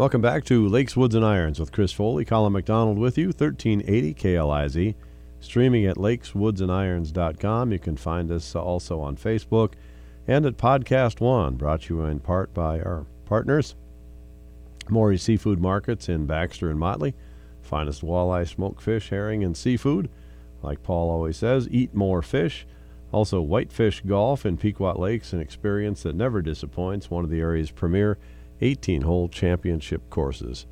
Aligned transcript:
Welcome 0.00 0.22
back 0.22 0.44
to 0.44 0.66
Lakes, 0.66 0.96
Woods, 0.96 1.14
and 1.14 1.26
Irons 1.26 1.60
with 1.60 1.72
Chris 1.72 1.92
Foley, 1.92 2.24
Colin 2.24 2.54
McDonald 2.54 2.96
with 2.96 3.18
you, 3.18 3.26
1380 3.26 4.14
KLIZ, 4.14 4.94
streaming 5.40 5.84
at 5.84 5.98
lakeswoodsandirons.com. 5.98 7.70
You 7.70 7.78
can 7.78 7.98
find 7.98 8.30
us 8.30 8.56
also 8.56 8.98
on 9.00 9.18
Facebook 9.18 9.74
and 10.26 10.46
at 10.46 10.56
Podcast 10.56 11.20
One, 11.20 11.56
brought 11.56 11.82
to 11.82 11.96
you 11.96 12.04
in 12.04 12.18
part 12.18 12.54
by 12.54 12.80
our 12.80 13.04
partners, 13.26 13.74
Morey 14.88 15.18
Seafood 15.18 15.60
Markets 15.60 16.08
in 16.08 16.24
Baxter 16.24 16.70
and 16.70 16.80
Motley. 16.80 17.12
Finest 17.60 18.00
walleye, 18.00 18.48
smoked 18.48 18.80
fish, 18.80 19.10
herring, 19.10 19.44
and 19.44 19.54
seafood. 19.54 20.08
Like 20.62 20.82
Paul 20.82 21.10
always 21.10 21.36
says, 21.36 21.68
eat 21.70 21.94
more 21.94 22.22
fish. 22.22 22.66
Also, 23.12 23.42
Whitefish 23.42 24.00
Golf 24.06 24.46
in 24.46 24.56
Pequot 24.56 24.98
Lakes, 24.98 25.34
an 25.34 25.42
experience 25.42 26.04
that 26.04 26.14
never 26.14 26.40
disappoints, 26.40 27.10
one 27.10 27.22
of 27.22 27.28
the 27.28 27.40
area's 27.40 27.70
premier 27.70 28.16
18 28.60 29.02
hole 29.02 29.28
championship 29.28 30.08
courses. 30.10 30.66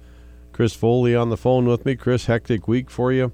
Chris 0.53 0.75
Foley 0.75 1.15
on 1.15 1.31
the 1.31 1.37
phone 1.37 1.67
with 1.67 1.85
me. 1.85 1.95
Chris, 1.95 2.27
hectic 2.27 2.67
week 2.67 2.91
for 2.91 3.13
you. 3.13 3.33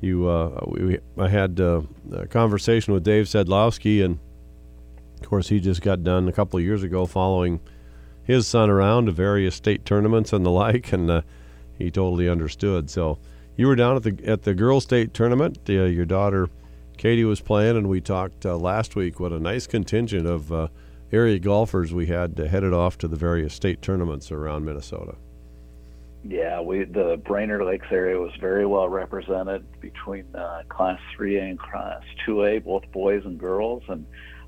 You, 0.00 0.28
uh, 0.28 0.64
we, 0.66 0.98
I 1.16 1.28
had 1.28 1.60
uh, 1.60 1.82
a 2.12 2.26
conversation 2.26 2.92
with 2.92 3.04
Dave 3.04 3.26
Sedlowski, 3.26 4.04
and 4.04 4.18
of 5.20 5.28
course, 5.28 5.48
he 5.48 5.60
just 5.60 5.82
got 5.82 6.02
done 6.02 6.28
a 6.28 6.32
couple 6.32 6.58
of 6.58 6.64
years 6.64 6.82
ago 6.82 7.06
following 7.06 7.60
his 8.22 8.46
son 8.46 8.70
around 8.70 9.06
to 9.06 9.12
various 9.12 9.54
state 9.54 9.84
tournaments 9.84 10.32
and 10.32 10.44
the 10.44 10.50
like, 10.64 10.92
and 10.92 11.10
uh, 11.10 11.22
he 11.78 11.90
totally 11.90 12.28
understood. 12.28 12.90
So, 12.90 13.18
you 13.56 13.68
were 13.68 13.76
down 13.76 13.96
at 13.96 14.02
the 14.02 14.18
at 14.26 14.42
the 14.42 14.52
girls' 14.52 14.82
state 14.82 15.14
tournament. 15.14 15.58
Uh, 15.68 15.84
your 15.84 16.04
daughter 16.04 16.50
Katie 16.96 17.24
was 17.24 17.40
playing, 17.40 17.76
and 17.76 17.88
we 17.88 18.00
talked 18.00 18.46
uh, 18.46 18.56
last 18.56 18.96
week. 18.96 19.20
What 19.20 19.32
a 19.32 19.40
nice 19.40 19.66
contingent 19.66 20.26
of 20.26 20.52
uh, 20.52 20.68
area 21.14 21.38
golfers 21.38 21.94
we 21.94 22.06
had 22.06 22.36
headed 22.36 22.72
off 22.72 22.98
to 22.98 23.08
the 23.08 23.16
various 23.16 23.54
state 23.54 23.80
tournaments 23.80 24.32
around 24.32 24.64
Minnesota. 24.64 25.16
Yeah, 26.26 26.60
we 26.60 26.84
the 26.84 27.20
Brainerd 27.22 27.64
Lakes 27.64 27.86
area 27.90 28.18
was 28.18 28.32
very 28.40 28.64
well 28.64 28.88
represented 28.88 29.64
between 29.80 30.24
uh, 30.34 30.62
Class 30.70 30.98
3A 31.18 31.50
and 31.50 31.58
Class 31.58 32.02
2A, 32.26 32.64
both 32.64 32.90
boys 32.92 33.24
and 33.26 33.38
girls, 33.38 33.82
and 33.88 34.06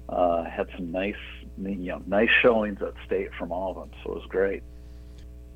uh, 0.09 0.45
had 0.45 0.69
some 0.75 0.91
nice, 0.91 1.15
you 1.59 1.75
know, 1.75 2.03
nice 2.07 2.31
showings 2.43 2.81
at 2.81 2.95
state 3.05 3.29
from 3.39 3.53
all 3.53 3.71
of 3.71 3.77
them. 3.77 3.91
So 4.03 4.13
it 4.13 4.15
was 4.17 4.27
great. 4.29 4.63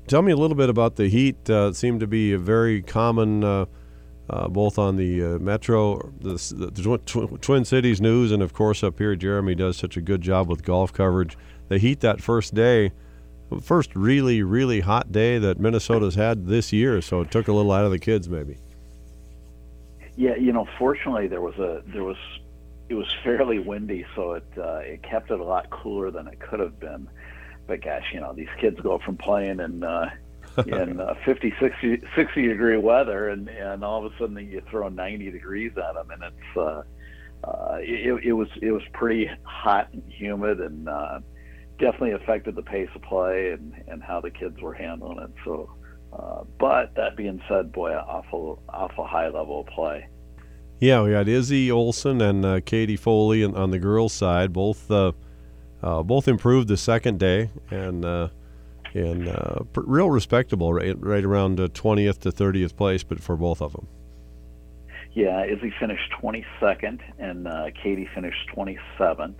Tell 0.07 0.21
me 0.21 0.31
a 0.31 0.37
little 0.37 0.57
bit 0.57 0.69
about 0.69 0.95
the 0.95 1.07
heat. 1.07 1.49
Uh, 1.49 1.69
it 1.69 1.75
seemed 1.75 2.01
to 2.01 2.07
be 2.07 2.33
a 2.33 2.37
very 2.37 2.81
common, 2.81 3.43
uh, 4.31 4.47
both 4.47 4.79
on 4.79 4.95
the 4.95 5.23
uh, 5.23 5.27
Metro, 5.39 6.11
the, 6.21 6.71
the 6.73 6.97
tw- 7.05 7.41
Twin 7.41 7.65
Cities 7.65 8.01
News, 8.01 8.31
and 8.31 8.41
of 8.41 8.53
course 8.53 8.83
up 8.83 8.97
here, 8.97 9.15
Jeremy 9.15 9.53
does 9.53 9.77
such 9.77 9.97
a 9.97 10.01
good 10.01 10.21
job 10.21 10.47
with 10.47 10.63
golf 10.63 10.91
coverage. 10.91 11.37
The 11.67 11.77
heat 11.77 11.99
that 11.99 12.21
first 12.21 12.55
day, 12.55 12.91
first 13.61 13.95
really, 13.95 14.41
really 14.41 14.79
hot 14.79 15.11
day 15.11 15.37
that 15.37 15.59
Minnesota's 15.59 16.15
had 16.15 16.47
this 16.47 16.71
year, 16.71 17.01
so 17.01 17.21
it 17.21 17.29
took 17.29 17.49
a 17.49 17.53
little 17.53 17.71
out 17.71 17.85
of 17.85 17.91
the 17.91 17.99
kids 17.99 18.29
maybe. 18.29 18.57
Yeah, 20.15 20.35
you 20.35 20.51
know, 20.51 20.67
fortunately 20.79 21.27
there 21.27 21.41
was 21.41 21.55
a 21.55 21.83
there 21.87 22.03
was 22.03 22.17
it 22.89 22.95
was 22.95 23.13
fairly 23.23 23.59
windy, 23.59 24.05
so 24.15 24.33
it 24.33 24.45
uh, 24.57 24.77
it 24.77 25.03
kept 25.03 25.29
it 25.29 25.39
a 25.39 25.43
lot 25.43 25.69
cooler 25.69 26.09
than 26.09 26.27
it 26.27 26.39
could 26.39 26.59
have 26.59 26.79
been 26.79 27.07
but 27.71 27.81
gosh, 27.81 28.03
you 28.13 28.19
know, 28.19 28.33
these 28.33 28.49
kids 28.59 28.79
go 28.81 28.99
from 28.99 29.15
playing 29.15 29.61
in 29.61 29.81
uh, 29.81 30.09
in 30.67 30.99
uh, 30.99 31.15
50, 31.25 31.53
60, 31.59 32.01
60 32.15 32.47
degree 32.47 32.77
weather, 32.77 33.29
and 33.29 33.47
and 33.49 33.83
all 33.83 34.05
of 34.05 34.11
a 34.11 34.17
sudden 34.17 34.37
you 34.37 34.61
throw 34.69 34.89
90 34.89 35.31
degrees 35.31 35.71
at 35.77 35.93
them, 35.93 36.09
and 36.11 36.23
it's 36.23 36.57
uh, 36.57 36.83
uh, 37.43 37.77
it, 37.79 38.23
it 38.23 38.33
was 38.33 38.47
it 38.61 38.71
was 38.71 38.83
pretty 38.93 39.29
hot 39.43 39.89
and 39.93 40.03
humid, 40.07 40.59
and 40.59 40.87
uh, 40.87 41.19
definitely 41.79 42.11
affected 42.11 42.55
the 42.55 42.61
pace 42.61 42.89
of 42.95 43.01
play 43.01 43.51
and 43.51 43.73
and 43.87 44.03
how 44.03 44.19
the 44.21 44.31
kids 44.31 44.59
were 44.61 44.73
handling 44.73 45.19
it. 45.19 45.31
So, 45.45 45.69
uh, 46.13 46.43
but 46.59 46.93
that 46.95 47.15
being 47.15 47.41
said, 47.47 47.71
boy, 47.71 47.93
awful 47.93 48.61
awful 48.69 49.05
high 49.05 49.29
level 49.29 49.61
of 49.61 49.67
play. 49.67 50.07
Yeah, 50.79 51.03
we 51.03 51.11
had 51.11 51.27
Izzy 51.27 51.71
Olson 51.71 52.21
and 52.21 52.43
uh, 52.43 52.59
Katie 52.61 52.97
Foley 52.97 53.43
on, 53.43 53.55
on 53.55 53.71
the 53.71 53.79
girls' 53.79 54.13
side, 54.13 54.51
both. 54.51 54.89
Uh, 54.89 55.11
uh, 55.83 56.03
both 56.03 56.27
improved 56.27 56.67
the 56.67 56.77
second 56.77 57.19
day 57.19 57.49
and 57.69 58.05
uh, 58.05 58.27
and 58.93 59.27
uh, 59.27 59.59
real 59.75 60.09
respectable, 60.09 60.73
right, 60.73 60.95
right 60.99 61.23
around 61.23 61.57
20th 61.57 62.19
to 62.19 62.31
30th 62.31 62.75
place, 62.75 63.03
but 63.03 63.19
for 63.19 63.35
both 63.35 63.61
of 63.61 63.73
them. 63.73 63.87
Yeah, 65.13 65.45
Izzy 65.45 65.73
finished 65.79 66.11
22nd 66.21 66.99
and 67.19 67.47
uh, 67.47 67.65
Katie 67.83 68.09
finished 68.13 68.49
27th. 68.55 69.35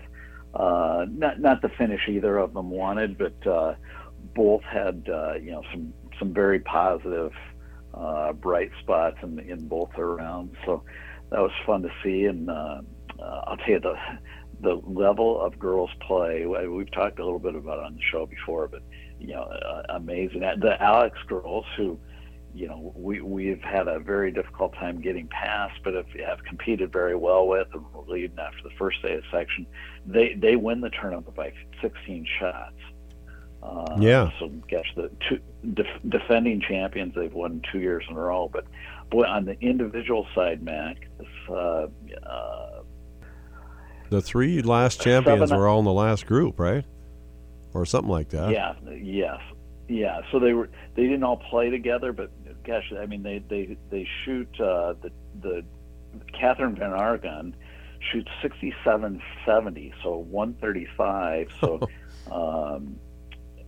Uh, 0.53 1.05
not 1.09 1.39
not 1.39 1.61
the 1.61 1.69
finish 1.69 2.01
either 2.09 2.37
of 2.37 2.53
them 2.53 2.69
wanted, 2.69 3.17
but 3.17 3.47
uh, 3.47 3.75
both 4.35 4.63
had 4.63 5.03
you 5.41 5.51
know 5.51 5.63
some 5.71 5.93
some 6.19 6.33
very 6.33 6.59
positive, 6.59 7.31
bright 8.41 8.71
spots 8.81 9.15
in 9.23 9.39
in 9.39 9.69
both 9.69 9.89
their 9.95 10.07
rounds. 10.07 10.53
So 10.65 10.83
that 11.29 11.39
was 11.39 11.51
fun 11.65 11.83
to 11.83 11.89
see, 12.03 12.25
and 12.25 12.51
I'll 12.51 13.55
tell 13.57 13.69
you 13.69 13.79
the 13.79 13.95
the 14.61 14.81
level 14.85 15.41
of 15.41 15.57
girls 15.57 15.89
play. 16.05 16.45
We've 16.45 16.91
talked 16.91 17.19
a 17.19 17.23
little 17.23 17.39
bit 17.39 17.55
about 17.55 17.79
it 17.79 17.85
on 17.85 17.95
the 17.95 18.01
show 18.11 18.25
before, 18.25 18.67
but 18.67 18.81
you 19.21 19.33
know, 19.33 19.43
uh, 19.43 19.83
amazing. 19.89 20.41
The 20.41 20.81
Alex 20.81 21.17
girls, 21.27 21.65
who 21.77 21.99
you 22.53 22.67
know, 22.67 22.91
we 22.95 23.21
we've 23.21 23.61
had 23.61 23.87
a 23.87 23.99
very 23.99 24.31
difficult 24.31 24.73
time 24.73 24.99
getting 24.99 25.27
past, 25.27 25.79
but 25.83 25.93
have, 25.93 26.07
have 26.25 26.43
competed 26.43 26.91
very 26.91 27.15
well 27.15 27.47
with 27.47 27.67
and 27.73 27.85
leading 28.07 28.37
after 28.37 28.63
the 28.63 28.75
first 28.77 29.01
day 29.01 29.13
of 29.13 29.23
section. 29.31 29.65
They 30.05 30.33
they 30.33 30.55
win 30.55 30.81
the 30.81 30.89
tournament 30.89 31.33
by 31.35 31.53
16 31.81 32.25
shots. 32.39 32.75
Uh, 33.63 33.95
yeah. 33.99 34.31
So, 34.39 34.49
gosh, 34.69 34.91
the 34.95 35.11
two 35.29 35.39
def- 35.73 36.01
defending 36.09 36.61
champions, 36.61 37.13
they've 37.15 37.33
won 37.33 37.61
two 37.71 37.79
years 37.79 38.03
in 38.09 38.17
a 38.17 38.19
row. 38.19 38.49
But 38.51 38.65
boy, 39.11 39.23
on 39.23 39.45
the 39.45 39.59
individual 39.61 40.27
side, 40.33 40.63
Mac, 40.63 41.07
this 41.19 41.27
uh, 41.49 41.87
uh, 42.27 42.81
the 44.09 44.21
three 44.21 44.61
last 44.61 44.99
champions 44.99 45.49
Seven, 45.49 45.57
were 45.57 45.67
all 45.67 45.79
in 45.79 45.85
the 45.85 45.93
last 45.93 46.25
group, 46.25 46.59
right? 46.59 46.83
Or 47.73 47.85
something 47.85 48.11
like 48.11 48.29
that. 48.29 48.51
Yeah. 48.51 48.73
Yes. 49.01 49.39
Yeah. 49.87 50.21
So 50.31 50.39
they 50.39 50.53
were 50.53 50.69
they 50.95 51.03
didn't 51.03 51.23
all 51.23 51.37
play 51.37 51.69
together, 51.69 52.13
but 52.13 52.31
gosh, 52.63 52.91
I 52.99 53.05
mean 53.05 53.23
they 53.23 53.39
they 53.39 53.77
they 53.89 54.07
shoot 54.25 54.49
uh, 54.59 54.93
the 55.01 55.11
the 55.41 55.65
Catherine 56.37 56.75
Van 56.75 56.91
Argon 56.91 57.55
shoots 58.11 58.29
6770, 58.41 59.93
so 60.03 60.17
135 60.17 61.49
so 61.61 61.79
um 62.31 62.99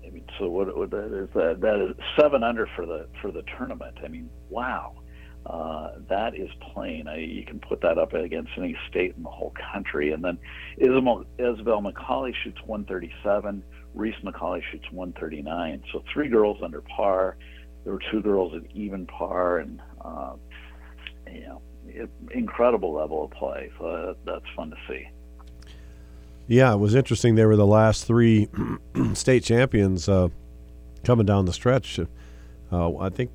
I 0.06 0.10
mean, 0.10 0.26
so 0.38 0.50
what, 0.50 0.76
what 0.76 0.92
that 0.92 1.14
is 1.14 1.30
that 1.34 1.62
that 1.62 1.80
is 1.80 1.96
seven 2.20 2.44
under 2.44 2.68
for 2.76 2.86
the 2.86 3.08
for 3.22 3.32
the 3.32 3.44
tournament. 3.58 3.98
I 4.04 4.08
mean, 4.08 4.30
wow. 4.50 4.96
Uh, 5.46 5.92
that 6.08 6.36
is 6.36 6.50
plain. 6.74 7.08
I, 7.08 7.18
you 7.18 7.44
can 7.44 7.60
put 7.60 7.82
that 7.82 7.98
up 7.98 8.14
against 8.14 8.52
any 8.58 8.78
state 8.90 9.14
in 9.18 9.24
the 9.24 9.30
whole 9.30 9.54
country. 9.74 10.14
And 10.14 10.24
then 10.24 10.38
Isabel, 10.78 11.26
Isabel 11.38 11.82
McCauley 11.82 12.34
shoots 12.44 12.60
137. 12.66 13.62
Reese 13.94 14.16
McCauley 14.24 14.62
shoots 14.72 14.86
139. 14.92 15.84
So 15.92 16.04
three 16.14 16.28
girls 16.28 16.58
under 16.64 16.82
par. 16.82 17.38
There 17.84 17.94
were 17.94 18.02
two 18.12 18.22
girls 18.22 18.54
at 18.56 18.64
even 18.74 19.06
par, 19.06 19.58
and 19.58 19.82
uh, 20.04 20.34
you 21.32 21.42
know, 21.42 21.62
it, 21.88 22.10
incredible 22.32 22.94
level 22.94 23.26
of 23.26 23.32
play. 23.32 23.70
So 23.78 23.84
that, 23.86 24.16
that's 24.26 24.56
fun 24.56 24.70
to 24.70 24.78
see. 24.88 25.08
Yeah, 26.48 26.74
it 26.74 26.78
was 26.78 26.96
interesting. 26.96 27.36
They 27.36 27.46
were 27.46 27.56
the 27.56 27.66
last 27.66 28.06
three 28.06 28.50
state 29.14 29.44
champions 29.44 30.10
uh, 30.10 30.30
coming 31.04 31.26
down 31.26 31.46
the 31.46 31.54
stretch. 31.54 32.00
Uh, 32.72 32.98
I 32.98 33.10
think 33.10 33.32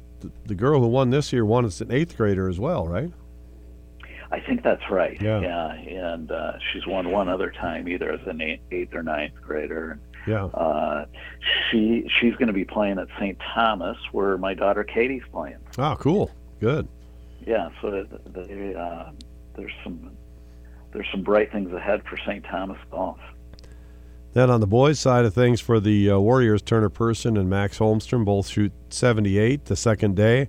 the, 0.46 0.54
girl 0.54 0.80
who 0.80 0.88
won 0.88 1.10
this 1.10 1.32
year 1.32 1.44
won 1.44 1.64
as 1.64 1.80
an 1.80 1.92
eighth 1.92 2.16
grader 2.16 2.48
as 2.48 2.58
well, 2.58 2.86
right? 2.86 3.12
I 4.30 4.40
think 4.40 4.62
that's 4.62 4.82
right. 4.90 5.20
Yeah, 5.22 5.40
yeah 5.40 5.72
and 6.14 6.30
uh, 6.30 6.52
she's 6.72 6.86
won 6.86 7.10
one 7.10 7.28
other 7.28 7.50
time, 7.50 7.88
either 7.88 8.12
as 8.12 8.20
an 8.26 8.42
eighth 8.70 8.94
or 8.94 9.02
ninth 9.02 9.34
grader. 9.40 9.98
Yeah. 10.28 10.44
Uh, 10.44 11.06
she 11.70 12.08
she's 12.18 12.34
going 12.34 12.48
to 12.48 12.52
be 12.52 12.64
playing 12.64 12.98
at 12.98 13.08
St. 13.18 13.38
Thomas, 13.54 13.96
where 14.12 14.36
my 14.36 14.54
daughter 14.54 14.84
Katie's 14.84 15.22
playing. 15.32 15.56
Oh, 15.78 15.96
cool. 15.98 16.30
Good. 16.60 16.86
Yeah. 17.46 17.70
So 17.80 18.06
they, 18.26 18.74
uh, 18.74 19.10
there's 19.56 19.72
some 19.82 20.10
there's 20.92 21.06
some 21.10 21.22
bright 21.22 21.50
things 21.50 21.72
ahead 21.72 22.02
for 22.08 22.18
St. 22.18 22.44
Thomas 22.44 22.78
golf. 22.90 23.18
Then 24.34 24.50
on 24.50 24.60
the 24.60 24.66
boys' 24.66 25.00
side 25.00 25.24
of 25.24 25.32
things, 25.32 25.60
for 25.60 25.80
the 25.80 26.10
uh, 26.10 26.18
Warriors, 26.18 26.60
Turner 26.60 26.90
Person 26.90 27.36
and 27.36 27.48
Max 27.48 27.78
Holmstrom 27.78 28.24
both 28.24 28.48
shoot 28.48 28.72
78 28.90 29.64
the 29.64 29.76
second 29.76 30.16
day. 30.16 30.48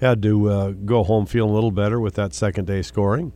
Had 0.00 0.22
to 0.22 0.48
uh, 0.48 0.70
go 0.70 1.04
home 1.04 1.26
feeling 1.26 1.50
a 1.50 1.54
little 1.54 1.70
better 1.70 2.00
with 2.00 2.14
that 2.14 2.32
second 2.32 2.66
day 2.66 2.80
scoring. 2.80 3.32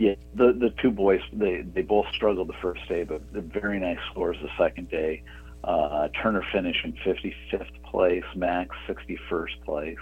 Yeah, 0.00 0.14
the 0.34 0.54
the 0.54 0.70
two 0.82 0.90
boys 0.90 1.20
they 1.30 1.60
they 1.60 1.82
both 1.82 2.06
struggled 2.14 2.48
the 2.48 2.54
first 2.62 2.88
day, 2.88 3.04
but 3.04 3.20
the 3.34 3.42
very 3.42 3.78
nice 3.78 3.98
scores 4.10 4.38
the 4.42 4.48
second 4.56 4.88
day. 4.88 5.22
Uh, 5.62 6.08
Turner 6.22 6.42
finishing 6.52 6.94
55th 7.04 7.82
place, 7.84 8.24
Max 8.34 8.74
61st 8.88 9.62
place. 9.62 9.98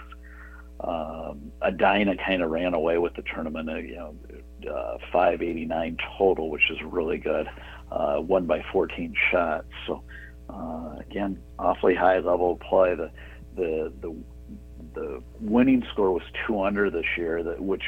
Um, 0.79 1.51
Edina 1.61 2.15
kind 2.15 2.41
of 2.41 2.49
ran 2.49 2.73
away 2.73 2.97
with 2.97 3.13
the 3.15 3.23
tournament. 3.23 3.69
Uh, 3.69 3.75
you 3.75 3.95
know, 3.97 4.15
uh, 4.73 4.99
589 5.11 5.97
total, 6.17 6.49
which 6.49 6.71
is 6.71 6.77
really 6.83 7.17
good. 7.17 7.49
Uh, 7.91 8.21
won 8.21 8.45
by 8.45 8.63
14 8.71 9.13
shots. 9.31 9.67
So 9.85 10.03
Uh, 10.49 10.95
again, 10.99 11.39
awfully 11.59 11.95
high 11.95 12.19
level 12.19 12.55
play. 12.57 12.95
The 12.95 13.11
the 13.55 13.91
the 14.01 14.15
the 14.95 15.23
winning 15.41 15.83
score 15.91 16.11
was 16.11 16.23
two 16.47 16.61
under 16.61 16.89
this 16.89 17.05
year, 17.17 17.43
that 17.43 17.59
which 17.61 17.83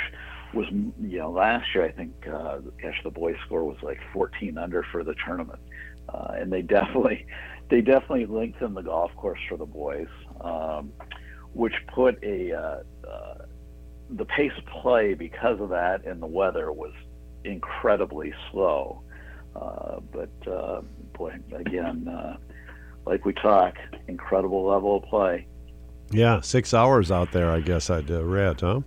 was 0.53 0.67
you 0.71 1.17
know 1.19 1.31
last 1.31 1.73
year 1.73 1.85
I 1.85 1.91
think 1.91 2.13
uh, 2.27 2.59
gosh 2.81 2.99
the 3.03 3.11
boys 3.11 3.35
score 3.45 3.63
was 3.63 3.77
like 3.81 3.99
14 4.13 4.57
under 4.57 4.83
for 4.91 5.03
the 5.03 5.15
tournament, 5.25 5.59
uh, 6.09 6.33
and 6.35 6.51
they 6.51 6.61
definitely 6.77 7.25
they 7.69 7.81
definitely 7.81 8.25
lengthened 8.25 8.75
the 8.75 8.81
golf 8.81 9.11
course 9.15 9.39
for 9.47 9.57
the 9.57 9.65
boys, 9.65 10.09
um, 10.41 10.91
which 11.53 11.73
put 11.93 12.21
a 12.23 12.53
uh, 12.53 12.83
uh, 13.07 13.37
the 14.09 14.25
pace 14.25 14.51
of 14.57 14.65
play 14.65 15.13
because 15.13 15.59
of 15.59 15.69
that 15.69 16.05
and 16.05 16.21
the 16.21 16.27
weather 16.27 16.71
was 16.71 16.93
incredibly 17.43 18.33
slow. 18.51 19.01
Uh, 19.55 19.99
but 20.11 20.51
uh, 20.51 20.81
boy, 21.13 21.33
again, 21.53 22.07
uh, 22.07 22.37
like 23.05 23.25
we 23.25 23.33
talk, 23.33 23.75
incredible 24.07 24.65
level 24.65 24.97
of 24.97 25.03
play. 25.03 25.47
Yeah, 26.11 26.41
six 26.41 26.73
hours 26.73 27.09
out 27.09 27.31
there, 27.31 27.49
I 27.49 27.61
guess 27.61 27.89
I'd 27.89 28.11
uh, 28.11 28.23
read, 28.23 28.61
huh? 28.61 28.81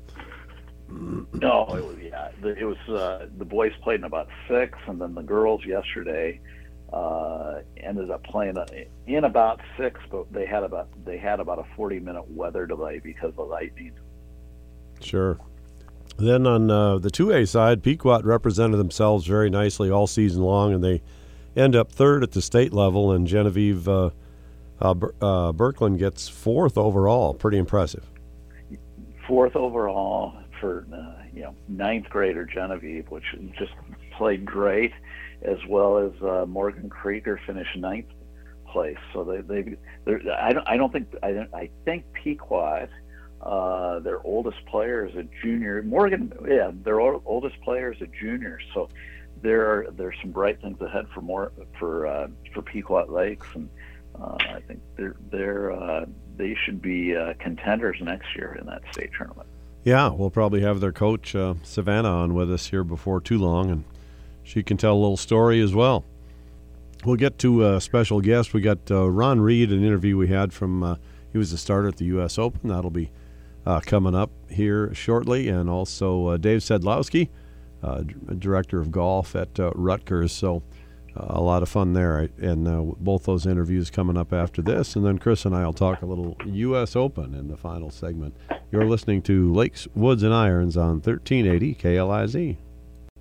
No, 0.89 1.67
it 1.75 1.85
was, 1.85 1.97
yeah, 2.01 2.29
it 2.43 2.65
was 2.65 2.79
uh, 2.89 3.27
the 3.39 3.45
boys 3.45 3.73
played 3.83 4.01
in 4.01 4.05
about 4.05 4.29
six, 4.49 4.79
and 4.87 5.01
then 5.01 5.15
the 5.15 5.23
girls 5.23 5.65
yesterday 5.65 6.41
uh, 6.93 7.61
ended 7.77 8.11
up 8.11 8.23
playing 8.25 8.57
in 9.07 9.25
about 9.25 9.61
six, 9.77 10.01
but 10.11 10.33
they 10.33 10.47
had 10.47 10.63
about 10.63 10.89
they 11.05 11.19
had 11.19 11.41
about 11.41 11.59
a 11.59 11.65
forty 11.77 11.99
minute 11.99 12.31
weather 12.31 12.67
delay 12.67 13.01
because 13.03 13.33
of 13.37 13.49
lightning. 13.49 13.93
Sure. 15.01 15.39
Then 16.17 16.47
on 16.47 16.71
uh, 16.71 16.99
the 16.99 17.11
2A 17.11 17.49
side, 17.49 17.83
Pequot 17.83 18.23
represented 18.23 18.79
themselves 18.79 19.27
very 19.27 19.51
nicely 19.51 19.91
all 19.91 20.07
season 20.07 20.43
long, 20.43 20.73
and 20.73 20.85
they 20.85 21.03
end 21.57 21.75
up 21.75 21.91
third 21.91 22.23
at 22.23 22.31
the 22.31 22.41
state 22.41 22.73
level, 22.73 23.11
and 23.11 23.27
Genevieve 23.27 23.89
uh, 23.89 24.11
uh, 24.81 24.91
uh, 24.91 25.53
Birkeland 25.53 25.99
gets 25.99 26.29
fourth 26.29 26.79
overall. 26.79 27.35
Pretty 27.35 27.59
impressive. 27.59 28.05
Fourth 29.27 29.57
overall 29.57 30.35
for 30.61 30.87
uh, 30.93 31.23
you 31.33 31.43
know 31.43 31.55
ninth 31.69 32.09
grader 32.11 32.45
Genevieve, 32.45 33.11
which 33.11 33.25
just 33.59 33.73
played 34.17 34.45
great, 34.45 34.93
as 35.43 35.59
well 35.69 35.99
as 35.99 36.13
uh, 36.23 36.47
Morgan 36.47 36.89
Krieger 36.89 37.41
finished 37.47 37.77
ninth 37.77 38.07
place. 38.69 38.99
So 39.13 39.25
they 39.25 39.41
they 39.41 39.77
I 40.33 40.53
don't 40.53 40.69
I 40.69 40.77
don't 40.77 40.93
think 40.93 41.09
I 41.23 41.47
I 41.53 41.71
think 41.85 42.05
Pequot. 42.13 42.89
Uh, 43.43 43.99
their 43.99 44.25
oldest 44.25 44.65
player 44.65 45.05
is 45.05 45.15
a 45.17 45.25
junior. 45.43 45.83
Morgan, 45.83 46.33
yeah, 46.49 46.71
their 46.83 46.99
oldest 47.01 47.61
player 47.61 47.93
is 47.93 48.01
a 48.01 48.07
junior. 48.07 48.59
So 48.73 48.89
there 49.43 49.71
are 49.71 49.91
there's 49.91 50.17
some 50.23 50.31
bright 50.31 50.61
things 50.63 50.81
ahead 50.81 51.07
for 51.15 51.21
more 51.21 51.53
for 51.79 52.07
uh, 52.07 52.29
for 52.55 52.63
Pequot 52.63 53.11
Lakes, 53.11 53.47
and 53.55 53.69
uh, 54.21 54.37
I 54.41 54.61
think 54.67 54.81
they're 54.97 55.17
they're 55.31 55.73
uh, 55.73 56.07
they 56.37 56.57
should 56.65 56.81
be 56.81 57.15
uh, 57.15 57.35
contenders 57.39 57.99
next 58.01 58.35
year 58.35 58.57
in 58.59 58.67
that 58.67 58.83
state 58.93 59.11
tournament. 59.17 59.49
Yeah, 59.85 60.09
we'll 60.09 60.31
probably 60.31 60.63
have 60.63 60.81
their 60.81 60.93
coach 60.93 61.37
uh, 61.37 61.55
Savannah 61.63 62.09
on 62.09 62.33
with 62.33 62.51
us 62.51 62.69
here 62.69 62.85
before 62.85 63.21
too 63.21 63.37
long, 63.37 63.71
and 63.71 63.85
she 64.43 64.63
can 64.63 64.79
tell 64.79 64.95
a 64.95 64.97
little 64.97 65.19
story 65.19 65.61
as 65.61 65.75
well. 65.75 66.07
We'll 67.05 67.17
get 67.17 67.39
to 67.41 67.67
a 67.67 67.81
special 67.83 68.23
guest. 68.23 68.55
We 68.55 68.63
got 68.63 68.91
uh, 68.91 69.11
Ron 69.11 69.43
Reed, 69.43 69.71
an 69.71 69.85
interview 69.85 70.17
we 70.17 70.29
had 70.29 70.55
from. 70.55 70.83
Uh, 70.83 70.97
he 71.33 71.39
was 71.39 71.53
a 71.53 71.59
starter 71.59 71.89
at 71.89 71.97
the 71.97 72.07
U.S. 72.07 72.39
Open. 72.39 72.71
That'll 72.71 72.91
be 72.91 73.11
coming 73.85 74.15
up 74.15 74.31
here 74.49 74.95
shortly, 74.95 75.49
and 75.49 75.69
also 75.69 76.39
Dave 76.39 76.61
Sedlowski, 76.61 77.29
director 78.39 78.81
of 78.81 78.91
golf 78.91 79.37
at 79.37 79.53
Ruttger's. 79.55 80.33
So 80.33 80.63
a 81.17 81.41
lot 81.41 81.63
of 81.63 81.69
fun 81.69 81.93
there. 81.93 82.29
And 82.39 82.67
uh, 82.67 82.83
both 82.99 83.25
those 83.25 83.47
interviews 83.47 83.91
coming 83.91 84.17
up 84.17 84.33
after 84.33 84.63
this. 84.63 84.97
And 84.97 85.05
then 85.05 85.19
Chris 85.19 85.45
and 85.45 85.55
I 85.55 85.65
will 85.65 85.73
talk 85.73 86.03
a 86.03 86.07
little 86.07 86.37
U.S. 86.45 86.97
Open 86.97 87.35
in 87.35 87.49
the 87.49 87.57
final 87.57 87.91
segment. 87.91 88.37
You're 88.71 88.87
listening 88.87 89.23
to 89.23 89.53
Lakes, 89.53 89.87
Woods, 89.95 90.23
and 90.23 90.35
Irons 90.35 90.77
on 90.77 91.01
1380 91.01 91.75
KLIZ. 91.77 92.57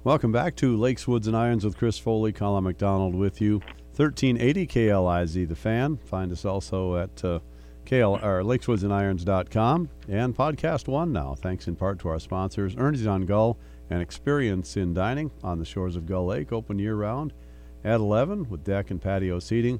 Welcome 0.04 0.32
back 0.32 0.56
to 0.58 0.76
Lakes, 0.76 1.08
Woods, 1.08 1.28
and 1.28 1.38
Irons 1.38 1.64
with 1.64 1.78
Chris 1.78 1.98
Foley, 1.98 2.34
Colin 2.34 2.64
McDonald 2.64 3.16
with 3.16 3.40
you. 3.40 3.60
1380 3.96 4.68
KLIZ, 4.68 5.48
the 5.48 5.56
fan. 5.56 5.98
Find 5.98 6.32
us 6.32 6.46
also 6.46 6.98
at 6.98 7.24
uh, 7.24 7.40
KL, 7.86 8.22
or 8.24 8.42
lakeswoodsandirons.com 8.42 9.90
and 10.10 10.36
Podcast 10.36 10.88
One 10.88 11.14
now, 11.14 11.36
thanks 11.36 11.68
in 11.68 11.76
part 11.76 12.00
to 12.00 12.10
our 12.10 12.20
sponsors, 12.20 12.76
Ernie's 12.76 13.06
on 13.06 13.26
Gull 13.26 13.58
and 13.90 14.02
Experience 14.02 14.78
in 14.78 14.94
Dining 14.94 15.30
on 15.44 15.60
the 15.60 15.66
shores 15.66 15.96
of 15.96 16.06
Gull 16.06 16.26
Lake, 16.26 16.52
open 16.52 16.80
year 16.80 16.96
round 16.96 17.34
at 17.84 18.00
11 18.00 18.50
with 18.50 18.64
deck 18.64 18.92
and 18.92 19.02
patio 19.02 19.40
seating. 19.40 19.80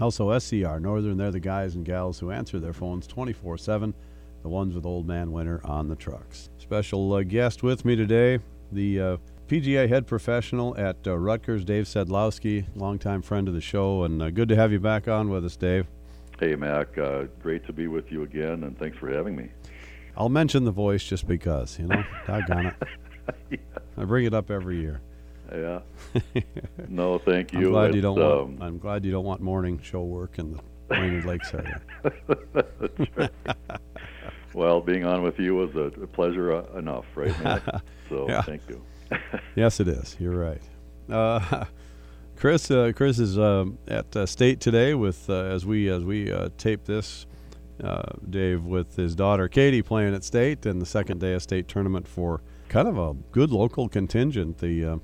Also, 0.00 0.36
SCR 0.38 0.80
Northern, 0.80 1.16
they're 1.16 1.30
the 1.30 1.40
guys 1.40 1.76
and 1.76 1.84
gals 1.84 2.18
who 2.18 2.30
answer 2.30 2.58
their 2.58 2.72
phones 2.72 3.06
24 3.06 3.58
7, 3.58 3.94
the 4.42 4.48
ones 4.48 4.74
with 4.74 4.84
Old 4.84 5.06
Man 5.06 5.30
Winter 5.30 5.60
on 5.64 5.88
the 5.88 5.94
trucks. 5.94 6.50
Special 6.58 7.12
uh, 7.12 7.22
guest 7.22 7.62
with 7.62 7.84
me 7.84 7.94
today, 7.94 8.40
the 8.72 9.00
uh, 9.00 9.16
PGA 9.46 9.88
head 9.88 10.06
professional 10.06 10.76
at 10.76 10.96
uh, 11.06 11.10
Ruttger's, 11.10 11.64
Dave 11.64 11.84
Sedlowski, 11.84 12.66
longtime 12.74 13.22
friend 13.22 13.46
of 13.46 13.54
the 13.54 13.60
show, 13.60 14.02
and 14.04 14.20
uh, 14.20 14.30
good 14.30 14.48
to 14.48 14.56
have 14.56 14.72
you 14.72 14.80
back 14.80 15.06
on 15.06 15.28
with 15.28 15.44
us, 15.44 15.56
Dave. 15.56 15.86
Hey, 16.40 16.56
Mac. 16.56 16.98
Uh, 16.98 17.24
great 17.40 17.64
to 17.66 17.72
be 17.72 17.86
with 17.86 18.10
you 18.10 18.22
again, 18.22 18.64
and 18.64 18.76
thanks 18.76 18.98
for 18.98 19.08
having 19.08 19.36
me. 19.36 19.50
I'll 20.16 20.28
mention 20.28 20.64
the 20.64 20.72
voice 20.72 21.04
just 21.04 21.28
because, 21.28 21.78
you 21.78 21.86
know, 21.86 22.02
doggone 22.26 22.66
it. 22.66 22.74
yeah. 23.50 23.58
I 23.96 24.04
bring 24.04 24.24
it 24.24 24.34
up 24.34 24.50
every 24.50 24.80
year. 24.80 25.00
Yeah. 25.54 26.42
no, 26.88 27.18
thank 27.18 27.52
you. 27.52 27.66
I'm 27.66 27.72
glad 27.72 27.86
it's, 27.86 27.96
you 27.96 28.02
don't 28.02 28.20
um, 28.20 28.26
want. 28.26 28.62
I'm 28.62 28.78
glad 28.78 29.04
you 29.04 29.12
don't 29.12 29.24
want 29.24 29.40
morning 29.40 29.80
show 29.82 30.02
work 30.02 30.38
in 30.38 30.52
the 30.52 30.60
Brainerd 30.88 31.24
Lakes 31.24 31.52
area. 31.54 31.80
well, 34.54 34.80
being 34.80 35.04
on 35.04 35.22
with 35.22 35.38
you 35.38 35.54
was 35.54 35.74
a, 35.76 35.90
pleasure 36.06 36.52
uh, 36.52 36.78
enough, 36.78 37.06
right? 37.14 37.38
Matt? 37.42 37.82
So 38.10 38.28
yeah. 38.28 38.42
thank 38.42 38.60
you. 38.68 38.84
yes, 39.56 39.80
it 39.80 39.88
is. 39.88 40.14
You're 40.20 40.36
right. 40.36 40.60
Uh, 41.10 41.64
Chris, 42.36 42.70
uh, 42.70 42.92
Chris 42.94 43.18
is 43.18 43.38
um, 43.38 43.78
at 43.88 44.14
uh, 44.14 44.26
state 44.26 44.60
today 44.60 44.92
with 44.92 45.30
uh, 45.30 45.44
as 45.44 45.64
we 45.64 45.88
as 45.88 46.04
we 46.04 46.30
uh, 46.30 46.50
tape 46.58 46.84
this. 46.84 47.26
Dave 48.28 48.64
with 48.64 48.94
his 48.94 49.14
daughter 49.14 49.48
Katie 49.48 49.82
playing 49.82 50.14
at 50.14 50.22
state, 50.22 50.66
and 50.66 50.82
the 50.82 50.86
second 50.86 51.20
day 51.20 51.32
of 51.32 51.42
state 51.42 51.66
tournament 51.66 52.06
for 52.06 52.42
kind 52.68 52.86
of 52.86 52.98
a 52.98 53.14
good 53.32 53.50
local 53.50 53.88
contingent. 53.88 54.58
The 54.58 55.00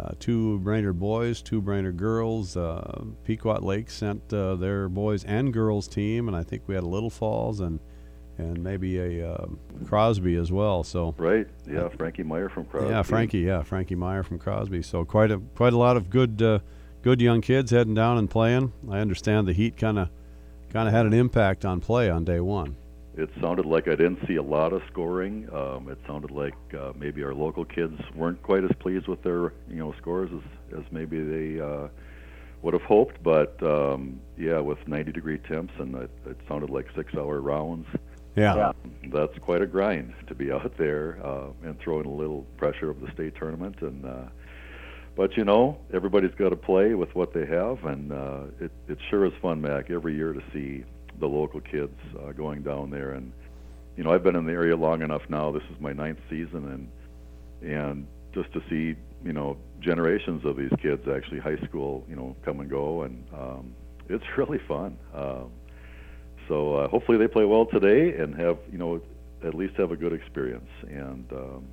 uh, 0.00 0.12
two 0.18 0.58
Brainerd 0.60 0.98
boys, 0.98 1.42
two 1.42 1.60
Brainerd 1.60 1.96
girls. 1.96 2.56
Uh, 2.56 3.04
Pequot 3.24 3.60
Lake 3.62 3.90
sent 3.90 4.32
uh, 4.32 4.54
their 4.56 4.88
boys 4.88 5.24
and 5.24 5.52
girls 5.52 5.88
team, 5.88 6.28
and 6.28 6.36
I 6.36 6.42
think 6.42 6.62
we 6.66 6.74
had 6.74 6.84
a 6.84 6.88
Little 6.88 7.10
Falls 7.10 7.60
and 7.60 7.80
and 8.38 8.62
maybe 8.62 8.98
a 8.98 9.32
uh, 9.32 9.46
Crosby 9.84 10.36
as 10.36 10.50
well. 10.50 10.82
So 10.82 11.14
right, 11.18 11.46
yeah, 11.68 11.88
Frankie 11.88 12.22
Meyer 12.22 12.48
from 12.48 12.64
Crosby. 12.64 12.90
Yeah, 12.90 13.02
Frankie, 13.02 13.40
yeah, 13.40 13.62
Frankie 13.62 13.94
Meyer 13.94 14.22
from 14.22 14.38
Crosby. 14.38 14.82
So 14.82 15.04
quite 15.04 15.30
a 15.30 15.38
quite 15.54 15.72
a 15.72 15.78
lot 15.78 15.96
of 15.96 16.08
good 16.08 16.40
uh, 16.40 16.60
good 17.02 17.20
young 17.20 17.42
kids 17.42 17.70
heading 17.70 17.94
down 17.94 18.16
and 18.16 18.30
playing. 18.30 18.72
I 18.90 19.00
understand 19.00 19.46
the 19.46 19.52
heat 19.52 19.76
kind 19.76 19.98
of 19.98 20.08
kind 20.72 20.88
of 20.88 20.94
had 20.94 21.04
an 21.04 21.12
impact 21.12 21.64
on 21.64 21.80
play 21.80 22.08
on 22.08 22.24
day 22.24 22.40
one 22.40 22.76
it 23.20 23.30
sounded 23.40 23.66
like 23.66 23.86
I 23.86 23.96
didn't 23.96 24.26
see 24.26 24.36
a 24.36 24.42
lot 24.42 24.72
of 24.72 24.82
scoring. 24.90 25.46
Um, 25.52 25.88
it 25.90 25.98
sounded 26.06 26.30
like 26.30 26.54
uh, 26.74 26.92
maybe 26.98 27.22
our 27.22 27.34
local 27.34 27.64
kids 27.64 28.00
weren't 28.14 28.42
quite 28.42 28.64
as 28.64 28.70
pleased 28.78 29.08
with 29.08 29.22
their 29.22 29.52
you 29.68 29.76
know 29.76 29.94
scores 29.98 30.30
as 30.32 30.78
as 30.78 30.84
maybe 30.90 31.22
they 31.22 31.60
uh, 31.60 31.88
would 32.62 32.72
have 32.72 32.82
hoped. 32.82 33.22
But 33.22 33.62
um, 33.62 34.20
yeah, 34.38 34.60
with 34.60 34.78
90 34.88 35.12
degree 35.12 35.38
temps 35.38 35.74
and 35.78 35.94
it, 35.96 36.10
it 36.26 36.38
sounded 36.48 36.70
like 36.70 36.86
six 36.96 37.14
hour 37.14 37.40
rounds. 37.40 37.86
Yeah. 38.36 38.54
yeah, 38.54 38.72
that's 39.12 39.36
quite 39.40 39.60
a 39.60 39.66
grind 39.66 40.14
to 40.28 40.34
be 40.34 40.52
out 40.52 40.78
there 40.78 41.18
uh, 41.22 41.48
and 41.64 41.78
throwing 41.80 42.06
a 42.06 42.14
little 42.14 42.46
pressure 42.56 42.88
of 42.88 43.00
the 43.00 43.12
state 43.12 43.34
tournament 43.36 43.76
and. 43.82 44.04
Uh, 44.04 44.24
but 45.16 45.36
you 45.36 45.44
know, 45.44 45.76
everybody's 45.92 46.34
got 46.36 46.50
to 46.50 46.56
play 46.56 46.94
with 46.94 47.14
what 47.14 47.34
they 47.34 47.44
have, 47.44 47.84
and 47.84 48.12
uh, 48.12 48.44
it 48.60 48.70
it 48.88 48.96
sure 49.10 49.26
is 49.26 49.32
fun, 49.42 49.60
Mac, 49.60 49.90
every 49.90 50.14
year 50.14 50.32
to 50.32 50.40
see 50.52 50.84
the 51.20 51.26
local 51.26 51.60
kids 51.60 51.96
uh, 52.18 52.32
going 52.32 52.62
down 52.62 52.90
there. 52.90 53.12
And 53.12 53.32
you 53.96 54.04
know, 54.04 54.12
I've 54.12 54.22
been 54.22 54.36
in 54.36 54.46
the 54.46 54.52
area 54.52 54.76
long 54.76 55.02
enough 55.02 55.22
now. 55.28 55.52
This 55.52 55.62
is 55.70 55.80
my 55.80 55.92
ninth 55.92 56.18
season, 56.28 56.90
and 57.62 57.70
and 57.70 58.06
just 58.32 58.52
to 58.54 58.62
see 58.68 58.98
you 59.24 59.32
know 59.32 59.56
generations 59.80 60.44
of 60.44 60.56
these 60.56 60.72
kids 60.82 61.06
actually 61.08 61.40
high 61.40 61.58
school 61.66 62.04
you 62.08 62.16
know 62.16 62.34
come 62.44 62.60
and 62.60 62.70
go, 62.70 63.02
and 63.02 63.24
um, 63.34 63.74
it's 64.08 64.24
really 64.36 64.60
fun. 64.66 64.96
Um, 65.14 65.50
so 66.48 66.74
uh, 66.76 66.88
hopefully 66.88 67.18
they 67.18 67.28
play 67.28 67.44
well 67.44 67.66
today 67.66 68.16
and 68.16 68.34
have 68.34 68.58
you 68.72 68.78
know 68.78 69.00
at 69.44 69.54
least 69.54 69.76
have 69.76 69.92
a 69.92 69.96
good 69.96 70.12
experience. 70.12 70.68
And 70.88 71.24
um, 71.32 71.64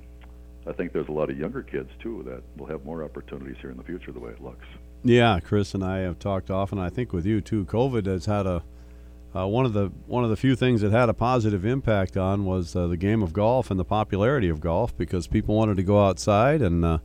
I 0.66 0.72
think 0.72 0.92
there's 0.92 1.08
a 1.08 1.12
lot 1.12 1.30
of 1.30 1.38
younger 1.38 1.62
kids 1.62 1.90
too 2.02 2.24
that 2.28 2.42
will 2.56 2.66
have 2.66 2.84
more 2.84 3.02
opportunities 3.02 3.56
here 3.60 3.70
in 3.70 3.76
the 3.76 3.82
future 3.82 4.12
the 4.12 4.20
way 4.20 4.30
it 4.32 4.42
looks. 4.42 4.66
Yeah, 5.02 5.40
Chris 5.40 5.74
and 5.74 5.84
I 5.84 5.98
have 5.98 6.18
talked 6.18 6.50
often. 6.50 6.78
I 6.78 6.90
think 6.90 7.12
with 7.12 7.24
you 7.24 7.40
too. 7.40 7.64
COVID 7.64 8.06
has 8.06 8.26
had 8.26 8.46
a 8.46 8.62
uh, 9.36 9.46
one 9.46 9.66
of 9.66 9.72
the 9.72 9.92
one 10.06 10.24
of 10.24 10.30
the 10.30 10.36
few 10.36 10.56
things 10.56 10.80
that 10.80 10.90
had 10.90 11.08
a 11.08 11.14
positive 11.14 11.64
impact 11.64 12.16
on 12.16 12.44
was 12.44 12.74
uh, 12.74 12.86
the 12.86 12.96
game 12.96 13.22
of 13.22 13.32
golf 13.32 13.70
and 13.70 13.78
the 13.78 13.84
popularity 13.84 14.48
of 14.48 14.60
golf 14.60 14.96
because 14.96 15.26
people 15.26 15.54
wanted 15.54 15.76
to 15.76 15.82
go 15.82 16.04
outside 16.04 16.62
and 16.62 16.84
uh, 16.84 16.98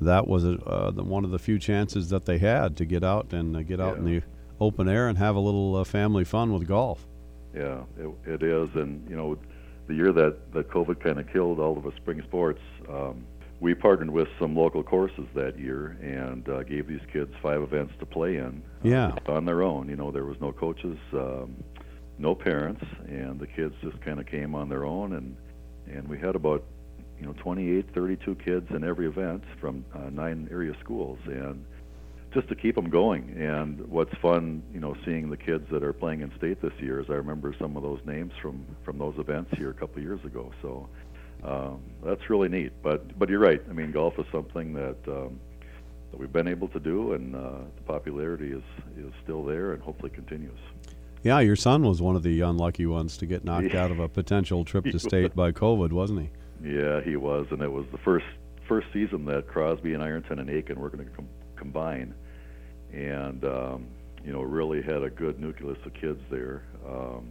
that 0.00 0.26
was 0.26 0.44
a, 0.44 0.58
uh, 0.64 0.90
the, 0.90 1.02
one 1.02 1.24
of 1.24 1.30
the 1.30 1.38
few 1.38 1.58
chances 1.58 2.08
that 2.10 2.24
they 2.24 2.38
had 2.38 2.76
to 2.76 2.84
get 2.84 3.04
out 3.04 3.32
and 3.32 3.56
uh, 3.56 3.62
get 3.62 3.80
out 3.80 3.94
yeah. 3.94 3.98
in 3.98 4.04
the 4.04 4.22
open 4.60 4.88
air 4.88 5.08
and 5.08 5.18
have 5.18 5.36
a 5.36 5.40
little 5.40 5.76
uh, 5.76 5.84
family 5.84 6.24
fun 6.24 6.52
with 6.52 6.66
golf. 6.66 7.06
Yeah, 7.54 7.82
it, 7.98 8.10
it 8.26 8.42
is, 8.42 8.68
and 8.74 9.08
you 9.08 9.16
know, 9.16 9.38
the 9.86 9.94
year 9.94 10.12
that 10.12 10.52
that 10.52 10.68
COVID 10.68 11.00
kind 11.00 11.18
of 11.18 11.30
killed 11.32 11.58
all 11.58 11.76
of 11.76 11.84
the 11.84 11.92
spring 11.96 12.22
sports, 12.22 12.60
um, 12.88 13.26
we 13.60 13.74
partnered 13.74 14.10
with 14.10 14.28
some 14.38 14.54
local 14.54 14.82
courses 14.82 15.26
that 15.34 15.58
year 15.58 15.98
and 16.00 16.48
uh, 16.48 16.62
gave 16.62 16.86
these 16.86 17.00
kids 17.12 17.32
five 17.42 17.60
events 17.60 17.92
to 17.98 18.06
play 18.06 18.36
in. 18.36 18.62
Yeah. 18.82 19.12
Uh, 19.28 19.32
on 19.32 19.44
their 19.44 19.62
own. 19.62 19.88
You 19.88 19.96
know, 19.96 20.12
there 20.12 20.24
was 20.24 20.36
no 20.40 20.52
coaches, 20.52 20.96
um, 21.12 21.56
no 22.18 22.34
parents, 22.34 22.84
and 23.08 23.38
the 23.38 23.46
kids 23.46 23.74
just 23.82 24.00
kind 24.02 24.20
of 24.20 24.26
came 24.26 24.54
on 24.54 24.68
their 24.68 24.84
own, 24.84 25.14
and 25.14 25.36
and 25.88 26.06
we 26.06 26.18
had 26.18 26.36
about 26.36 26.62
you 27.18 27.26
know 27.26 27.32
28, 27.42 27.94
32 27.94 28.34
kids 28.36 28.66
in 28.70 28.84
every 28.84 29.06
event 29.06 29.42
from 29.60 29.84
uh, 29.94 30.10
nine 30.10 30.48
area 30.50 30.74
schools, 30.80 31.18
and 31.26 31.64
just 32.32 32.48
to 32.48 32.54
keep 32.54 32.74
them 32.74 32.90
going. 32.90 33.34
And 33.38 33.80
what's 33.88 34.14
fun, 34.20 34.62
you 34.72 34.80
know, 34.80 34.94
seeing 35.04 35.30
the 35.30 35.36
kids 35.36 35.64
that 35.72 35.82
are 35.82 35.92
playing 35.92 36.20
in 36.20 36.30
state 36.36 36.60
this 36.60 36.72
year 36.78 37.00
is 37.00 37.06
I 37.08 37.14
remember 37.14 37.54
some 37.58 37.76
of 37.76 37.82
those 37.82 38.00
names 38.04 38.32
from 38.40 38.64
from 38.84 38.98
those 38.98 39.14
events 39.18 39.50
here 39.56 39.70
a 39.70 39.74
couple 39.74 39.96
of 39.96 40.02
years 40.02 40.24
ago. 40.24 40.52
So 40.62 40.88
um, 41.44 41.80
that's 42.04 42.28
really 42.30 42.48
neat. 42.48 42.72
But 42.82 43.18
but 43.18 43.28
you're 43.28 43.38
right. 43.38 43.62
I 43.68 43.72
mean, 43.72 43.92
golf 43.92 44.18
is 44.18 44.26
something 44.32 44.72
that 44.74 44.96
um, 45.06 45.40
that 46.10 46.18
we've 46.18 46.32
been 46.32 46.48
able 46.48 46.68
to 46.68 46.80
do, 46.80 47.12
and 47.12 47.34
uh, 47.34 47.58
the 47.76 47.82
popularity 47.86 48.52
is 48.52 48.62
is 48.98 49.12
still 49.22 49.44
there, 49.44 49.72
and 49.72 49.82
hopefully 49.82 50.10
continues. 50.10 50.58
Yeah, 51.22 51.40
your 51.40 51.56
son 51.56 51.82
was 51.82 52.00
one 52.00 52.16
of 52.16 52.22
the 52.22 52.40
unlucky 52.42 52.86
ones 52.86 53.16
to 53.18 53.26
get 53.26 53.44
knocked 53.44 53.74
out 53.74 53.90
of 53.90 53.98
a 53.98 54.08
potential 54.20 54.64
trip 54.64 54.84
to 54.84 54.98
state 54.98 55.34
by 55.34 55.50
COVID, 55.50 55.92
wasn't 55.92 56.20
he? 56.20 56.30
Yeah, 56.62 57.00
he 57.00 57.16
was, 57.16 57.46
and 57.50 57.60
it 57.60 57.70
was 57.70 57.86
the 57.92 57.98
first 57.98 58.26
first 58.66 58.88
season 58.92 59.24
that 59.24 59.46
Crosby 59.48 59.94
and 59.94 60.02
Ironton 60.02 60.38
and 60.38 60.48
Aitkin 60.48 60.76
were 60.76 60.90
going 60.90 61.04
to 61.04 61.10
com- 61.12 61.28
combine, 61.56 62.14
and 62.92 63.44
um, 63.44 63.86
you 64.24 64.32
know 64.32 64.42
really 64.42 64.82
had 64.82 65.02
a 65.02 65.10
good 65.10 65.40
nucleus 65.40 65.78
of 65.84 65.94
kids 65.94 66.20
there. 66.30 66.64
Um, 66.86 67.30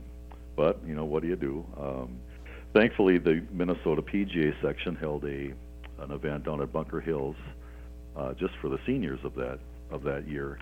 but 0.56 0.80
you 0.86 0.96
know 0.96 1.06
what 1.06 1.22
do 1.22 1.30
you 1.30 1.36
do? 1.36 1.66
Um, 1.80 2.20
thankfully, 2.74 3.18
the 3.18 3.46
Minnesota 3.52 4.02
PGA 4.02 4.54
section 4.62 4.96
held 4.96 5.26
a 5.26 5.54
an 6.00 6.12
event 6.12 6.46
down 6.46 6.62
at 6.62 6.72
Bunker 6.72 7.02
Hills 7.02 7.36
uh, 8.16 8.34
just 8.34 8.54
for 8.62 8.70
the 8.70 8.78
seniors 8.86 9.20
of 9.24 9.34
that 9.36 9.60
of 9.92 10.04
that 10.04 10.28
year 10.28 10.60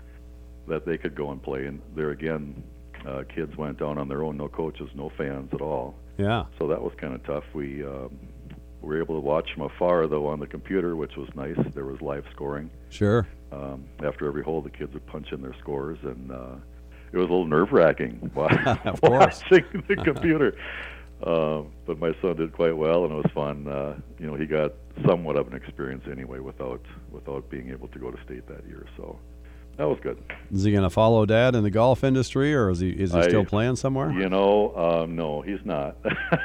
that 0.68 0.86
they 0.86 0.96
could 0.96 1.14
go 1.14 1.30
and 1.30 1.42
play. 1.42 1.66
And 1.66 1.80
there 1.94 2.10
again, 2.10 2.62
uh, 3.06 3.22
kids 3.34 3.56
went 3.56 3.78
down 3.78 3.98
on 3.98 4.08
their 4.08 4.24
own, 4.24 4.36
no 4.36 4.48
coaches, 4.48 4.88
no 4.94 5.10
fans 5.16 5.50
at 5.52 5.60
all. 5.60 5.94
Yeah. 6.18 6.44
So 6.58 6.66
that 6.68 6.80
was 6.80 6.92
kind 6.98 7.14
of 7.14 7.22
tough. 7.24 7.44
We 7.54 7.84
um, 7.84 8.18
were 8.80 9.00
able 9.00 9.14
to 9.16 9.20
watch 9.20 9.48
from 9.54 9.64
afar 9.64 10.06
though 10.06 10.26
on 10.26 10.40
the 10.40 10.46
computer, 10.46 10.96
which 10.96 11.16
was 11.16 11.28
nice. 11.34 11.56
There 11.74 11.84
was 11.84 12.00
live 12.00 12.24
scoring. 12.32 12.70
Sure. 12.90 13.26
Um, 13.52 13.84
after 14.04 14.26
every 14.26 14.42
hole, 14.42 14.60
the 14.60 14.70
kids 14.70 14.92
would 14.94 15.06
punch 15.06 15.32
in 15.32 15.40
their 15.40 15.54
scores, 15.60 15.98
and 16.02 16.30
uh, 16.32 16.56
it 17.12 17.16
was 17.16 17.28
a 17.28 17.32
little 17.32 17.46
nerve 17.46 17.72
wracking 17.72 18.30
watching 18.34 19.84
the 19.88 19.96
computer. 20.02 20.56
Uh, 21.22 21.62
but 21.86 21.98
my 21.98 22.12
son 22.20 22.36
did 22.36 22.52
quite 22.52 22.76
well, 22.76 23.04
and 23.04 23.12
it 23.12 23.16
was 23.16 23.30
fun. 23.34 23.66
Uh, 23.66 23.96
you 24.18 24.26
know, 24.26 24.34
he 24.34 24.44
got 24.46 24.72
somewhat 25.06 25.36
of 25.36 25.46
an 25.48 25.54
experience 25.54 26.04
anyway, 26.10 26.38
without 26.40 26.82
without 27.10 27.48
being 27.50 27.70
able 27.70 27.88
to 27.88 27.98
go 27.98 28.10
to 28.10 28.22
state 28.24 28.46
that 28.48 28.66
year. 28.66 28.84
So 28.98 29.18
that 29.78 29.88
was 29.88 29.98
good. 30.02 30.22
Is 30.52 30.64
he 30.64 30.72
going 30.72 30.82
to 30.82 30.90
follow 30.90 31.24
Dad 31.24 31.54
in 31.54 31.62
the 31.64 31.70
golf 31.70 32.04
industry, 32.04 32.54
or 32.54 32.68
is 32.70 32.80
he 32.80 32.90
is 32.90 33.12
he 33.12 33.18
I- 33.18 33.28
still 33.28 33.44
playing 33.46 33.76
somewhere? 33.76 34.10
You 34.12 34.28
know, 34.28 34.76
um, 34.76 35.16
no, 35.16 35.40
he's 35.40 35.64
not. 35.64 35.96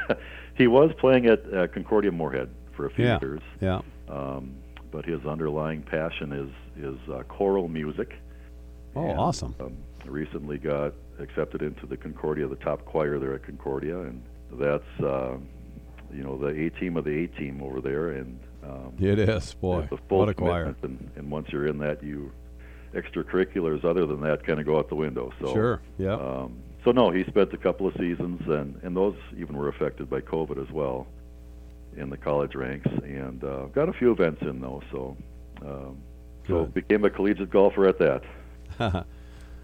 he 0.54 0.66
was 0.66 0.90
playing 0.98 1.26
at 1.26 1.40
uh, 1.54 1.66
Concordia 1.68 2.10
Moorhead 2.12 2.48
for 2.74 2.86
a 2.86 2.90
few 2.90 3.04
Yeah. 3.04 3.18
years, 3.20 3.40
Yeah. 3.60 3.82
um, 4.08 4.54
but 4.90 5.04
his 5.04 5.24
underlying 5.26 5.82
passion 5.82 6.32
is 6.32 6.50
is 6.82 6.98
uh, 7.10 7.22
choral 7.24 7.68
music. 7.68 8.14
Oh, 8.96 9.04
And, 9.06 9.18
awesome. 9.18 9.54
Um, 9.60 9.76
recently 10.06 10.56
got 10.56 10.94
accepted 11.18 11.60
into 11.62 11.86
the 11.86 11.96
Concordia, 11.96 12.48
the 12.48 12.56
top 12.56 12.84
choir 12.86 13.18
there 13.18 13.34
at 13.34 13.42
Concordia, 13.42 13.98
and 14.00 14.22
that's 14.58 15.00
uh, 15.04 15.36
you 16.12 16.22
know 16.22 16.36
the 16.38 16.48
A 16.48 16.70
team 16.70 16.96
of 16.96 17.04
the 17.04 17.24
A 17.24 17.26
team 17.28 17.62
over 17.62 17.80
there, 17.80 18.10
and 18.10 18.38
um, 18.64 18.92
It 19.00 19.18
is, 19.18 19.54
boy. 19.54 19.82
it's 19.82 19.92
a 19.92 19.96
full 20.08 20.18
What 20.20 20.28
a 20.28 20.34
choir. 20.34 20.74
And, 20.82 21.10
and 21.16 21.30
once 21.30 21.48
you're 21.50 21.66
in 21.66 21.78
that, 21.78 22.02
you 22.02 22.32
extracurriculars 22.94 23.84
other 23.84 24.06
than 24.06 24.20
that 24.20 24.44
kind 24.46 24.60
of 24.60 24.66
go 24.66 24.78
out 24.78 24.88
the 24.88 24.94
window. 24.94 25.32
So 25.40 25.52
Sure. 25.52 25.80
Yeah. 25.98 26.14
um, 26.14 26.58
so 26.84 26.90
no, 26.92 27.10
he 27.10 27.24
spent 27.24 27.52
a 27.54 27.56
couple 27.56 27.86
of 27.86 27.94
seasons, 27.94 28.42
and 28.48 28.78
and 28.82 28.96
those 28.96 29.14
even 29.36 29.56
were 29.56 29.68
affected 29.68 30.10
by 30.10 30.20
COVID 30.20 30.62
as 30.62 30.70
well, 30.72 31.06
in 31.96 32.10
the 32.10 32.16
college 32.16 32.54
ranks, 32.54 32.90
and 33.04 33.42
uh, 33.44 33.66
got 33.66 33.88
a 33.88 33.92
few 33.92 34.10
events 34.12 34.42
in 34.42 34.60
though. 34.60 34.82
So 34.90 35.16
um, 35.64 35.96
so 36.48 36.64
became 36.66 37.04
a 37.04 37.10
collegiate 37.10 37.50
golfer 37.50 37.86
at 37.86 37.98
that. 37.98 39.04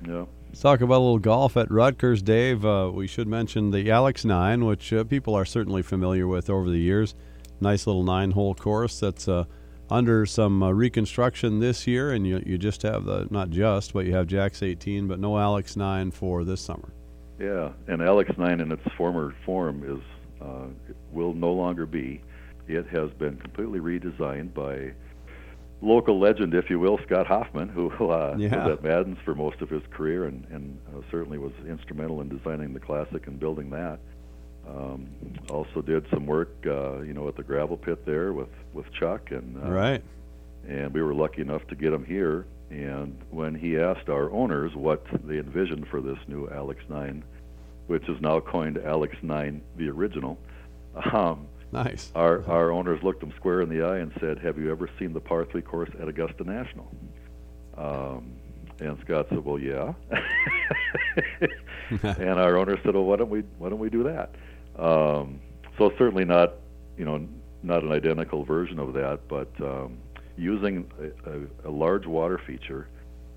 Yeah. 0.07 0.27
Let's 0.49 0.61
talk 0.61 0.81
about 0.81 0.97
a 0.97 1.05
little 1.05 1.19
golf 1.19 1.59
at 1.59 1.69
Ruttger's, 1.69 2.23
Dave. 2.23 2.65
Uh, 2.65 2.91
we 2.93 3.07
should 3.07 3.29
mention 3.29 3.71
the 3.71 3.91
Alex 3.91 4.25
Nine, 4.25 4.65
which 4.65 4.93
uh, 4.95 5.05
people 5.05 5.35
are 5.35 5.45
certainly 5.45 5.83
familiar 5.83 6.27
with 6.27 6.49
over 6.49 6.71
the 6.71 6.79
years. 6.79 7.15
Nice 7.61 7.87
little 7.87 8.03
nine-hole 8.03 8.55
course 8.55 8.99
that's 8.99 9.29
uh, 9.29 9.45
under 9.91 10.25
some 10.25 10.63
uh, 10.63 10.71
reconstruction 10.71 11.61
this 11.61 11.87
year, 11.87 12.13
and 12.13 12.27
you 12.27 12.43
you 12.47 12.57
just 12.57 12.83
have 12.83 13.05
the 13.05 13.29
not 13.31 13.51
just, 13.51 13.93
but 13.93 14.07
you 14.07 14.15
have 14.15 14.27
Jack's 14.27 14.63
18, 14.63 15.07
but 15.07 15.21
no 15.21 15.39
Alex 15.39 15.77
Nine 15.77 16.11
for 16.11 16.45
this 16.45 16.63
summer. 16.63 16.93
Yeah, 17.39 17.73
and 17.87 18.01
Alex 18.01 18.31
Nine 18.39 18.61
in 18.61 18.73
its 18.73 18.83
former 18.97 19.35
form 19.45 19.85
is 19.85 20.03
uh, 20.41 20.67
will 21.13 21.35
no 21.35 21.53
longer 21.53 21.85
be. 21.85 22.23
It 22.67 22.87
has 22.89 23.11
been 23.13 23.37
completely 23.37 23.81
redesigned 23.81 24.55
by 24.55 24.95
local 25.81 26.19
legend, 26.19 26.55
if 26.55 26.71
you 26.71 26.79
will, 26.79 26.99
Scott 27.07 27.27
Hoffman, 27.27 27.69
who 27.69 27.91
uh, 28.11 28.35
Yeah. 28.39 28.67
was 28.67 28.79
at 28.79 28.83
Madden's 28.83 29.19
for 29.25 29.35
most 29.35 29.61
of 29.61 29.69
his 29.71 29.83
career 29.91 30.25
and, 30.25 30.47
and 30.51 30.79
uh, 30.95 31.01
certainly 31.11 31.39
was 31.39 31.53
instrumental 31.69 32.21
in 32.21 32.29
designing 32.29 32.73
the 32.75 32.81
classic 32.81 33.27
and 33.27 33.39
building 33.39 33.71
that. 33.71 33.99
Um, 34.69 35.09
also 35.51 35.81
did 35.81 36.05
some 36.11 36.27
work, 36.27 36.51
uh, 36.67 37.01
you 37.01 37.15
know, 37.15 37.27
at 37.29 37.37
the 37.37 37.43
gravel 37.43 37.77
pit 37.79 38.05
there 38.05 38.35
with 38.35 38.51
with 38.75 38.85
Chuck, 38.93 39.31
and 39.31 39.57
uh, 39.65 39.71
right. 39.71 40.03
and 40.69 40.93
we 40.93 41.01
were 41.01 41.15
lucky 41.15 41.41
enough 41.41 41.67
to 41.69 41.75
get 41.75 41.91
him 41.91 42.05
here. 42.05 42.45
And 42.71 43.17
when 43.31 43.55
he 43.55 43.79
asked 43.79 44.11
our 44.11 44.31
owners 44.31 44.75
what 44.75 45.07
they 45.25 45.39
envisioned 45.39 45.87
for 45.89 46.03
this 46.03 46.19
new 46.27 46.51
Alex 46.51 46.83
9, 46.91 47.25
which 47.87 48.07
is 48.11 48.21
now 48.21 48.41
coined 48.41 48.77
Alex 48.85 49.17
9, 49.23 49.63
the 49.79 49.89
original, 49.89 50.39
um, 51.15 51.47
Nice. 51.73 52.11
our 52.15 52.45
our 52.51 52.71
owners 52.73 53.03
looked 53.03 53.23
him 53.23 53.33
square 53.37 53.61
in 53.61 53.69
the 53.69 53.83
eye 53.83 53.99
and 53.99 54.11
said, 54.21 54.39
"Have 54.39 54.57
you 54.59 54.71
ever 54.71 54.89
seen 54.99 55.13
the 55.13 55.21
par 55.21 55.45
three 55.45 55.61
course 55.63 55.91
at 56.01 56.09
Augusta 56.09 56.45
National?" 56.45 56.91
Um, 57.77 58.33
and 58.81 58.97
Scott 59.05 59.27
said, 59.29 59.45
"Well, 59.45 59.59
yeah." 59.59 59.93
and 62.03 62.39
our 62.39 62.57
owner 62.57 62.79
said, 62.83 62.95
"Well, 62.95 63.05
why 63.05 63.17
don't 63.17 63.31
we 63.31 63.41
why 63.59 63.69
don't 63.69 63.79
we 63.79 63.91
do 63.91 64.03
that?" 64.05 64.35
Um, 64.79 65.41
so 65.77 65.93
certainly 65.99 66.25
not, 66.25 66.55
you 66.97 67.05
know, 67.05 67.27
not 67.63 67.83
an 67.83 67.93
identical 67.93 68.45
version 68.45 68.79
of 68.79 68.93
that, 68.95 69.21
but 69.29 69.49
um, 69.61 69.99
using 70.37 70.91
a, 71.01 71.31
a, 71.31 71.69
a 71.69 71.71
large 71.71 72.07
water 72.07 72.41
feature 72.47 72.89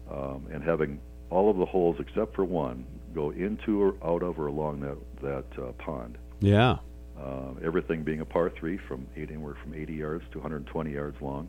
um, 0.09 0.47
and 0.51 0.63
having 0.63 0.99
all 1.29 1.49
of 1.49 1.57
the 1.57 1.65
holes 1.65 1.97
except 1.99 2.35
for 2.35 2.45
one 2.45 2.85
go 3.13 3.31
into 3.31 3.81
or 3.81 3.95
out 4.05 4.23
of 4.23 4.39
or 4.39 4.47
along 4.47 4.79
that 4.81 4.97
that 5.21 5.63
uh, 5.63 5.71
pond. 5.73 6.17
Yeah. 6.39 6.77
Uh, 7.21 7.53
everything 7.63 8.03
being 8.03 8.21
a 8.21 8.25
par 8.25 8.49
three 8.57 8.77
from 8.87 9.05
eight, 9.15 9.29
anywhere 9.29 9.55
from 9.61 9.73
80 9.75 9.93
yards 9.93 10.23
to 10.31 10.39
120 10.39 10.91
yards 10.91 11.21
long. 11.21 11.47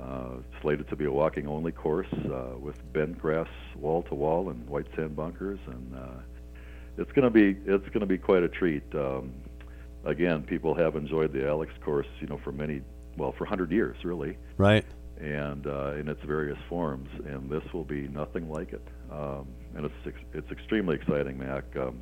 Uh, 0.00 0.36
slated 0.62 0.88
to 0.88 0.96
be 0.96 1.04
a 1.04 1.10
walking 1.12 1.46
only 1.46 1.72
course 1.72 2.06
uh, 2.32 2.56
with 2.58 2.74
bent 2.92 3.18
grass 3.18 3.48
wall 3.76 4.02
to 4.04 4.14
wall 4.14 4.48
and 4.48 4.66
white 4.66 4.86
sand 4.96 5.14
bunkers, 5.14 5.58
and 5.66 5.94
uh, 5.94 6.20
it's 6.96 7.12
going 7.12 7.24
to 7.24 7.30
be 7.30 7.58
it's 7.66 7.86
going 7.88 8.00
to 8.00 8.06
be 8.06 8.16
quite 8.16 8.42
a 8.42 8.48
treat. 8.48 8.82
Um, 8.94 9.32
again, 10.06 10.42
people 10.42 10.74
have 10.74 10.96
enjoyed 10.96 11.32
the 11.34 11.46
Alex 11.46 11.72
course, 11.84 12.06
you 12.20 12.26
know, 12.28 12.40
for 12.42 12.50
many 12.52 12.80
well 13.18 13.32
for 13.32 13.44
100 13.44 13.70
years 13.70 13.96
really, 14.02 14.38
Right. 14.56 14.86
and 15.20 15.66
uh, 15.66 15.92
in 15.96 16.08
its 16.08 16.22
various 16.24 16.58
forms, 16.68 17.08
and 17.26 17.50
this 17.50 17.64
will 17.74 17.84
be 17.84 18.08
nothing 18.08 18.48
like 18.48 18.72
it. 18.72 18.86
Um, 19.12 19.48
and 19.76 19.84
it's 19.84 19.94
ex- 20.06 20.24
it's 20.32 20.50
extremely 20.50 20.94
exciting, 20.96 21.36
Mac. 21.38 21.64
Um, 21.76 22.00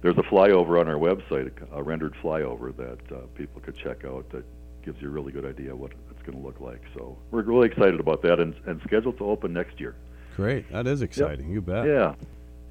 there's 0.00 0.16
a 0.18 0.22
flyover 0.22 0.80
on 0.80 0.88
our 0.88 0.94
website, 0.96 1.50
a 1.72 1.82
rendered 1.82 2.14
flyover 2.22 2.74
that 2.76 3.16
uh, 3.16 3.20
people 3.34 3.60
could 3.60 3.76
check 3.76 4.04
out 4.04 4.28
that 4.30 4.44
gives 4.84 5.00
you 5.02 5.08
a 5.08 5.10
really 5.10 5.32
good 5.32 5.44
idea 5.44 5.74
what 5.74 5.92
it's 6.10 6.22
going 6.22 6.38
to 6.40 6.44
look 6.46 6.60
like. 6.60 6.80
So 6.94 7.16
we're 7.30 7.42
really 7.42 7.66
excited 7.66 7.98
about 8.00 8.22
that, 8.22 8.38
and, 8.40 8.54
and 8.66 8.80
scheduled 8.86 9.18
to 9.18 9.24
open 9.24 9.52
next 9.52 9.80
year. 9.80 9.96
Great. 10.36 10.70
That 10.70 10.86
is 10.86 11.02
exciting. 11.02 11.50
You 11.50 11.60
bet. 11.60 11.84
Yeah, 11.86 12.14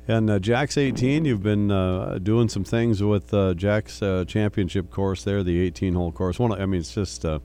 And 0.07 0.29
uh, 0.29 0.39
Jack's 0.39 0.77
18, 0.77 1.25
you've 1.25 1.43
been 1.43 1.69
uh, 1.69 2.17
doing 2.23 2.47
some 2.47 2.63
things 2.63 3.03
with 3.03 3.33
uh, 3.33 3.53
Jack's 3.55 4.01
uh, 4.01 4.23
championship 4.25 4.89
course 4.89 5.23
there, 5.25 5.43
the 5.43 5.59
18 5.59 5.95
hole 5.95 6.13
course. 6.13 6.39
One, 6.39 6.53
of- 6.53 6.61
I 6.61 6.65
mean, 6.65 6.79
it's 6.79 6.95
just, 6.95 7.25
uh, 7.25 7.39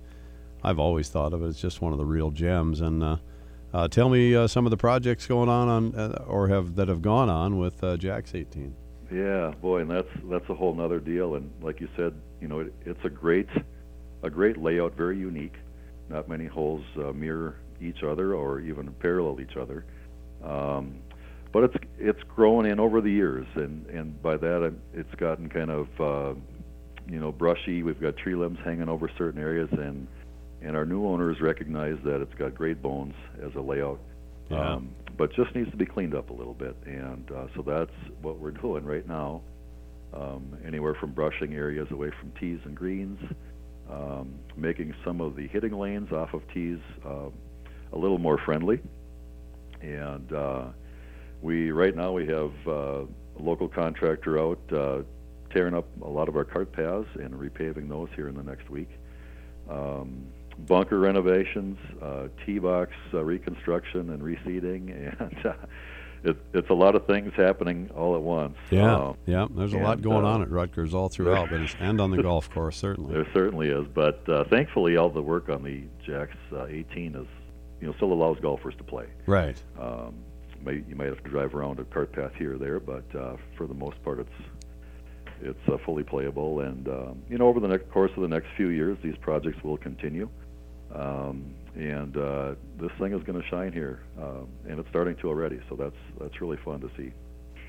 I've 0.63 0.79
always 0.79 1.09
thought 1.09 1.33
of 1.33 1.43
it 1.43 1.47
as 1.47 1.61
just 1.61 1.83
one 1.83 1.91
of 1.93 1.99
the 1.99 2.05
real 2.05 2.31
gems. 2.31 2.81
And 2.81 3.03
uh, 3.03 3.17
uh, 3.75 3.89
tell 3.89 4.09
me 4.09 4.37
uh, 4.37 4.47
some 4.47 4.65
of 4.65 4.71
the 4.71 4.77
projects 4.77 5.27
going 5.27 5.49
on, 5.49 5.69
on 5.69 5.95
uh, 5.97 6.23
or 6.29 6.47
have 6.49 6.77
that 6.77 6.87
have 6.87 7.03
gone 7.03 7.29
on 7.29 7.59
with 7.59 7.83
uh, 7.83 7.97
Jack's 7.97 8.33
18. 8.33 8.77
Yeah, 9.13 9.53
boy, 9.61 9.81
and 9.81 9.91
that's 9.91 10.09
that's 10.31 10.49
a 10.49 10.55
whole 10.55 10.75
nother 10.75 11.01
deal. 11.01 11.35
And 11.35 11.51
like 11.63 11.81
you 11.81 11.89
said, 11.97 12.15
you 12.41 12.49
know, 12.49 12.61
it, 12.61 12.75
it's 12.87 13.05
a 13.05 13.11
great 13.11 13.49
a 14.23 14.31
great 14.31 14.57
layout, 14.57 14.97
very 14.97 15.19
unique. 15.19 15.55
Not 16.09 16.29
many 16.29 16.47
holes 16.47 16.83
uh, 16.97 17.13
mirror 17.13 17.57
each 17.81 18.03
other 18.03 18.35
or 18.35 18.61
even 18.61 18.93
parallel 19.01 19.41
each 19.41 19.57
other. 19.57 19.85
Um, 20.45 20.97
but 21.53 21.65
it's 21.65 21.75
it's 21.99 22.23
grown 22.35 22.67
in 22.67 22.81
over 22.81 23.01
the 23.01 23.11
years, 23.11 23.47
and 23.55 23.87
and 23.87 24.21
by 24.23 24.37
that 24.37 24.75
it's 24.95 25.15
gotten 25.17 25.49
kind 25.49 25.71
of 25.71 25.87
uh, 26.01 26.39
you 27.07 27.21
know 27.21 27.31
brushy. 27.31 27.83
We've 27.83 28.01
got 28.01 28.17
tree 28.17 28.35
limbs 28.35 28.59
hanging 28.65 28.89
over 28.89 29.11
certain 29.19 29.41
areas, 29.41 29.69
and 29.73 30.07
and 30.63 30.77
our 30.77 30.87
new 30.87 31.07
owners 31.07 31.41
recognize 31.41 31.97
that 32.05 32.23
it's 32.23 32.35
got 32.35 32.55
great 32.55 32.81
bones 32.81 33.15
as 33.45 33.55
a 33.57 33.61
layout. 33.61 34.01
Yeah. 34.51 34.75
Um, 34.75 34.95
but 35.17 35.33
just 35.35 35.55
needs 35.55 35.71
to 35.71 35.77
be 35.77 35.87
cleaned 35.87 36.15
up 36.15 36.31
a 36.31 36.33
little 36.33 36.55
bit, 36.55 36.77
and 36.87 37.31
uh, 37.31 37.47
so 37.55 37.63
that's 37.63 37.93
what 38.21 38.39
we're 38.39 38.51
doing 38.63 38.85
right 38.85 39.07
now. 39.07 39.43
Um, 40.15 40.59
anywhere 40.67 40.95
from 40.95 41.13
brushing 41.13 41.55
areas 41.55 41.89
away 41.91 42.11
from 42.21 42.33
tees 42.39 42.61
and 42.67 42.77
greens, 42.77 43.19
um, 43.91 44.35
making 44.57 44.95
some 45.05 45.23
of 45.23 45.37
the 45.37 45.49
hitting 45.49 45.73
lanes 45.73 46.13
off 46.13 46.35
of 46.35 46.43
tees 46.53 46.79
uh, 47.07 47.31
a 47.93 47.99
little 47.99 48.19
more 48.19 48.39
friendly, 48.39 48.81
and 49.81 50.33
uh, 50.33 50.65
we 51.41 51.71
right 51.71 51.97
now 51.97 52.13
we 52.13 52.27
have 52.27 52.53
uh, 52.67 53.03
a 53.03 53.41
local 53.41 53.69
contractor 53.69 54.39
out 54.39 54.61
uh, 54.73 55.03
tearing 55.53 55.75
up 55.75 55.87
a 56.03 56.09
lot 56.09 56.29
of 56.29 56.37
our 56.37 56.45
cart 56.45 56.73
paths 56.73 57.09
and 57.15 57.35
repaving 57.35 57.89
those 57.89 58.09
here 58.15 58.29
in 58.29 58.35
the 58.35 58.43
next 58.43 58.69
week. 58.71 58.89
Um, 59.69 60.27
bunker 60.59 60.99
renovations, 60.99 61.79
uh, 62.01 62.29
tee 62.45 62.59
box 62.59 62.93
uh, 63.15 63.23
reconstruction 63.25 64.11
and 64.11 64.23
reseeding, 64.23 64.91
and 65.21 65.47
uh, 65.47 65.53
it, 66.25 66.37
it's 66.55 66.71
a 66.71 66.75
lot 66.75 66.95
of 66.95 67.07
things 67.07 67.33
happening 67.37 67.91
all 67.97 68.15
at 68.15 68.23
once. 68.23 68.57
Yeah, 68.71 68.97
Uh, 68.97 69.13
yeah. 69.27 69.47
There's 69.51 69.73
a 69.73 69.79
lot 69.79 70.03
going 70.03 70.25
uh, 70.25 70.29
on 70.29 70.43
at 70.43 70.49
Ruttger's 70.49 70.95
all 70.95 71.09
throughout, 71.09 71.51
but 71.51 71.61
and 71.81 72.01
on 72.01 72.11
the 72.11 72.23
golf 72.23 72.49
course 72.51 72.77
certainly. 72.77 73.13
There 73.15 73.27
certainly 73.35 73.69
is, 73.69 73.87
but 73.93 74.29
uh, 74.29 74.45
thankfully, 74.45 74.97
all 74.97 75.11
the 75.11 75.23
work 75.23 75.49
on 75.49 75.63
the 75.65 75.83
Jacks 76.07 76.37
uh, 76.53 76.67
18 76.67 77.17
is, 77.17 77.27
you 77.81 77.89
know, 77.89 77.93
still 77.95 78.13
allows 78.13 78.39
golfers 78.41 78.75
to 78.79 78.85
play. 78.85 79.07
Right. 79.27 79.61
Um, 79.81 80.15
may, 80.65 80.85
you 80.89 80.95
might 80.95 81.09
have 81.09 81.23
to 81.25 81.29
drive 81.31 81.55
around 81.57 81.81
a 81.81 81.85
cart 81.85 82.13
path 82.13 82.33
here 82.39 82.55
or 82.55 82.59
there, 82.59 82.79
but 82.79 83.05
uh, 83.17 83.37
for 83.57 83.67
the 83.67 83.75
most 83.75 84.01
part, 84.05 84.21
it's 84.21 84.31
it's 85.43 85.69
uh, 85.69 85.77
fully 85.85 86.05
playable. 86.05 86.61
And 86.61 86.87
um, 86.87 87.23
you 87.29 87.37
know, 87.37 87.49
over 87.49 87.59
the 87.59 87.67
next 87.67 87.91
course 87.91 88.13
of 88.15 88.23
the 88.23 88.29
next 88.29 88.47
few 88.57 88.69
years, 88.69 88.97
these 89.03 89.17
projects 89.21 89.63
will 89.65 89.77
continue. 89.77 90.29
Um, 90.95 91.55
and 91.75 92.17
uh, 92.17 92.55
this 92.79 92.91
thing 92.99 93.13
is 93.13 93.23
going 93.25 93.41
to 93.41 93.49
shine 93.49 93.73
here, 93.73 94.03
um, 94.19 94.49
and 94.69 94.79
it's 94.79 94.89
starting 94.91 95.17
to 95.17 95.29
already. 95.29 95.61
So 95.69 95.77
that's 95.77 95.97
that's 96.21 96.41
really 96.41 96.59
fun 96.59 96.81
to 96.81 96.91
see. 96.97 97.13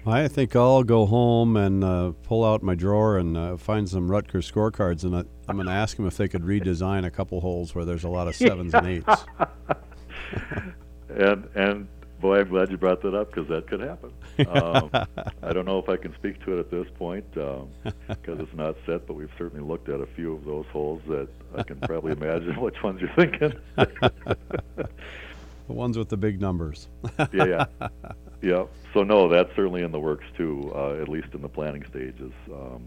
I 0.05 0.27
think 0.27 0.53
I'll 0.53 0.83
go 0.83 1.05
home 1.05 1.55
and 1.55 1.81
uh, 1.81 2.11
pull 2.23 2.43
out 2.43 2.61
my 2.61 2.75
drawer 2.75 3.17
and 3.17 3.37
uh, 3.37 3.55
find 3.55 3.87
some 3.87 4.09
Ruttger's 4.09 4.51
scorecards, 4.51 5.05
and 5.05 5.15
I, 5.15 5.23
I'm 5.47 5.55
going 5.55 5.67
to 5.67 5.73
ask 5.73 5.95
them 5.95 6.05
if 6.05 6.17
they 6.17 6.27
could 6.27 6.41
redesign 6.41 7.05
a 7.05 7.11
couple 7.11 7.39
holes 7.39 7.73
where 7.73 7.85
there's 7.85 8.03
a 8.03 8.09
lot 8.09 8.27
of 8.27 8.35
sevens 8.35 8.73
and 8.73 8.85
eights. 8.85 9.25
and 11.09 11.47
and 11.55 11.87
boy, 12.23 12.39
I'm 12.39 12.47
glad 12.47 12.71
you 12.71 12.77
brought 12.77 13.01
that 13.01 13.13
up 13.13 13.31
because 13.31 13.49
that 13.49 13.67
could 13.67 13.81
happen. 13.81 14.11
Um, 14.47 14.89
I 15.43 15.51
don't 15.51 15.65
know 15.65 15.77
if 15.77 15.89
I 15.89 15.97
can 15.97 16.15
speak 16.15 16.43
to 16.45 16.57
it 16.57 16.59
at 16.59 16.71
this 16.71 16.87
point 16.97 17.29
because 17.33 18.39
it's 18.39 18.53
not 18.53 18.75
set, 18.85 19.05
but 19.05 19.15
we've 19.15 19.29
certainly 19.37 19.63
looked 19.63 19.89
at 19.89 19.99
a 19.99 20.07
few 20.15 20.33
of 20.33 20.45
those 20.45 20.65
holes 20.71 21.01
that 21.09 21.27
I 21.55 21.63
can 21.63 21.79
probably 21.81 22.13
imagine 22.19 22.59
which 22.59 22.81
ones 22.81 23.01
you're 23.01 23.13
thinking. 23.15 23.53
The 23.75 25.73
ones 25.73 25.97
with 25.97 26.09
the 26.09 26.17
big 26.17 26.41
numbers. 26.41 26.87
yeah, 27.33 27.45
yeah, 27.45 27.87
yeah. 28.41 28.65
So 28.93 29.03
no, 29.03 29.27
that's 29.27 29.53
certainly 29.55 29.83
in 29.83 29.91
the 29.91 29.99
works 29.99 30.25
too, 30.37 30.71
uh, 30.73 31.01
at 31.01 31.09
least 31.09 31.27
in 31.33 31.41
the 31.41 31.49
planning 31.49 31.85
stages. 31.89 32.31
Um, 32.51 32.83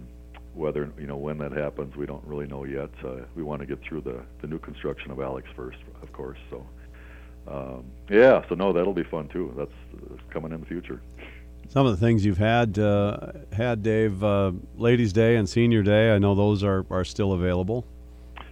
whether 0.55 0.91
you 0.99 1.07
know 1.07 1.17
when 1.17 1.39
that 1.39 1.53
happens, 1.53 1.95
we 1.97 2.07
don't 2.07 2.25
really 2.25 2.47
know 2.47 2.65
yet. 2.65 2.91
Uh, 3.05 3.23
we 3.35 3.43
want 3.43 3.61
to 3.61 3.67
get 3.67 3.83
through 3.83 4.01
the 4.01 4.23
the 4.41 4.47
new 4.47 4.59
construction 4.59 5.11
of 5.11 5.21
Alex 5.21 5.49
first, 5.55 5.79
of 6.03 6.13
course. 6.13 6.39
So. 6.51 6.67
Um, 7.49 7.85
yeah, 8.11 8.43
so 8.49 8.55
no, 8.55 8.73
that'll 8.73 8.93
be 8.93 9.05
fun 9.05 9.29
too. 9.29 9.53
That's, 9.57 9.71
coming 10.31 10.53
in 10.53 10.61
the 10.61 10.67
future. 10.67 11.01
Some 11.69 11.87
of 11.87 11.99
the 11.99 12.05
things 12.05 12.25
you've 12.25 12.39
had, 12.39 12.79
uh, 12.79 13.33
had 13.53 13.83
Dave, 13.83 14.23
uh, 14.23 14.53
Ladies' 14.77 15.13
Day 15.13 15.37
and 15.37 15.49
Senior 15.49 15.83
Day. 15.83 16.15
I 16.15 16.19
know 16.19 16.35
those 16.35 16.63
are, 16.63 16.85
are 16.91 17.05
still 17.05 17.33
available. 17.33 17.87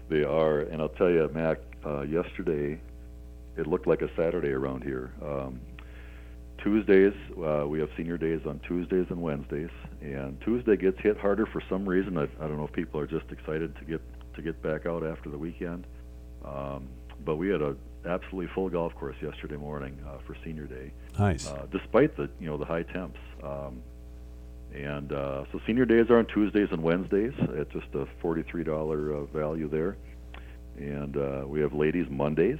They 0.08 0.24
are, 0.24 0.60
and 0.60 0.80
I'll 0.80 0.88
tell 0.88 1.10
you, 1.10 1.30
Mac. 1.32 1.58
Uh, 1.84 2.02
yesterday, 2.02 2.80
it 3.56 3.66
looked 3.66 3.86
like 3.86 4.02
a 4.02 4.08
Saturday 4.16 4.48
around 4.48 4.82
here. 4.82 5.12
Um, 5.22 5.60
Tuesdays, 6.58 7.12
uh, 7.44 7.66
we 7.68 7.78
have 7.80 7.90
senior 7.96 8.16
days 8.16 8.40
on 8.46 8.58
Tuesdays 8.60 9.06
and 9.10 9.20
Wednesdays, 9.20 9.70
and 10.00 10.40
Tuesday 10.40 10.76
gets 10.76 10.98
hit 11.00 11.18
harder 11.18 11.44
for 11.44 11.62
some 11.68 11.86
reason. 11.86 12.16
I, 12.16 12.22
I 12.22 12.48
don't 12.48 12.56
know 12.56 12.64
if 12.64 12.72
people 12.72 12.98
are 13.00 13.06
just 13.06 13.30
excited 13.30 13.76
to 13.76 13.84
get 13.84 14.00
to 14.34 14.42
get 14.42 14.60
back 14.62 14.86
out 14.86 15.04
after 15.04 15.28
the 15.28 15.38
weekend. 15.38 15.86
Um, 16.44 16.88
but 17.24 17.36
we 17.36 17.48
had 17.48 17.62
a 17.62 17.76
absolutely 18.06 18.50
full 18.54 18.68
golf 18.68 18.94
course 18.94 19.16
yesterday 19.22 19.56
morning 19.56 19.98
uh, 20.06 20.18
for 20.26 20.36
senior 20.44 20.66
day, 20.66 20.92
Nice. 21.18 21.46
uh, 21.46 21.66
despite 21.70 22.16
the 22.16 22.28
you 22.40 22.46
know 22.46 22.56
the 22.56 22.64
high 22.64 22.82
temps. 22.82 23.18
Um, 23.42 23.82
and 24.74 25.12
uh, 25.12 25.44
so 25.52 25.60
senior 25.66 25.84
days 25.84 26.10
are 26.10 26.18
on 26.18 26.26
Tuesdays 26.26 26.68
and 26.72 26.82
Wednesdays 26.82 27.32
at 27.58 27.70
just 27.70 27.86
a 27.94 28.06
forty-three 28.20 28.64
dollar 28.64 29.14
uh, 29.14 29.24
value 29.26 29.68
there, 29.68 29.96
and 30.76 31.16
uh, 31.16 31.44
we 31.46 31.60
have 31.60 31.72
ladies 31.72 32.06
Mondays 32.10 32.58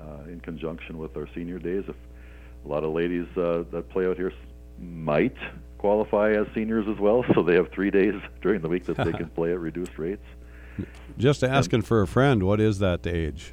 uh, 0.00 0.24
in 0.28 0.40
conjunction 0.40 0.98
with 0.98 1.16
our 1.16 1.28
senior 1.34 1.58
days. 1.58 1.84
If 1.88 1.96
a 2.64 2.68
lot 2.68 2.84
of 2.84 2.92
ladies 2.92 3.26
uh, 3.36 3.64
that 3.72 3.88
play 3.90 4.06
out 4.06 4.16
here 4.16 4.32
might 4.80 5.36
qualify 5.78 6.32
as 6.32 6.46
seniors 6.54 6.86
as 6.88 6.98
well, 6.98 7.24
so 7.34 7.42
they 7.42 7.54
have 7.54 7.70
three 7.72 7.90
days 7.90 8.14
during 8.40 8.60
the 8.62 8.68
week 8.68 8.84
that 8.84 8.96
they 8.96 9.12
can 9.20 9.28
play 9.30 9.52
at 9.52 9.58
reduced 9.58 9.98
rates. 9.98 10.24
Just 11.16 11.42
asking 11.42 11.82
for 11.82 12.02
a 12.02 12.06
friend, 12.06 12.44
what 12.44 12.60
is 12.60 12.78
that 12.78 13.04
age? 13.04 13.52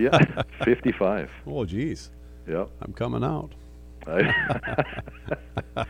Yeah, 0.00 0.42
fifty-five. 0.64 1.30
Oh, 1.46 1.64
geez. 1.64 2.10
Yep. 2.48 2.70
I'm 2.82 2.92
coming 2.92 3.24
out. 3.24 3.52
I, 4.06 4.20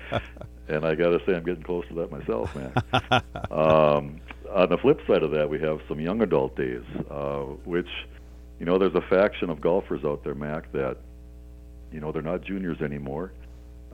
and 0.69 0.85
I 0.85 0.95
got 0.95 1.11
to 1.11 1.21
say, 1.27 1.35
I'm 1.35 1.45
getting 1.45 1.63
close 1.65 1.85
to 1.89 1.95
that 1.95 2.13
myself, 2.13 2.55
man. 2.55 2.73
um, 3.51 4.21
on 4.53 4.69
the 4.69 4.79
flip 4.81 5.01
side 5.07 5.23
of 5.23 5.33
that, 5.33 5.49
we 5.49 5.61
have 5.61 5.81
some 5.89 6.01
young 6.01 6.23
adult 6.23 6.57
days, 6.57 6.85
uh, 7.11 7.41
which, 7.65 7.89
you 8.61 8.67
know, 8.67 8.79
there's 8.79 8.95
a 8.95 9.01
faction 9.01 9.51
of 9.51 9.61
golfers 9.61 10.05
out 10.05 10.23
there, 10.23 10.35
Mac, 10.35 10.71
that, 10.73 10.97
you 11.93 12.01
know, 12.01 12.13
they're 12.13 12.23
not 12.23 12.43
juniors 12.43 12.81
anymore. 12.81 13.33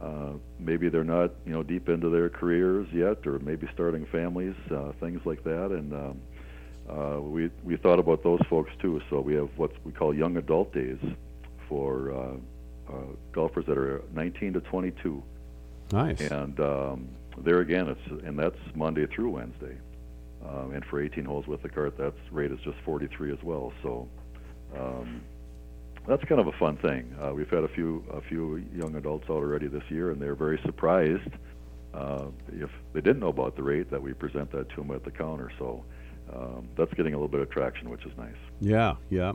Uh, 0.00 0.32
maybe 0.58 0.88
they're 0.88 1.04
not, 1.04 1.30
you 1.46 1.52
know, 1.52 1.62
deep 1.62 1.88
into 1.88 2.08
their 2.08 2.28
careers 2.28 2.86
yet, 2.92 3.26
or 3.26 3.38
maybe 3.38 3.68
starting 3.72 4.06
families, 4.06 4.54
uh, 4.70 4.92
things 5.00 5.20
like 5.24 5.44
that. 5.44 5.70
And 5.70 5.92
um, 5.92 6.20
uh, 6.90 7.20
we 7.20 7.50
we 7.62 7.76
thought 7.76 7.98
about 7.98 8.22
those 8.22 8.40
folks 8.48 8.72
too. 8.80 9.00
So 9.10 9.20
we 9.20 9.34
have 9.34 9.50
what 9.56 9.72
we 9.84 9.92
call 9.92 10.14
young 10.14 10.36
adult 10.36 10.72
days 10.72 10.98
for 11.68 12.12
uh, 12.12 12.92
uh, 12.92 12.94
golfers 13.32 13.66
that 13.66 13.78
are 13.78 14.02
19 14.12 14.54
to 14.54 14.60
22, 14.60 15.22
Nice. 15.92 16.20
and 16.20 16.58
um, 16.58 17.08
there 17.38 17.60
again, 17.60 17.88
it's 17.88 18.24
and 18.24 18.38
that's 18.38 18.58
Monday 18.74 19.06
through 19.06 19.30
Wednesday. 19.30 19.76
Um, 20.46 20.72
and 20.72 20.84
for 20.86 21.02
18 21.02 21.24
holes 21.26 21.46
with 21.46 21.62
the 21.62 21.68
cart, 21.68 21.98
that 21.98 22.14
rate 22.30 22.50
is 22.50 22.58
just 22.64 22.78
43 22.84 23.30
as 23.32 23.42
well. 23.42 23.74
So 23.82 24.08
um, 24.74 25.20
that's 26.08 26.24
kind 26.24 26.40
of 26.40 26.46
a 26.46 26.52
fun 26.52 26.78
thing. 26.78 27.14
Uh, 27.22 27.32
we've 27.34 27.50
had 27.50 27.62
a 27.62 27.68
few 27.68 28.04
a 28.12 28.20
few 28.22 28.56
young 28.74 28.96
adults 28.96 29.24
out 29.24 29.36
already 29.36 29.68
this 29.68 29.84
year, 29.90 30.10
and 30.10 30.20
they're 30.20 30.34
very 30.34 30.58
surprised 30.64 31.30
uh, 31.94 32.26
if 32.52 32.70
they 32.94 33.00
didn't 33.00 33.20
know 33.20 33.28
about 33.28 33.54
the 33.54 33.62
rate 33.62 33.90
that 33.90 34.02
we 34.02 34.12
present 34.12 34.50
that 34.52 34.68
to 34.70 34.76
them 34.76 34.90
at 34.92 35.04
the 35.04 35.10
counter. 35.10 35.52
So 35.58 35.84
um, 36.34 36.68
that's 36.76 36.92
getting 36.94 37.14
a 37.14 37.16
little 37.16 37.28
bit 37.28 37.40
of 37.40 37.50
traction, 37.50 37.90
which 37.90 38.04
is 38.04 38.12
nice. 38.16 38.34
Yeah, 38.60 38.96
yeah. 39.08 39.32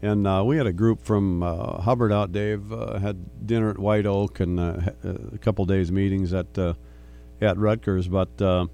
And 0.00 0.26
uh, 0.26 0.44
we 0.46 0.56
had 0.56 0.66
a 0.66 0.72
group 0.72 1.02
from 1.02 1.42
uh, 1.42 1.80
Hubbard 1.80 2.12
out. 2.12 2.30
Dave 2.32 2.72
uh, 2.72 2.98
had 2.98 3.46
dinner 3.46 3.70
at 3.70 3.78
White 3.78 4.06
Oak 4.06 4.38
and 4.40 4.60
uh, 4.60 4.80
uh, 5.04 5.14
a 5.34 5.38
couple 5.38 5.64
days 5.64 5.90
meetings 5.90 6.32
at 6.32 6.56
uh, 6.56 6.74
at 7.40 7.56
Ruttger's. 7.56 8.06
But 8.06 8.40
uh, 8.40 8.66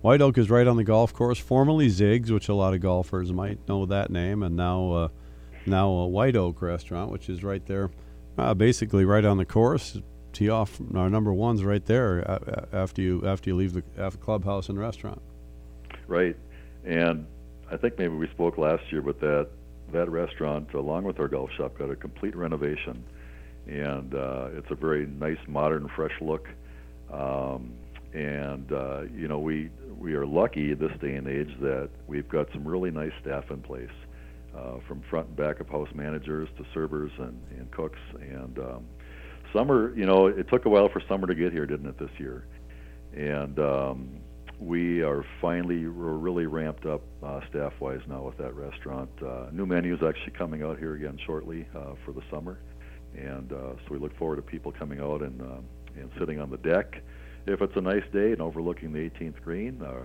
White 0.00 0.20
Oak 0.20 0.38
is 0.38 0.50
right 0.50 0.66
on 0.66 0.76
the 0.76 0.84
golf 0.84 1.12
course, 1.12 1.38
formerly 1.38 1.88
Ziggs, 1.88 2.30
which 2.30 2.48
a 2.48 2.54
lot 2.54 2.74
of 2.74 2.80
golfers 2.80 3.32
might 3.32 3.66
know 3.68 3.86
that 3.86 4.10
name, 4.10 4.42
and 4.42 4.56
now 4.56 4.92
uh, 4.92 5.08
now 5.66 5.88
a 5.88 6.08
White 6.08 6.34
Oak 6.34 6.60
restaurant, 6.60 7.12
which 7.12 7.28
is 7.28 7.44
right 7.44 7.64
there, 7.66 7.90
uh, 8.36 8.54
basically 8.54 9.04
right 9.04 9.24
on 9.24 9.36
the 9.36 9.44
course. 9.44 10.00
Tee 10.32 10.48
off 10.48 10.80
our 10.94 11.10
number 11.10 11.32
one's 11.32 11.62
right 11.62 11.84
there 11.84 12.66
after 12.72 13.02
you 13.02 13.24
after 13.26 13.50
you 13.50 13.56
leave 13.56 13.74
the 13.74 13.82
clubhouse 14.18 14.70
and 14.70 14.78
restaurant. 14.78 15.20
Right. 16.08 16.36
And 16.84 17.26
I 17.70 17.76
think 17.76 17.98
maybe 17.98 18.14
we 18.14 18.28
spoke 18.28 18.58
last 18.58 18.82
year, 18.90 19.02
but 19.02 19.20
that 19.20 19.48
that 19.92 20.10
restaurant, 20.10 20.72
along 20.74 21.04
with 21.04 21.20
our 21.20 21.28
golf 21.28 21.50
shop, 21.56 21.76
got 21.78 21.90
a 21.90 21.96
complete 21.96 22.34
renovation, 22.34 23.04
and 23.66 24.14
uh, 24.14 24.48
it's 24.52 24.70
a 24.70 24.74
very 24.74 25.06
nice, 25.06 25.38
modern, 25.46 25.88
fresh 25.94 26.14
look. 26.20 26.48
Um, 27.12 27.74
and 28.14 28.72
uh, 28.72 29.02
you 29.14 29.28
know, 29.28 29.38
we 29.38 29.70
we 29.98 30.14
are 30.14 30.26
lucky 30.26 30.74
this 30.74 30.92
day 31.00 31.14
and 31.14 31.28
age 31.28 31.54
that 31.60 31.90
we've 32.06 32.28
got 32.28 32.48
some 32.52 32.66
really 32.66 32.90
nice 32.90 33.12
staff 33.20 33.50
in 33.50 33.60
place, 33.60 33.90
uh, 34.56 34.78
from 34.86 35.02
front 35.08 35.28
and 35.28 35.36
back 35.36 35.60
of 35.60 35.68
house 35.68 35.88
managers 35.94 36.48
to 36.58 36.64
servers 36.74 37.10
and, 37.18 37.40
and 37.58 37.70
cooks. 37.70 37.98
And 38.20 38.58
um, 38.58 38.84
summer, 39.52 39.94
you 39.96 40.06
know, 40.06 40.26
it 40.26 40.48
took 40.48 40.64
a 40.66 40.68
while 40.68 40.88
for 40.88 41.02
summer 41.08 41.26
to 41.26 41.34
get 41.34 41.52
here, 41.52 41.66
didn't 41.66 41.88
it, 41.88 41.98
this 41.98 42.10
year? 42.18 42.44
And 43.14 43.58
um, 43.58 44.20
we 44.62 45.02
are 45.02 45.24
finally 45.40 45.86
we're 45.86 46.12
really 46.12 46.46
ramped 46.46 46.86
up 46.86 47.02
uh, 47.22 47.40
staff-wise 47.50 48.00
now 48.08 48.22
with 48.22 48.36
that 48.38 48.54
restaurant. 48.54 49.10
Uh, 49.20 49.46
new 49.52 49.66
menus 49.66 50.00
actually 50.02 50.32
coming 50.32 50.62
out 50.62 50.78
here 50.78 50.94
again 50.94 51.18
shortly 51.26 51.66
uh, 51.76 51.94
for 52.04 52.12
the 52.12 52.22
summer, 52.30 52.58
and 53.16 53.52
uh, 53.52 53.72
so 53.74 53.90
we 53.90 53.98
look 53.98 54.16
forward 54.16 54.36
to 54.36 54.42
people 54.42 54.72
coming 54.72 55.00
out 55.00 55.22
and 55.22 55.40
uh, 55.40 56.00
and 56.00 56.10
sitting 56.18 56.40
on 56.40 56.50
the 56.50 56.58
deck 56.58 57.02
if 57.46 57.60
it's 57.60 57.76
a 57.76 57.80
nice 57.80 58.04
day 58.12 58.32
and 58.32 58.40
overlooking 58.40 58.92
the 58.92 58.98
18th 58.98 59.42
green, 59.42 59.82
uh, 59.82 60.04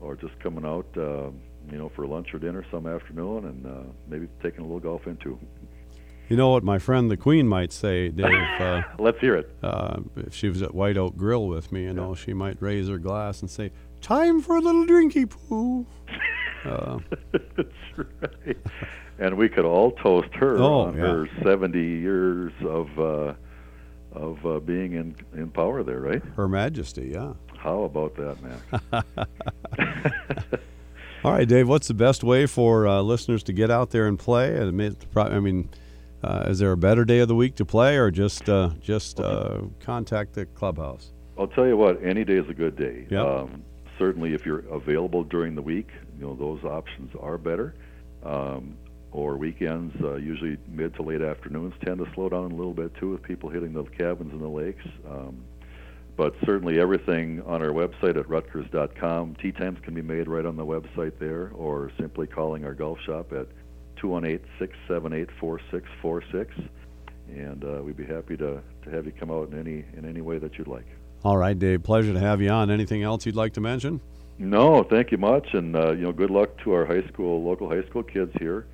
or 0.00 0.16
just 0.16 0.38
coming 0.40 0.64
out, 0.64 0.86
uh, 0.96 1.30
you 1.70 1.78
know, 1.78 1.90
for 1.94 2.06
lunch 2.06 2.34
or 2.34 2.38
dinner 2.38 2.64
some 2.70 2.86
afternoon 2.86 3.46
and 3.46 3.66
uh, 3.66 3.92
maybe 4.08 4.28
taking 4.42 4.60
a 4.60 4.62
little 4.62 4.80
golf 4.80 5.06
into. 5.06 5.38
You 6.28 6.36
know 6.36 6.50
what 6.50 6.64
my 6.64 6.78
friend 6.78 7.10
the 7.10 7.16
Queen 7.16 7.46
might 7.46 7.72
say, 7.72 8.08
Dave? 8.08 8.32
Uh, 8.54 8.82
Let's 8.98 9.18
hear 9.18 9.34
it. 9.34 9.50
Uh, 9.62 10.00
if 10.16 10.34
she 10.34 10.48
was 10.48 10.62
at 10.62 10.74
White 10.74 10.96
Oak 10.96 11.16
Grill 11.16 11.48
with 11.48 11.72
me, 11.72 11.82
you 11.82 11.92
know, 11.92 12.14
she 12.14 12.32
might 12.32 12.56
raise 12.62 12.88
her 12.88 12.98
glass 12.98 13.40
and 13.40 13.50
say, 13.50 13.72
"Time 14.00 14.40
for 14.40 14.56
a 14.56 14.60
little 14.60 14.86
drinky 14.86 15.28
poo." 15.28 15.86
Uh, 16.64 16.98
That's 17.30 17.68
right. 17.94 18.56
And 19.18 19.36
we 19.36 19.50
could 19.50 19.66
all 19.66 19.90
toast 19.90 20.32
her 20.36 20.56
oh, 20.56 20.80
on 20.80 20.96
yeah. 20.96 21.02
her 21.02 21.28
70 21.42 21.78
years 21.78 22.54
of 22.62 22.98
uh, 22.98 23.34
of 24.14 24.46
uh, 24.46 24.60
being 24.60 24.94
in 24.94 25.14
in 25.34 25.50
power 25.50 25.82
there, 25.82 26.00
right? 26.00 26.22
Her 26.36 26.48
Majesty, 26.48 27.10
yeah. 27.12 27.34
How 27.58 27.82
about 27.82 28.14
that, 28.16 28.36
Mac? 28.42 29.04
All 31.24 31.32
right, 31.32 31.48
Dave. 31.48 31.68
What's 31.68 31.88
the 31.88 31.94
best 31.94 32.22
way 32.22 32.46
for 32.46 32.86
uh, 32.86 33.00
listeners 33.00 33.42
to 33.44 33.52
get 33.52 33.70
out 33.70 33.90
there 33.90 34.06
and 34.06 34.18
play? 34.18 34.58
I 34.58 34.70
mean, 34.70 35.68
uh, 36.24 36.46
is 36.48 36.58
there 36.58 36.72
a 36.72 36.76
better 36.76 37.04
day 37.04 37.18
of 37.18 37.28
the 37.28 37.34
week 37.34 37.54
to 37.56 37.64
play, 37.64 37.96
or 37.96 38.10
just 38.10 38.48
uh, 38.48 38.70
just 38.80 39.20
uh, 39.20 39.60
contact 39.80 40.32
the 40.32 40.46
clubhouse? 40.46 41.12
I'll 41.38 41.48
tell 41.48 41.66
you 41.66 41.76
what, 41.76 42.02
any 42.02 42.24
day 42.24 42.36
is 42.36 42.48
a 42.48 42.54
good 42.54 42.76
day. 42.76 43.06
Yep. 43.10 43.26
Um, 43.26 43.62
certainly, 43.98 44.34
if 44.34 44.46
you're 44.46 44.66
available 44.70 45.24
during 45.24 45.54
the 45.54 45.62
week, 45.62 45.88
you 46.18 46.26
know 46.26 46.34
those 46.34 46.64
options 46.64 47.12
are 47.20 47.38
better. 47.38 47.74
Um, 48.22 48.76
or 49.12 49.36
weekends, 49.36 49.94
uh, 50.02 50.16
usually 50.16 50.56
mid 50.66 50.94
to 50.96 51.02
late 51.02 51.22
afternoons, 51.22 51.72
tend 51.84 51.98
to 51.98 52.06
slow 52.14 52.28
down 52.28 52.50
a 52.50 52.54
little 52.54 52.72
bit 52.72 52.92
too 52.96 53.10
with 53.10 53.22
people 53.22 53.48
hitting 53.48 53.72
the 53.72 53.84
cabins 53.84 54.32
and 54.32 54.40
the 54.40 54.48
lakes. 54.48 54.84
Um, 55.08 55.44
but 56.16 56.34
certainly 56.44 56.80
everything 56.80 57.42
on 57.42 57.62
our 57.62 57.70
website 57.70 58.16
at 58.16 58.26
ruttgers.com. 58.28 59.36
Tee 59.40 59.52
times 59.52 59.78
can 59.82 59.94
be 59.94 60.02
made 60.02 60.28
right 60.28 60.46
on 60.46 60.56
the 60.56 60.64
website 60.64 61.18
there, 61.18 61.50
or 61.54 61.90
simply 61.98 62.26
calling 62.26 62.64
our 62.64 62.74
golf 62.74 62.98
shop 63.04 63.32
at 63.32 63.46
218-678-4646, 63.96 66.68
and 67.28 67.64
uh, 67.64 67.82
we'd 67.82 67.96
be 67.96 68.04
happy 68.04 68.36
to, 68.36 68.60
to 68.82 68.90
have 68.90 69.06
you 69.06 69.12
come 69.12 69.30
out 69.30 69.50
in 69.50 69.58
any 69.58 69.84
in 69.96 70.08
any 70.08 70.20
way 70.20 70.38
that 70.38 70.58
you'd 70.58 70.68
like. 70.68 70.86
All 71.24 71.38
right, 71.38 71.58
Dave. 71.58 71.82
Pleasure 71.82 72.12
to 72.12 72.20
have 72.20 72.42
you 72.42 72.50
on. 72.50 72.70
Anything 72.70 73.02
else 73.02 73.24
you'd 73.24 73.36
like 73.36 73.54
to 73.54 73.60
mention? 73.60 74.00
No, 74.38 74.82
thank 74.82 75.12
you 75.12 75.18
much, 75.18 75.54
and 75.54 75.76
uh, 75.76 75.92
you 75.92 76.02
know, 76.02 76.12
good 76.12 76.30
luck 76.30 76.50
to 76.64 76.72
our 76.72 76.84
high 76.84 77.06
school, 77.08 77.42
local 77.42 77.68
high 77.68 77.84
school 77.88 78.02
kids 78.02 78.32
here. 78.38 78.66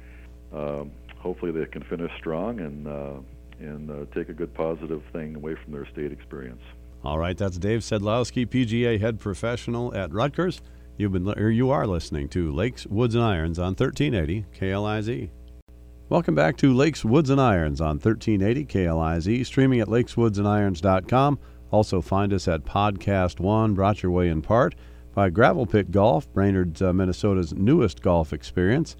Um, 0.52 0.90
hopefully, 1.16 1.52
they 1.52 1.66
can 1.66 1.85
finish 1.85 2.11
strong 2.18 2.61
and 2.61 2.88
uh, 2.88 3.12
and 3.61 3.90
uh, 3.90 4.06
take 4.14 4.30
a 4.30 4.33
good 4.33 4.54
positive 4.54 5.02
thing 5.12 5.37
away 5.37 5.54
from 5.62 5.72
their 5.72 5.87
state 5.87 6.12
experience. 6.12 6.62
All 7.04 7.18
right, 7.18 7.37
that's 7.37 7.59
Dave 7.59 7.80
Sedlowski, 7.80 8.46
PGA 8.46 9.00
head 9.00 9.20
professional 9.20 9.94
at 9.94 10.11
Ruttger's. 10.11 10.61
You've 11.00 11.12
been 11.12 11.26
or 11.30 11.48
you 11.48 11.70
are 11.70 11.86
listening 11.86 12.28
to 12.28 12.52
Lakes, 12.52 12.86
Woods 12.86 13.14
and 13.14 13.24
Irons 13.24 13.58
on 13.58 13.68
1380 13.68 14.44
KLIZ. 14.54 15.30
Welcome 16.10 16.34
back 16.34 16.58
to 16.58 16.74
Lakes, 16.74 17.06
Woods 17.06 17.30
and 17.30 17.40
Irons 17.40 17.80
on 17.80 17.98
1380 17.98 18.66
KLIZ, 18.66 19.46
streaming 19.46 19.80
at 19.80 19.88
lakeswoodsandirons.com. 19.88 21.38
Also 21.70 22.02
find 22.02 22.34
us 22.34 22.48
at 22.48 22.66
Podcast 22.66 23.40
One, 23.40 23.72
brought 23.72 24.02
your 24.02 24.12
way 24.12 24.28
in 24.28 24.42
part 24.42 24.74
by 25.14 25.30
Gravel 25.30 25.64
Pit 25.64 25.90
Golf, 25.90 26.30
Brainerd, 26.34 26.82
uh, 26.82 26.92
Minnesota's 26.92 27.54
newest 27.54 28.02
golf 28.02 28.34
experience. 28.34 28.94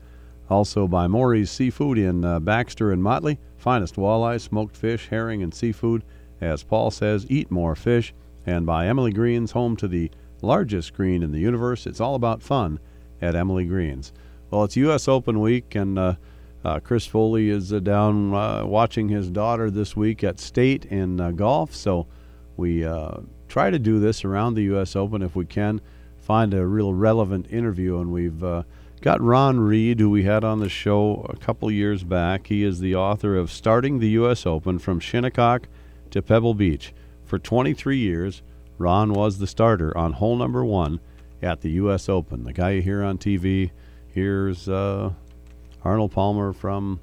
Also 0.49 0.89
by 0.89 1.07
Morey's 1.07 1.51
Seafood 1.51 1.99
in 1.99 2.25
uh, 2.25 2.41
Baxter 2.41 2.93
and 2.93 3.03
Motley, 3.03 3.39
finest 3.59 3.97
walleye, 3.97 4.41
smoked 4.41 4.75
fish, 4.75 5.09
herring, 5.09 5.43
and 5.43 5.53
seafood. 5.53 6.03
As 6.41 6.63
Paul 6.63 6.91
says, 6.91 7.27
eat 7.29 7.51
more 7.51 7.77
fish. 7.77 8.15
And 8.47 8.65
by 8.65 8.87
Emily 8.87 9.13
Greens, 9.13 9.51
home 9.51 9.77
to 9.77 9.87
the 9.87 10.11
largest 10.43 10.95
green 10.95 11.23
in 11.23 11.33
the 11.33 11.39
universe. 11.39 11.87
It's 11.87 12.01
all 12.01 12.15
about 12.15 12.43
fun 12.43 12.79
at 13.21 13.35
Emily 13.35 13.65
Greens. 13.65 14.13
Well, 14.51 14.65
it's 14.65 14.77
U.S. 14.77 15.07
Open 15.07 15.41
week, 15.41 15.75
and 15.75 15.99
uh, 15.99 16.15
uh, 16.65 16.81
Chris 16.81 17.07
Foley 17.07 17.51
is 17.51 17.73
uh, 17.73 17.79
down 17.79 18.35
uh, 18.35 18.65
watching 18.67 19.09
his 19.09 19.31
daughter 19.31 19.71
this 19.71 19.97
week 19.97 20.25
at 20.25 20.41
state 20.41 20.85
in 20.87 21.21
uh, 21.21 21.31
golf. 21.31 21.75
So 21.75 22.07
we 22.57 22.85
uh, 22.85 23.19
try 23.49 23.71
to 23.71 23.79
do 23.79 23.99
this 23.99 24.25
around 24.25 24.55
the 24.55 24.65
U.S. 24.65 24.97
Open 24.97 25.23
if 25.23 25.37
we 25.37 25.47
can, 25.47 25.81
find 26.19 26.53
a 26.53 26.67
real 26.67 26.93
relevant 26.93 27.47
interview. 27.51 27.99
And 27.99 28.13
we've 28.13 28.41
got 29.01 29.21
Ron 29.23 29.61
Reed, 29.61 30.01
who 30.01 30.11
we 30.11 30.25
had 30.25 30.45
on 30.45 30.61
the 30.61 30.69
show 30.69 31.27
a 31.31 31.37
couple 31.37 31.71
years 31.71 32.05
back. 32.05 32.49
He 32.49 32.65
is 32.65 32.81
the 32.81 32.95
author 32.95 33.37
of 33.37 33.51
Starting 33.51 33.99
the 33.99 34.11
U.S. 34.11 34.45
Open 34.47 34.79
from 34.79 35.01
Shinnecock 35.01 35.69
to 36.11 36.23
Pebble 36.23 36.55
Beach. 36.55 36.93
For 37.25 37.39
23 37.39 37.97
years, 37.97 38.43
Ron 38.81 39.13
was 39.13 39.39
the 39.39 39.47
starter 39.47 39.97
on 39.97 40.15
hole 40.15 40.37
number 40.37 40.65
one 40.65 41.01
at 41.43 41.61
the 41.61 41.71
U.S. 41.73 42.09
Open. 42.09 42.45
The 42.45 42.55
guy 42.55 42.71
you 42.71 42.83
hear 42.83 43.03
on 43.03 43.19
TV, 43.19 43.73
here's 44.09 44.71
uh, 44.71 45.13
Arnold 45.85 46.13
Palmer 46.13 46.55
from 46.55 46.99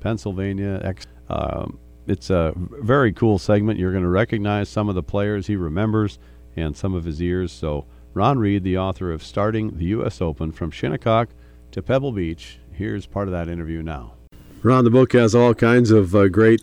Pennsylvania. 0.00 0.94
Um, 1.28 1.78
it's 2.06 2.30
a 2.30 2.54
very 2.56 3.12
cool 3.12 3.38
segment. 3.38 3.78
You're 3.78 3.92
going 3.92 4.02
to 4.02 4.08
recognize 4.08 4.70
some 4.70 4.88
of 4.88 4.94
the 4.94 5.02
players 5.02 5.46
he 5.46 5.56
remembers 5.56 6.18
and 6.56 6.74
some 6.74 6.94
of 6.94 7.04
his 7.04 7.20
years. 7.20 7.52
So, 7.52 7.84
Ron 8.14 8.38
Reed, 8.38 8.64
the 8.64 8.78
author 8.78 9.12
of 9.12 9.22
Starting 9.22 9.76
the 9.76 9.86
U.S. 9.86 10.22
Open 10.22 10.52
from 10.52 10.70
Shinnecock 10.70 11.28
to 11.72 11.82
Pebble 11.82 12.12
Beach, 12.12 12.60
here's 12.72 13.04
part 13.04 13.28
of 13.28 13.32
that 13.32 13.48
interview 13.48 13.82
now. 13.82 14.14
Ron, 14.62 14.84
the 14.84 14.90
book 14.90 15.12
has 15.12 15.34
all 15.34 15.52
kinds 15.52 15.90
of 15.90 16.14
uh, 16.14 16.28
great, 16.28 16.62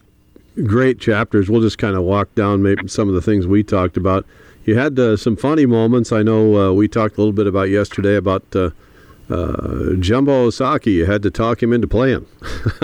great 0.61 0.99
chapters. 0.99 1.49
We'll 1.49 1.61
just 1.61 1.77
kind 1.77 1.95
of 1.95 2.03
walk 2.03 2.33
down 2.35 2.61
maybe 2.61 2.87
some 2.87 3.07
of 3.07 3.15
the 3.15 3.21
things 3.21 3.47
we 3.47 3.63
talked 3.63 3.97
about. 3.97 4.25
You 4.63 4.77
had 4.77 4.97
uh, 4.99 5.17
some 5.17 5.35
funny 5.35 5.65
moments. 5.65 6.11
I 6.11 6.21
know 6.21 6.69
uh, 6.69 6.71
we 6.73 6.87
talked 6.87 7.17
a 7.17 7.19
little 7.19 7.33
bit 7.33 7.47
about 7.47 7.69
yesterday 7.69 8.15
about 8.15 8.43
uh, 8.55 8.69
uh, 9.29 9.93
Jumbo 9.99 10.45
Ozaki. 10.45 10.91
You 10.91 11.05
had 11.05 11.23
to 11.23 11.31
talk 11.31 11.63
him 11.63 11.73
into 11.73 11.87
playing. 11.87 12.27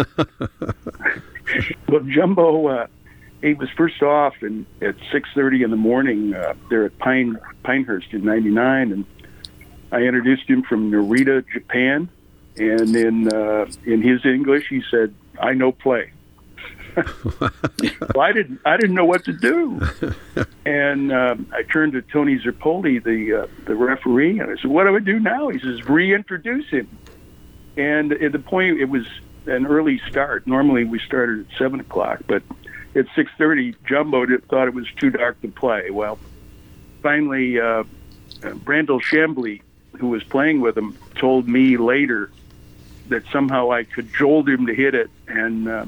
well, 1.88 2.02
Jumbo, 2.08 2.68
uh, 2.68 2.88
he 3.42 3.54
was 3.54 3.70
first 3.78 4.02
off 4.02 4.34
and 4.42 4.66
at 4.82 4.98
6:30 5.12 5.64
in 5.66 5.72
the 5.72 5.78
morning 5.78 6.32
there 6.70 6.86
at 6.86 6.98
Pine 6.98 7.38
Pinehurst 7.64 8.12
in 8.12 8.26
'99, 8.26 8.92
and 8.92 9.06
I 9.92 10.02
introduced 10.02 10.50
him 10.50 10.64
from 10.64 10.92
Narita, 10.92 11.46
Japan, 11.54 12.10
and 12.58 12.96
in 12.96 13.32
in 13.86 14.02
his 14.02 14.26
English 14.26 14.68
he 14.68 14.82
said, 14.90 15.14
"I 15.40 15.54
know 15.54 15.72
play." 15.72 16.12
I 18.20 18.32
didn't 18.32 18.60
I 18.66 18.78
didn't 18.78 18.96
know 18.96 19.06
what 19.06 19.26
to 19.26 19.34
do, 19.34 19.80
and 20.66 21.12
um, 21.12 21.48
I 21.54 21.62
turned 21.64 21.94
to 21.94 22.02
Tony 22.02 22.40
Zirpoli, 22.40 23.04
the 23.04 23.44
uh, 23.44 23.48
the 23.66 23.76
referee, 23.76 24.40
and 24.40 24.50
I 24.50 24.56
said, 24.56 24.72
"What 24.72 24.86
do 24.86 24.96
I 24.96 25.00
do 25.00 25.20
now?" 25.20 25.50
He 25.50 25.60
says, 25.60 25.88
"Reintroduce 25.88 26.70
him." 26.70 26.90
And 27.76 28.14
at 28.14 28.32
the 28.32 28.40
point, 28.40 28.80
it 28.80 28.90
was 28.90 29.06
an 29.46 29.68
early 29.68 30.02
start. 30.10 30.48
Normally, 30.48 30.86
we 30.86 31.00
started 31.00 31.48
at 31.48 31.58
seven 31.58 31.80
o'clock, 31.80 32.22
but 32.26 32.42
at 32.96 33.06
six 33.16 33.32
thirty, 33.38 33.76
Jumbo 33.86 34.26
thought 34.50 34.68
it 34.68 34.74
was 34.74 34.88
too 34.98 35.12
dark 35.12 35.40
to 35.42 35.50
play. 35.50 35.92
Well, 35.92 36.18
finally, 37.04 37.60
uh, 37.60 37.84
Brandel 38.42 39.02
Chamblee, 39.02 39.62
who 40.00 40.08
was 40.08 40.24
playing 40.24 40.62
with 40.62 40.76
him, 40.76 40.98
told 41.16 41.48
me 41.48 41.78
later 41.78 42.32
that 43.10 43.24
somehow 43.32 43.72
I 43.72 43.84
cajoled 43.84 44.50
him 44.50 44.66
to 44.66 44.74
hit 44.74 44.96
it, 44.96 45.12
and 45.28 45.68
uh, 45.68 45.86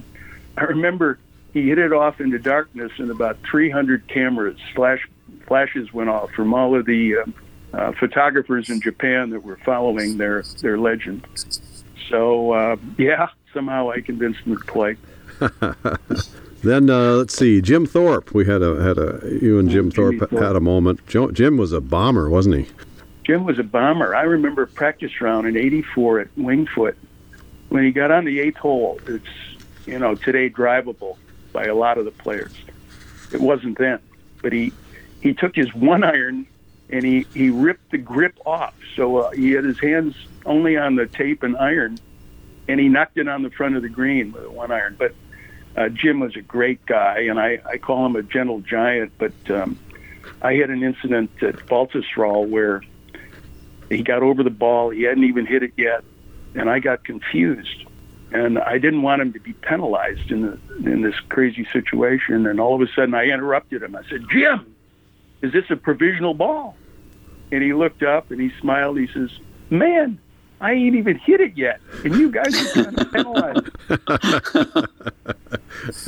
I 0.59 0.63
remember 0.63 1.17
he 1.53 1.67
hit 1.69 1.79
it 1.79 1.93
off 1.93 2.19
into 2.21 2.37
darkness, 2.39 2.91
and 2.97 3.09
about 3.09 3.37
300 3.49 4.07
cameras 4.07 4.57
flash 4.75 5.07
flashes 5.47 5.91
went 5.93 6.09
off 6.09 6.31
from 6.31 6.53
all 6.53 6.75
of 6.77 6.85
the 6.85 7.17
uh, 7.17 7.77
uh, 7.77 7.91
photographers 7.93 8.69
in 8.69 8.81
Japan 8.81 9.29
that 9.31 9.43
were 9.43 9.57
following 9.65 10.17
their 10.17 10.43
their 10.61 10.77
legend. 10.77 11.25
So 12.09 12.51
uh, 12.51 12.75
yeah, 12.97 13.27
somehow 13.53 13.89
I 13.91 14.01
convinced 14.01 14.41
him 14.41 14.57
to 14.57 14.63
play. 14.65 14.97
then 16.63 16.89
uh, 16.89 17.13
let's 17.13 17.35
see, 17.35 17.61
Jim 17.61 17.85
Thorpe. 17.85 18.33
We 18.33 18.45
had 18.45 18.61
a 18.61 18.81
had 18.81 18.97
a 18.97 19.21
you 19.41 19.59
and 19.59 19.69
Jim 19.69 19.87
Oh, 19.87 19.91
Thorpe, 19.91 20.29
Thorpe. 20.29 20.41
had 20.43 20.55
a 20.55 20.59
moment. 20.59 21.05
Jo- 21.07 21.31
Jim 21.31 21.57
was 21.57 21.71
a 21.71 21.81
bomber, 21.81 22.29
wasn't 22.29 22.55
he? 22.55 22.67
Jim 23.23 23.45
was 23.45 23.59
a 23.59 23.63
bomber. 23.63 24.15
I 24.15 24.23
remember 24.23 24.63
a 24.63 24.67
practice 24.67 25.21
round 25.21 25.47
in 25.47 25.55
'84 25.55 26.19
at 26.21 26.35
Wingfoot 26.35 26.95
when 27.69 27.83
he 27.83 27.91
got 27.91 28.11
on 28.11 28.25
the 28.25 28.39
eighth 28.39 28.57
hole. 28.57 28.99
It's 29.07 29.25
you 29.89 29.99
know 29.99 30.15
today 30.15 30.49
drivable 30.49 31.17
by 31.51 31.65
a 31.65 31.75
lot 31.75 31.97
of 31.97 32.05
the 32.05 32.11
players. 32.11 32.53
It 33.31 33.41
wasn't 33.41 33.77
then, 33.77 33.99
but 34.41 34.53
he 34.53 34.71
he 35.21 35.33
took 35.33 35.55
his 35.55 35.73
one 35.73 36.03
iron 36.03 36.45
and 36.89 37.03
he 37.03 37.25
he 37.33 37.49
ripped 37.49 37.91
the 37.91 37.97
grip 37.97 38.37
off. 38.45 38.75
So 38.95 39.17
uh, 39.17 39.31
he 39.31 39.51
had 39.51 39.63
his 39.63 39.79
hands 39.79 40.15
only 40.45 40.77
on 40.77 40.95
the 40.95 41.07
tape 41.07 41.43
and 41.43 41.57
iron, 41.57 41.99
and 42.67 42.79
he 42.79 42.87
knocked 42.87 43.17
it 43.17 43.27
on 43.27 43.43
the 43.43 43.49
front 43.49 43.75
of 43.75 43.81
the 43.81 43.89
green 43.89 44.31
with 44.31 44.45
a 44.45 44.51
one 44.51 44.71
iron. 44.71 44.95
But 44.97 45.13
uh, 45.75 45.89
Jim 45.89 46.19
was 46.19 46.35
a 46.35 46.41
great 46.41 46.85
guy, 46.85 47.21
and 47.29 47.39
I 47.39 47.59
I 47.65 47.77
call 47.77 48.05
him 48.05 48.15
a 48.15 48.23
gentle 48.23 48.61
giant. 48.61 49.11
But 49.17 49.33
um, 49.49 49.77
I 50.41 50.53
had 50.53 50.69
an 50.69 50.83
incident 50.83 51.31
at 51.41 51.55
Baltusrol 51.67 52.47
where 52.47 52.83
he 53.89 54.03
got 54.03 54.21
over 54.21 54.43
the 54.43 54.49
ball. 54.51 54.91
He 54.91 55.03
hadn't 55.03 55.23
even 55.23 55.45
hit 55.45 55.63
it 55.63 55.73
yet, 55.77 56.03
and 56.53 56.69
I 56.69 56.79
got 56.79 57.03
confused. 57.03 57.85
And 58.31 58.59
I 58.59 58.77
didn't 58.77 59.01
want 59.01 59.21
him 59.21 59.33
to 59.33 59.39
be 59.39 59.53
penalized 59.53 60.31
in 60.31 60.41
the, 60.43 60.59
in 60.89 61.01
this 61.01 61.15
crazy 61.29 61.67
situation. 61.71 62.45
And 62.45 62.59
all 62.59 62.75
of 62.75 62.81
a 62.81 62.91
sudden, 62.93 63.13
I 63.13 63.25
interrupted 63.25 63.81
him. 63.83 63.95
I 63.95 64.03
said, 64.09 64.25
"Jim, 64.31 64.75
is 65.41 65.51
this 65.53 65.65
a 65.69 65.75
provisional 65.75 66.33
ball?" 66.33 66.75
And 67.51 67.63
he 67.63 67.73
looked 67.73 68.03
up 68.03 68.31
and 68.31 68.39
he 68.39 68.51
smiled. 68.61 68.99
He 68.99 69.07
says, 69.07 69.31
"Man, 69.69 70.19
I 70.61 70.73
ain't 70.73 70.95
even 70.95 71.17
hit 71.17 71.41
it 71.41 71.57
yet, 71.57 71.81
and 72.03 72.15
you 72.15 72.31
guys 72.31 72.53
are 72.55 72.83
trying 72.83 72.95
to 72.95 73.05
penalize." 73.05 73.57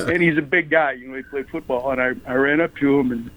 and 0.00 0.22
he's 0.22 0.38
a 0.38 0.42
big 0.42 0.70
guy. 0.70 0.92
You 0.92 1.08
know, 1.08 1.16
he 1.16 1.22
played 1.24 1.48
football, 1.48 1.90
and 1.90 2.00
I 2.00 2.12
I 2.30 2.34
ran 2.34 2.60
up 2.60 2.76
to 2.76 3.00
him 3.00 3.12
and 3.12 3.30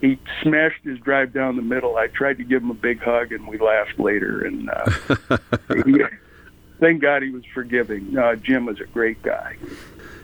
he 0.00 0.18
smashed 0.42 0.84
his 0.84 0.98
drive 0.98 1.32
down 1.32 1.56
the 1.56 1.62
middle. 1.62 1.96
I 1.96 2.08
tried 2.08 2.38
to 2.38 2.44
give 2.44 2.62
him 2.62 2.70
a 2.70 2.74
big 2.74 3.00
hug, 3.00 3.32
and 3.32 3.46
we 3.48 3.58
laughed 3.58 3.98
later. 3.98 4.44
And 4.44 4.70
uh, 4.70 5.38
he, 5.84 6.02
thank 6.80 7.02
God 7.02 7.22
he 7.22 7.30
was 7.30 7.44
forgiving. 7.54 8.16
Uh, 8.16 8.36
Jim 8.36 8.66
was 8.66 8.80
a 8.80 8.86
great 8.86 9.22
guy. 9.22 9.56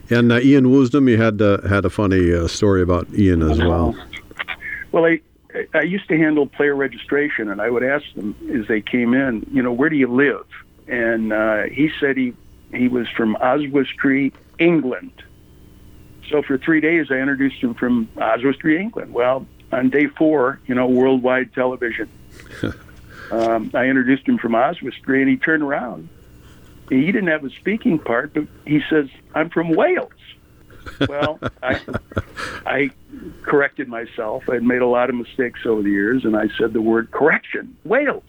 And 0.09 0.31
uh, 0.31 0.39
Ian 0.39 0.65
Woosnam, 0.65 1.09
you 1.09 1.21
had 1.21 1.41
uh, 1.41 1.61
had 1.67 1.85
a 1.85 1.89
funny 1.89 2.33
uh, 2.33 2.47
story 2.47 2.81
about 2.81 3.07
Ian 3.13 3.41
as 3.41 3.57
well. 3.57 3.95
Well, 4.91 5.05
I 5.05 5.21
I 5.73 5.81
used 5.81 6.07
to 6.09 6.17
handle 6.17 6.47
player 6.47 6.75
registration, 6.75 7.49
and 7.49 7.61
I 7.61 7.69
would 7.69 7.83
ask 7.83 8.05
them 8.15 8.35
as 8.53 8.67
they 8.67 8.81
came 8.81 9.13
in, 9.13 9.47
you 9.51 9.61
know, 9.61 9.71
where 9.71 9.89
do 9.89 9.95
you 9.95 10.07
live? 10.07 10.45
And 10.87 11.31
uh, 11.31 11.63
he 11.63 11.91
said 11.99 12.17
he 12.17 12.33
he 12.73 12.87
was 12.87 13.07
from 13.09 13.35
Oswestry, 13.37 14.33
England. 14.59 15.11
So 16.29 16.41
for 16.41 16.57
three 16.57 16.81
days, 16.81 17.07
I 17.11 17.15
introduced 17.15 17.61
him 17.61 17.73
from 17.75 18.09
Oswestry, 18.17 18.79
England. 18.79 19.13
Well, 19.13 19.45
on 19.71 19.89
day 19.89 20.07
four, 20.07 20.59
you 20.65 20.73
know, 20.73 20.87
worldwide 20.87 21.53
television, 21.53 22.09
um, 23.31 23.71
I 23.73 23.85
introduced 23.85 24.27
him 24.27 24.37
from 24.37 24.55
Oswestry, 24.55 25.21
and 25.21 25.29
he 25.29 25.37
turned 25.37 25.63
around 25.63 26.09
he 26.89 27.05
didn't 27.07 27.27
have 27.27 27.43
a 27.43 27.49
speaking 27.49 27.99
part, 27.99 28.33
but 28.33 28.47
he 28.65 28.81
says, 28.89 29.07
"I'm 29.33 29.49
from 29.49 29.69
Wales." 29.69 30.11
well, 31.07 31.39
I, 31.63 31.79
I 32.65 32.91
corrected 33.43 33.87
myself. 33.87 34.49
I'd 34.49 34.63
made 34.63 34.81
a 34.81 34.87
lot 34.87 35.09
of 35.09 35.15
mistakes 35.15 35.61
over 35.65 35.81
the 35.81 35.89
years, 35.89 36.25
and 36.25 36.35
I 36.35 36.47
said 36.57 36.73
the 36.73 36.81
word 36.81 37.11
correction, 37.11 37.77
Wales. 37.83 38.23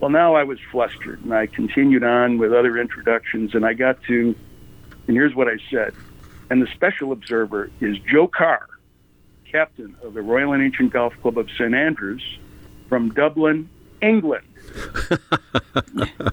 Well, 0.00 0.10
now 0.10 0.34
I 0.34 0.42
was 0.42 0.58
flustered, 0.70 1.22
and 1.22 1.32
I 1.32 1.46
continued 1.46 2.02
on 2.02 2.38
with 2.38 2.52
other 2.52 2.78
introductions, 2.78 3.54
and 3.54 3.64
I 3.64 3.74
got 3.74 4.02
to, 4.04 4.34
and 5.06 5.16
here's 5.16 5.34
what 5.34 5.48
I 5.48 5.58
said. 5.70 5.94
And 6.50 6.60
the 6.60 6.66
special 6.74 7.12
observer 7.12 7.70
is 7.80 7.98
Joe 8.00 8.26
Carr, 8.26 8.66
captain 9.50 9.94
of 10.02 10.14
the 10.14 10.22
Royal 10.22 10.52
and 10.52 10.62
Ancient 10.62 10.92
Golf 10.92 11.14
Club 11.22 11.38
of 11.38 11.48
St. 11.50 11.74
Andrews 11.74 12.22
from 12.88 13.10
Dublin, 13.10 13.70
England. 14.02 14.46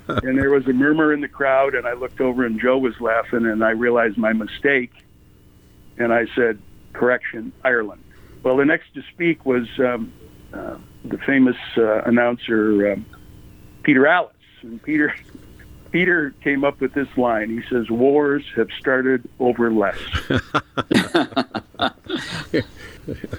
and 0.08 0.38
there 0.38 0.50
was 0.50 0.68
a 0.68 0.74
murmur 0.74 1.14
in 1.14 1.22
the 1.22 1.28
crowd, 1.28 1.76
and 1.76 1.88
I 1.88 1.94
looked 1.94 2.22
over, 2.22 2.46
and 2.46 2.60
Joe 2.60 2.78
was 2.78 3.00
laughing, 3.00 3.46
and 3.46 3.64
I 3.64 3.72
realized 3.72 4.18
my 4.18 4.34
mistake, 4.34 4.92
and 5.98 6.14
I 6.14 6.26
said, 6.36 6.60
"Correction, 6.94 7.52
Ireland." 7.64 8.04
Well, 8.44 8.58
the 8.58 8.66
next 8.66 8.94
to 8.96 9.04
speak 9.14 9.46
was 9.46 9.68
um, 9.80 10.12
uh, 10.54 10.78
the 11.06 11.18
famous 11.20 11.58
uh, 11.78 12.02
announcer 12.04 12.94
um, 12.94 13.06
Peter 13.84 14.06
Alliss, 14.08 14.34
and 14.62 14.82
Peter. 14.82 15.14
Peter 15.92 16.36
came 16.44 16.64
up 16.64 16.80
with 16.82 16.94
this 16.94 17.08
line. 17.18 17.50
He 17.50 17.68
says, 17.68 17.90
"Wars 17.90 18.44
have 18.56 18.70
started 18.78 19.28
over 19.40 19.72
less." 19.72 19.98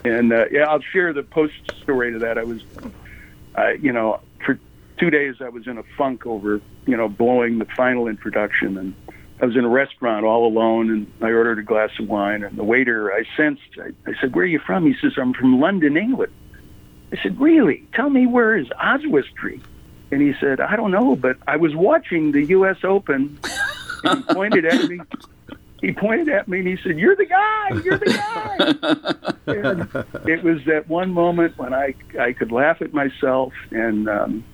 and 0.04 0.32
uh, 0.32 0.46
yeah, 0.50 0.64
I'll 0.68 0.80
share 0.80 1.12
the 1.12 1.22
post 1.22 1.54
story 1.80 2.12
to 2.12 2.18
that. 2.18 2.38
I 2.38 2.42
was, 2.42 2.62
uh, 3.56 3.70
you 3.80 3.92
know, 3.92 4.20
for 4.44 4.58
two 4.98 5.10
days 5.10 5.36
I 5.40 5.48
was 5.48 5.66
in 5.66 5.78
a 5.78 5.82
funk 5.96 6.26
over, 6.26 6.60
you 6.86 6.96
know, 6.96 7.08
blowing 7.08 7.58
the 7.58 7.66
final 7.76 8.08
introduction. 8.08 8.76
And 8.76 8.94
I 9.40 9.46
was 9.46 9.56
in 9.56 9.64
a 9.64 9.68
restaurant 9.68 10.24
all 10.24 10.46
alone 10.46 10.90
and 10.90 11.12
I 11.20 11.32
ordered 11.32 11.58
a 11.58 11.62
glass 11.62 11.90
of 11.98 12.08
wine. 12.08 12.44
And 12.44 12.56
the 12.56 12.64
waiter, 12.64 13.12
I 13.12 13.24
sensed, 13.36 13.62
I, 13.78 13.90
I 14.08 14.14
said, 14.20 14.34
Where 14.34 14.44
are 14.44 14.48
you 14.48 14.60
from? 14.60 14.86
He 14.86 14.94
says, 15.00 15.12
I'm 15.16 15.34
from 15.34 15.60
London, 15.60 15.96
England. 15.96 16.32
I 17.12 17.16
said, 17.22 17.40
Really? 17.40 17.86
Tell 17.94 18.10
me 18.10 18.26
where 18.26 18.56
is 18.56 18.68
Oswestry? 18.72 19.60
And 20.12 20.20
he 20.20 20.34
said, 20.40 20.60
I 20.60 20.76
don't 20.76 20.90
know, 20.90 21.14
but 21.14 21.36
I 21.46 21.56
was 21.56 21.74
watching 21.74 22.32
the 22.32 22.44
U.S. 22.46 22.78
Open. 22.82 23.38
And 24.02 24.24
he 24.24 24.34
pointed 24.34 24.64
at 24.64 24.88
me. 24.88 25.00
He 25.80 25.92
pointed 25.92 26.28
at 26.28 26.46
me 26.48 26.58
and 26.58 26.68
he 26.68 26.76
said, 26.82 26.98
"You're 26.98 27.16
the 27.16 27.26
guy. 27.26 27.68
You're 27.84 27.98
the 27.98 29.32
guy." 29.46 29.46
and 29.46 30.28
it 30.28 30.42
was 30.42 30.64
that 30.66 30.88
one 30.88 31.12
moment 31.12 31.56
when 31.58 31.72
I 31.72 31.94
I 32.18 32.32
could 32.32 32.52
laugh 32.52 32.82
at 32.82 32.92
myself 32.92 33.52
and 33.70 34.08
um, 34.08 34.44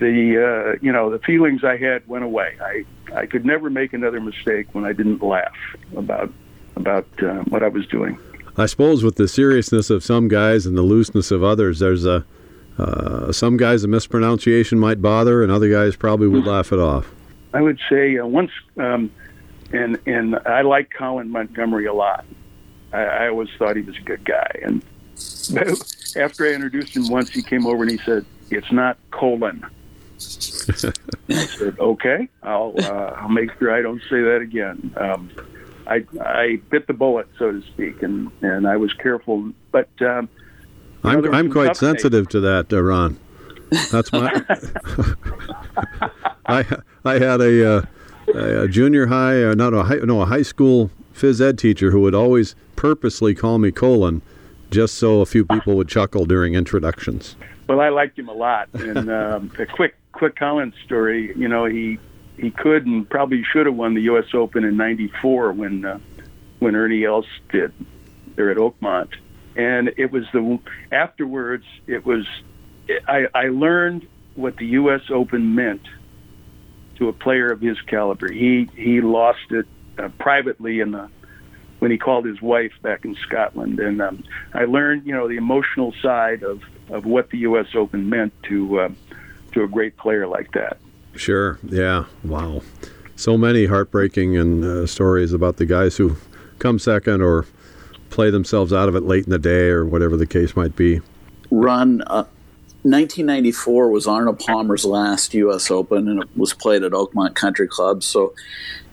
the 0.00 0.74
uh, 0.74 0.78
you 0.80 0.92
know 0.92 1.10
the 1.10 1.18
feelings 1.18 1.64
I 1.64 1.76
had 1.76 2.06
went 2.08 2.24
away. 2.24 2.56
I 2.62 2.84
I 3.14 3.26
could 3.26 3.44
never 3.44 3.70
make 3.70 3.92
another 3.92 4.20
mistake 4.20 4.68
when 4.72 4.84
I 4.84 4.92
didn't 4.92 5.22
laugh 5.22 5.54
about 5.96 6.32
about 6.76 7.06
uh, 7.22 7.42
what 7.48 7.62
I 7.62 7.68
was 7.68 7.86
doing. 7.86 8.18
I 8.56 8.66
suppose 8.66 9.02
with 9.02 9.16
the 9.16 9.28
seriousness 9.28 9.90
of 9.90 10.04
some 10.04 10.28
guys 10.28 10.64
and 10.64 10.78
the 10.78 10.82
looseness 10.82 11.30
of 11.30 11.42
others, 11.42 11.80
there's 11.80 12.06
a 12.06 12.24
uh, 12.78 13.32
some 13.32 13.56
guys 13.56 13.84
a 13.84 13.88
mispronunciation 13.88 14.78
might 14.78 15.00
bother, 15.00 15.42
and 15.42 15.52
other 15.52 15.70
guys 15.70 15.96
probably 15.96 16.26
would 16.26 16.46
laugh 16.46 16.72
it 16.72 16.78
off. 16.78 17.12
I 17.52 17.60
would 17.60 17.78
say 17.88 18.18
uh, 18.18 18.26
once, 18.26 18.50
um, 18.78 19.12
and 19.74 19.98
and 20.06 20.36
I 20.46 20.62
like 20.62 20.90
Colin 20.96 21.30
Montgomerie 21.30 21.86
a 21.86 21.92
lot. 21.92 22.24
I, 22.92 23.02
I 23.02 23.28
always 23.28 23.48
thought 23.58 23.76
he 23.76 23.82
was 23.82 23.96
a 23.96 24.02
good 24.02 24.24
guy, 24.24 24.60
and 24.62 24.82
after 26.16 26.46
I 26.46 26.54
introduced 26.54 26.96
him 26.96 27.08
once, 27.08 27.30
he 27.30 27.42
came 27.42 27.66
over 27.66 27.82
and 27.82 27.90
he 27.90 27.98
said, 27.98 28.24
"It's 28.50 28.70
not 28.72 28.98
colon." 29.10 29.64
I 29.64 30.18
said, 30.18 31.78
"Okay, 31.78 32.28
I'll 32.42 32.74
uh, 32.78 33.16
I'll 33.18 33.28
make 33.28 33.50
sure 33.58 33.74
I 33.74 33.82
don't 33.82 34.02
say 34.02 34.22
that 34.22 34.40
again." 34.40 34.94
Um, 34.96 35.30
I 35.86 36.04
I 36.20 36.60
bit 36.70 36.86
the 36.86 36.94
bullet, 36.94 37.28
so 37.38 37.52
to 37.52 37.62
speak, 37.62 38.02
and 38.02 38.30
and 38.42 38.66
I 38.66 38.76
was 38.76 38.92
careful. 38.94 39.52
But 39.72 39.88
um, 40.00 40.28
I'm 41.02 41.20
know, 41.20 41.32
I'm 41.32 41.50
quite 41.50 41.76
sensitive 41.76 42.26
days. 42.26 42.32
to 42.32 42.40
that, 42.40 42.72
uh, 42.72 42.82
Ron. 42.82 43.18
That's 43.90 44.12
my. 44.12 44.44
I 46.46 46.64
I 47.04 47.18
had 47.18 47.40
a, 47.40 47.78
uh, 47.78 47.82
a 48.28 48.68
junior 48.68 49.06
high, 49.06 49.42
uh, 49.42 49.54
not 49.54 49.74
a 49.74 49.84
high, 49.84 49.96
no 49.96 50.20
a 50.20 50.26
high 50.26 50.42
school 50.42 50.90
phys 51.14 51.40
ed 51.40 51.58
teacher 51.58 51.90
who 51.90 52.00
would 52.00 52.14
always 52.14 52.54
purposely 52.76 53.34
call 53.34 53.58
me 53.58 53.70
colon, 53.70 54.22
just 54.70 54.94
so 54.96 55.20
a 55.20 55.26
few 55.26 55.44
people 55.44 55.76
would 55.76 55.88
chuckle 55.88 56.24
during 56.24 56.54
introductions. 56.54 57.36
Well, 57.68 57.80
I 57.80 57.88
liked 57.88 58.18
him 58.18 58.28
a 58.28 58.32
lot, 58.32 58.68
and 58.74 59.10
um, 59.10 59.52
a 59.58 59.66
quick 59.66 59.96
quick 60.12 60.36
Collins 60.36 60.74
story. 60.84 61.32
You 61.36 61.48
know, 61.48 61.64
he 61.64 61.98
he 62.36 62.50
could 62.50 62.86
and 62.86 63.08
probably 63.08 63.44
should 63.44 63.66
have 63.66 63.76
won 63.76 63.94
the 63.94 64.02
U.S. 64.02 64.26
Open 64.34 64.64
in 64.64 64.76
'94 64.76 65.52
when 65.52 65.84
uh, 65.84 65.98
when 66.58 66.74
Ernie 66.76 67.04
Els 67.04 67.26
did 67.50 67.72
there 68.36 68.50
at 68.50 68.56
Oakmont, 68.56 69.10
and 69.56 69.92
it 69.96 70.10
was 70.10 70.24
the 70.32 70.58
afterwards. 70.92 71.64
It 71.86 72.04
was 72.04 72.26
I, 73.06 73.26
I 73.34 73.48
learned 73.48 74.06
what 74.34 74.56
the 74.56 74.66
U.S. 74.66 75.02
Open 75.10 75.54
meant 75.54 75.82
to 76.96 77.08
a 77.08 77.12
player 77.12 77.50
of 77.50 77.60
his 77.60 77.80
caliber. 77.82 78.30
He 78.30 78.68
he 78.76 79.00
lost 79.00 79.50
it 79.50 79.66
uh, 79.98 80.08
privately 80.18 80.80
in 80.80 80.92
the 80.92 81.08
when 81.78 81.90
he 81.90 81.98
called 81.98 82.24
his 82.24 82.40
wife 82.40 82.72
back 82.82 83.04
in 83.04 83.14
Scotland, 83.16 83.78
and 83.78 84.00
um, 84.00 84.24
I 84.52 84.64
learned 84.64 85.06
you 85.06 85.12
know 85.12 85.28
the 85.28 85.36
emotional 85.36 85.92
side 86.02 86.42
of 86.42 86.62
of 86.90 87.04
what 87.04 87.30
the 87.30 87.38
U.S. 87.38 87.66
Open 87.74 88.08
meant 88.08 88.32
to 88.44 88.80
uh, 88.80 88.88
to 89.52 89.62
a 89.62 89.68
great 89.68 89.96
player 89.96 90.26
like 90.26 90.52
that. 90.52 90.78
Sure. 91.16 91.58
Yeah. 91.62 92.04
Wow. 92.24 92.62
So 93.16 93.38
many 93.38 93.66
heartbreaking 93.66 94.36
and 94.36 94.64
uh, 94.64 94.86
stories 94.86 95.32
about 95.32 95.56
the 95.56 95.66
guys 95.66 95.96
who 95.96 96.16
come 96.58 96.78
second 96.78 97.22
or 97.22 97.46
play 98.10 98.30
themselves 98.30 98.72
out 98.72 98.88
of 98.88 98.96
it 98.96 99.04
late 99.04 99.24
in 99.24 99.30
the 99.30 99.38
day 99.38 99.68
or 99.68 99.84
whatever 99.84 100.16
the 100.16 100.26
case 100.26 100.56
might 100.56 100.74
be. 100.74 101.00
Ron, 101.50 102.02
uh, 102.02 102.24
1994 102.84 103.88
was 103.88 104.06
Arnold 104.06 104.38
Palmer's 104.38 104.84
last 104.84 105.32
U.S. 105.32 105.70
Open, 105.70 106.06
and 106.06 106.22
it 106.22 106.28
was 106.36 106.52
played 106.52 106.82
at 106.82 106.92
Oakmont 106.92 107.34
Country 107.34 107.66
Club. 107.66 108.02
So, 108.02 108.34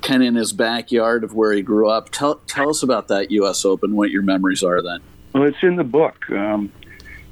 kind 0.01 0.23
of 0.23 0.27
in 0.29 0.35
his 0.35 0.53
backyard 0.53 1.25
of 1.25 1.33
where 1.33 1.51
he 1.51 1.61
grew 1.61 1.89
up. 1.89 2.09
Tell 2.09 2.35
tell 2.47 2.69
us 2.69 2.83
about 2.83 3.09
that 3.09 3.31
U.S. 3.31 3.65
Open. 3.65 3.95
What 3.95 4.09
your 4.09 4.23
memories 4.23 4.63
are 4.63 4.81
then? 4.81 5.01
Well, 5.33 5.43
it's 5.43 5.61
in 5.61 5.75
the 5.75 5.83
book. 5.83 6.29
Um, 6.31 6.71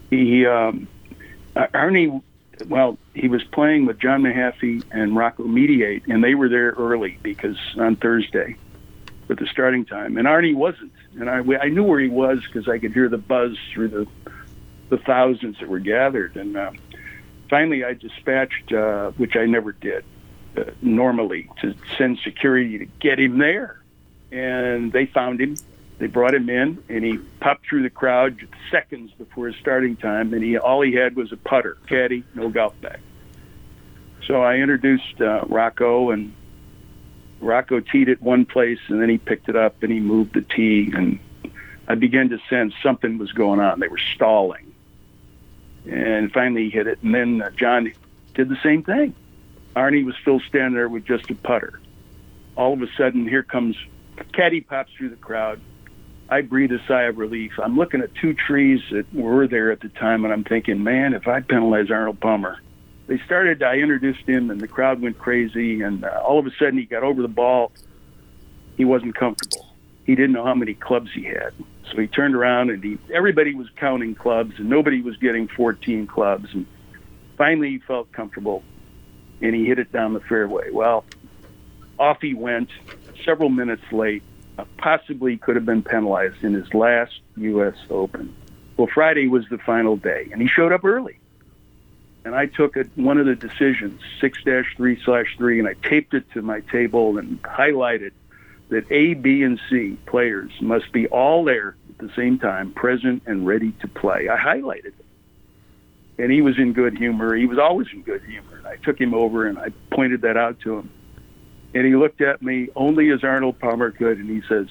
he 0.10 0.46
um, 0.46 0.88
Arnie 1.56 2.22
well, 2.68 2.98
he 3.14 3.30
was 3.30 3.44
playing 3.46 3.86
with 3.86 4.00
John 4.00 4.22
Mahaffey 4.22 4.84
and 4.92 5.16
Rocco 5.16 5.44
Mediate, 5.44 6.04
and 6.08 6.24
they 6.24 6.36
were 6.36 6.50
there 6.50 6.72
early 6.72 7.18
because 7.24 7.58
on 7.78 7.96
Thursday 7.96 8.58
with 9.28 9.40
the 9.40 9.48
starting 9.48 9.86
time, 9.86 10.18
and 10.18 10.28
Arnie 10.28 10.56
wasn't. 10.56 10.92
And 11.20 11.30
I, 11.30 11.42
I 11.62 11.70
knew 11.70 11.84
where 11.84 12.00
he 12.00 12.10
was 12.10 12.40
because 12.46 12.68
I 12.68 12.80
could 12.80 12.94
hear 12.94 13.08
the 13.08 13.18
buzz 13.18 13.56
through 13.74 13.88
the 13.90 14.08
the 14.90 14.98
thousands 14.98 15.60
that 15.60 15.70
were 15.70 15.80
gathered. 15.80 16.36
And 16.36 16.58
uh, 16.58 16.72
finally, 17.50 17.84
I 17.84 17.94
dispatched, 17.94 18.72
uh, 18.74 19.12
which 19.12 19.36
I 19.36 19.46
never 19.46 19.72
did 19.72 20.04
uh, 20.58 20.66
normally, 20.82 21.50
to 21.62 21.76
send 21.98 22.20
security 22.20 22.80
to 22.80 22.86
get 23.00 23.20
him 23.20 23.38
there. 23.38 23.82
And 24.32 24.92
they 24.92 25.06
found 25.08 25.42
him 25.42 25.56
they 26.00 26.08
brought 26.08 26.34
him 26.34 26.50
in, 26.50 26.82
and 26.88 27.04
he 27.04 27.18
popped 27.42 27.68
through 27.68 27.84
the 27.84 27.90
crowd 27.90 28.48
seconds 28.72 29.12
before 29.18 29.48
his 29.48 29.58
starting 29.58 29.98
time, 29.98 30.34
and 30.34 30.42
he 30.42 30.58
all 30.58 30.82
he 30.82 30.94
had 30.94 31.16
was 31.16 31.34
a 31.34 31.38
putter, 31.38 31.78
caddy, 31.88 32.24
no 32.34 32.50
golf 32.50 32.80
bag. 32.80 33.00
So 34.26 34.42
I 34.42 34.56
introduced 34.56 35.20
uh, 35.20 35.44
Rocco, 35.48 36.12
and 36.12 36.34
Rocco 37.42 37.82
teed 37.82 38.08
it 38.08 38.22
one 38.22 38.46
place, 38.46 38.80
and 38.88 39.02
then 39.02 39.10
he 39.10 39.18
picked 39.18 39.50
it 39.50 39.58
up 39.58 39.84
and 39.84 39.92
he 39.92 40.00
moved 40.00 40.36
the 40.36 40.42
tee, 40.42 40.90
and 40.96 41.20
I 41.88 41.96
began 41.96 42.30
to 42.30 42.40
sense 42.50 42.74
something 42.82 43.18
was 43.18 43.34
going 43.34 43.60
on. 43.60 43.82
They 43.82 43.90
were 43.90 44.00
stalling, 44.16 44.69
and 45.92 46.32
finally 46.32 46.66
he 46.66 46.70
hit 46.70 46.88
it, 46.88 47.00
and 47.02 47.14
then 47.14 47.42
uh, 47.42 47.50
John 47.52 47.92
did 48.34 48.50
the 48.50 48.58
same 48.64 48.84
thing. 48.84 49.16
Arnie 49.76 50.06
was 50.06 50.16
still 50.22 50.40
standing 50.42 50.74
there 50.74 50.90
with 50.90 51.06
just 51.06 51.30
a 51.30 51.36
putter. 51.36 51.80
All 52.56 52.74
of 52.74 52.82
a 52.82 52.88
sudden, 52.98 53.28
here 53.28 53.44
comes 53.44 53.78
caddy 54.34 54.62
pops 54.62 54.92
through 54.94 55.10
the 55.10 55.16
crowd. 55.16 55.62
I 56.30 56.42
breathe 56.42 56.72
a 56.72 56.80
sigh 56.88 57.04
of 57.04 57.18
relief. 57.18 57.54
I'm 57.62 57.76
looking 57.76 58.02
at 58.02 58.14
two 58.16 58.34
trees 58.34 58.82
that 58.92 59.12
were 59.14 59.48
there 59.48 59.72
at 59.72 59.80
the 59.80 59.90
time, 59.90 60.26
and 60.26 60.34
I'm 60.34 60.44
thinking, 60.44 60.84
man, 60.84 61.14
if 61.14 61.28
I 61.28 61.42
penalize 61.42 61.90
Arnold 61.90 62.20
Palmer, 62.20 62.60
they 63.08 63.18
started. 63.20 63.64
I 63.64 63.78
introduced 63.78 64.28
him, 64.28 64.52
and 64.52 64.62
the 64.62 64.68
crowd 64.68 65.02
went 65.02 65.18
crazy. 65.18 65.82
And 65.82 66.04
uh, 66.04 66.22
all 66.24 66.38
of 66.38 66.46
a 66.46 66.52
sudden, 66.60 66.78
he 66.78 66.86
got 66.86 67.04
over 67.04 67.22
the 67.22 67.28
ball. 67.28 67.72
He 68.78 68.86
wasn't 68.86 69.16
comfortable. 69.16 69.69
He 70.10 70.16
didn't 70.16 70.32
know 70.32 70.44
how 70.44 70.56
many 70.56 70.74
clubs 70.74 71.12
he 71.14 71.26
had, 71.26 71.54
so 71.92 72.02
he 72.02 72.08
turned 72.08 72.34
around 72.34 72.72
and 72.72 72.84
he. 72.84 72.98
Everybody 73.14 73.54
was 73.54 73.68
counting 73.76 74.16
clubs, 74.16 74.56
and 74.58 74.68
nobody 74.68 75.04
was 75.04 75.16
getting 75.18 75.48
14 75.48 76.08
clubs. 76.08 76.52
And 76.52 76.66
finally, 77.38 77.70
he 77.70 77.78
felt 77.78 78.12
comfortable, 78.12 78.64
and 79.40 79.54
he 79.54 79.66
hit 79.66 79.78
it 79.78 79.92
down 79.92 80.16
the 80.16 80.20
fairway. 80.20 80.72
Well, 80.72 81.06
off 82.00 82.22
he 82.22 82.34
went. 82.34 82.72
Several 83.24 83.50
minutes 83.50 83.84
late, 83.92 84.24
uh, 84.58 84.66
possibly 84.80 85.38
could 85.38 85.56
have 85.56 85.68
been 85.68 85.84
penalized 85.84 86.44
in 86.44 86.56
his 86.56 86.74
last 86.74 87.20
U.S. 87.38 87.76
Open. 87.92 88.36
Well, 88.78 88.90
Friday 88.92 89.28
was 89.28 89.48
the 89.50 89.60
final 89.60 89.96
day, 89.96 90.28
and 90.32 90.42
he 90.42 90.48
showed 90.48 90.72
up 90.72 90.84
early 90.84 91.20
and 92.26 92.36
I 92.36 92.48
took 92.48 92.76
it, 92.78 92.90
one 92.96 93.18
of 93.18 93.26
the 93.26 93.36
decisions, 93.36 94.02
6-3 94.22 95.04
slash 95.04 95.36
3, 95.38 95.60
and 95.60 95.68
I 95.68 95.74
taped 95.88 96.14
it 96.14 96.30
to 96.34 96.42
my 96.42 96.60
table 96.62 97.18
and 97.18 97.42
highlighted 97.44 98.12
that 98.70 98.90
A, 98.92 99.16
B, 99.16 99.44
and 99.44 99.60
C 99.70 99.98
players 100.06 100.52
must 100.62 100.92
be 100.92 101.08
all 101.08 101.44
there 101.44 101.76
at 101.90 101.98
the 101.98 102.12
same 102.16 102.40
time, 102.40 102.72
present 102.74 103.24
and 103.26 103.46
ready 103.46 103.72
to 103.82 103.88
play. 103.88 104.30
I 104.30 104.38
highlighted 104.38 104.86
it. 104.86 105.06
And 106.18 106.32
he 106.32 106.42
was 106.42 106.58
in 106.58 106.74
good 106.74 106.98
humor. 106.98 107.36
He 107.36 107.46
was 107.46 107.58
always 107.58 107.88
in 107.94 108.02
good 108.02 108.24
humor. 108.24 108.58
And 108.58 108.68
I 108.68 108.76
took 108.78 109.00
him 109.00 109.14
over 109.14 109.48
and 109.48 109.58
I 109.58 109.70
pointed 109.92 110.22
that 110.22 110.38
out 110.38 110.60
to 110.62 110.78
him. 110.78 110.92
And 111.74 111.86
he 111.86 111.96
looked 111.96 112.22
at 112.22 112.42
me 112.42 112.70
only 112.76 113.12
as 113.12 113.24
Arnold 113.24 113.60
Palmer 113.60 113.92
could, 113.92 114.18
and 114.18 114.28
he 114.30 114.42
says, 114.50 114.68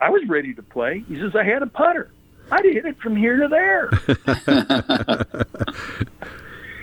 I 0.00 0.08
was 0.10 0.22
ready 0.28 0.54
to 0.54 0.62
play. 0.62 1.04
He 1.08 1.18
says, 1.20 1.36
I 1.36 1.44
had 1.44 1.62
a 1.62 1.66
putter. 1.66 2.10
I'd 2.50 2.64
hit 2.64 2.86
it 2.86 2.98
from 2.98 3.16
here 3.16 3.36
to 3.36 3.48
there. 3.48 3.90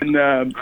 and 0.00 0.16
um, 0.16 0.52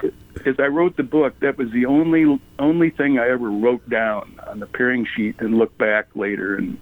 as 0.47 0.57
I 0.59 0.67
wrote 0.67 0.97
the 0.97 1.03
book, 1.03 1.39
that 1.41 1.59
was 1.59 1.71
the 1.71 1.87
only 1.87 2.41
only 2.59 2.91
thing 2.91 3.19
I 3.19 3.29
ever 3.29 3.51
wrote 3.51 3.89
down 3.89 4.41
on 4.47 4.61
the 4.61 4.67
pairing 4.67 5.07
sheet 5.17 5.37
and 5.41 5.59
looked 5.59 5.79
back 5.79 6.09
later 6.15 6.57
and 6.57 6.79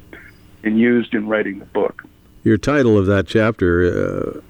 and 0.62 0.78
used 0.78 1.14
in 1.14 1.26
writing 1.28 1.58
the 1.58 1.64
book. 1.66 2.02
Your 2.42 2.58
title 2.58 2.96
of 2.98 3.06
that 3.06 3.26
chapter, 3.26 3.84
uh, 3.84 4.40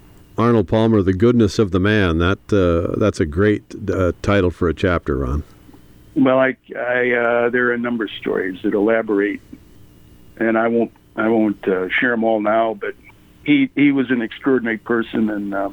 Arnold 0.41 0.67
Palmer, 0.67 1.01
"The 1.01 1.13
Goodness 1.13 1.59
of 1.59 1.71
the 1.71 1.79
Man." 1.79 2.17
That 2.19 2.39
uh, 2.51 2.97
that's 2.99 3.19
a 3.19 3.25
great 3.25 3.63
uh, 3.89 4.13
title 4.21 4.51
for 4.51 4.69
a 4.69 4.73
chapter, 4.73 5.17
Ron. 5.17 5.43
Well, 6.15 6.39
I, 6.39 6.57
I 6.77 7.11
uh, 7.11 7.49
there 7.49 7.67
are 7.67 7.73
a 7.73 7.77
number 7.77 8.05
of 8.05 8.11
stories 8.19 8.61
that 8.63 8.73
elaborate, 8.73 9.41
and 10.37 10.57
I 10.57 10.67
won't 10.67 10.91
I 11.15 11.29
won't 11.29 11.65
uh, 11.67 11.89
share 11.89 12.11
them 12.11 12.23
all 12.23 12.41
now. 12.41 12.73
But 12.73 12.95
he 13.45 13.69
he 13.75 13.91
was 13.91 14.11
an 14.11 14.21
extraordinary 14.21 14.77
person, 14.77 15.29
and 15.29 15.53
uh, 15.53 15.69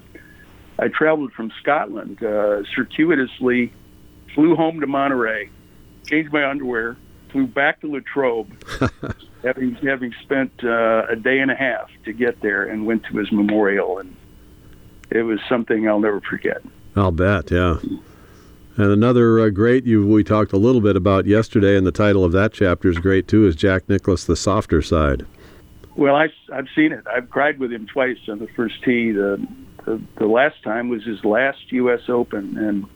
I 0.79 0.89
traveled 0.89 1.33
from 1.33 1.51
Scotland 1.61 2.23
uh, 2.23 2.63
circuitously, 2.75 3.73
flew 4.35 4.55
home 4.55 4.81
to 4.81 4.87
Monterey, 4.87 5.51
changed 6.07 6.33
my 6.33 6.49
underwear, 6.49 6.97
flew 7.31 7.47
back 7.47 7.81
to 7.81 7.91
Latrobe, 7.91 8.51
having 9.43 9.75
having 9.77 10.15
spent 10.23 10.53
uh, 10.63 11.07
a 11.09 11.17
day 11.17 11.41
and 11.41 11.51
a 11.51 11.57
half 11.57 11.91
to 12.05 12.13
get 12.13 12.41
there, 12.41 12.65
and 12.65 12.87
went 12.87 13.05
to 13.05 13.19
his 13.19 13.33
memorial, 13.33 13.99
and 13.99 14.15
it 15.11 15.23
was 15.23 15.41
something 15.49 15.89
I'll 15.89 16.01
never 16.01 16.21
forget. 16.21 16.63
I'll 16.95 17.13
bet, 17.13 17.51
yeah. 17.51 17.79
And 18.77 18.93
another 18.93 19.41
uh, 19.41 19.51
great 19.51 19.85
you 19.85 20.07
we 20.07 20.23
talked 20.23 20.53
a 20.53 20.59
little 20.59 20.81
bit 20.81 20.95
about 20.95 21.27
yesterday, 21.27 21.77
and 21.77 21.85
the 21.85 21.93
title 21.93 22.25
of 22.25 22.31
that 22.33 22.53
chapter 22.53 22.89
is 22.89 22.99
great 22.99 23.27
too. 23.27 23.47
Is 23.47 23.57
Jack 23.57 23.89
Nicklaus 23.89 24.25
the 24.25 24.37
softer 24.37 24.81
side? 24.81 25.27
Well, 25.97 26.15
I, 26.15 26.29
I've 26.53 26.69
seen 26.77 26.93
it. 26.93 27.05
I've 27.13 27.29
cried 27.29 27.59
with 27.59 27.73
him 27.73 27.89
twice 27.89 28.19
on 28.29 28.39
the 28.39 28.47
first 28.55 28.85
tee. 28.85 29.11
The 29.11 29.45
the, 29.85 30.01
the 30.17 30.27
last 30.27 30.63
time 30.63 30.89
was 30.89 31.05
his 31.05 31.25
last 31.25 31.73
U.S. 31.73 32.09
Open, 32.09 32.57
and 32.59 32.87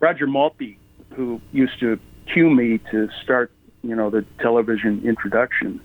Roger 0.00 0.26
Maltbie, 0.26 0.76
who 1.14 1.40
used 1.52 1.78
to 1.80 1.98
cue 2.32 2.50
me 2.50 2.78
to 2.90 3.08
start, 3.22 3.52
you 3.82 3.94
know, 3.94 4.10
the 4.10 4.24
television 4.38 5.02
introduction, 5.06 5.80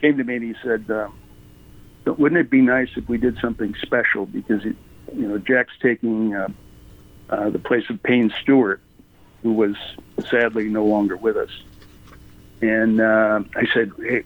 came 0.00 0.16
to 0.16 0.24
me 0.24 0.36
and 0.36 0.44
he 0.44 0.54
said, 0.62 0.90
uh, 0.90 1.08
"Wouldn't 2.06 2.40
it 2.40 2.50
be 2.50 2.60
nice 2.60 2.90
if 2.96 3.08
we 3.08 3.18
did 3.18 3.38
something 3.38 3.74
special? 3.82 4.26
Because, 4.26 4.64
it, 4.64 4.76
you 5.14 5.28
know, 5.28 5.38
Jack's 5.38 5.74
taking 5.80 6.34
uh, 6.34 6.48
uh, 7.30 7.50
the 7.50 7.58
place 7.58 7.88
of 7.90 8.02
Payne 8.02 8.32
Stewart, 8.42 8.80
who 9.42 9.52
was 9.52 9.76
sadly 10.28 10.68
no 10.68 10.84
longer 10.84 11.16
with 11.16 11.36
us." 11.36 11.50
And 12.62 13.00
uh, 13.00 13.40
I 13.54 13.66
said, 13.74 13.92
"Hey, 13.98 14.22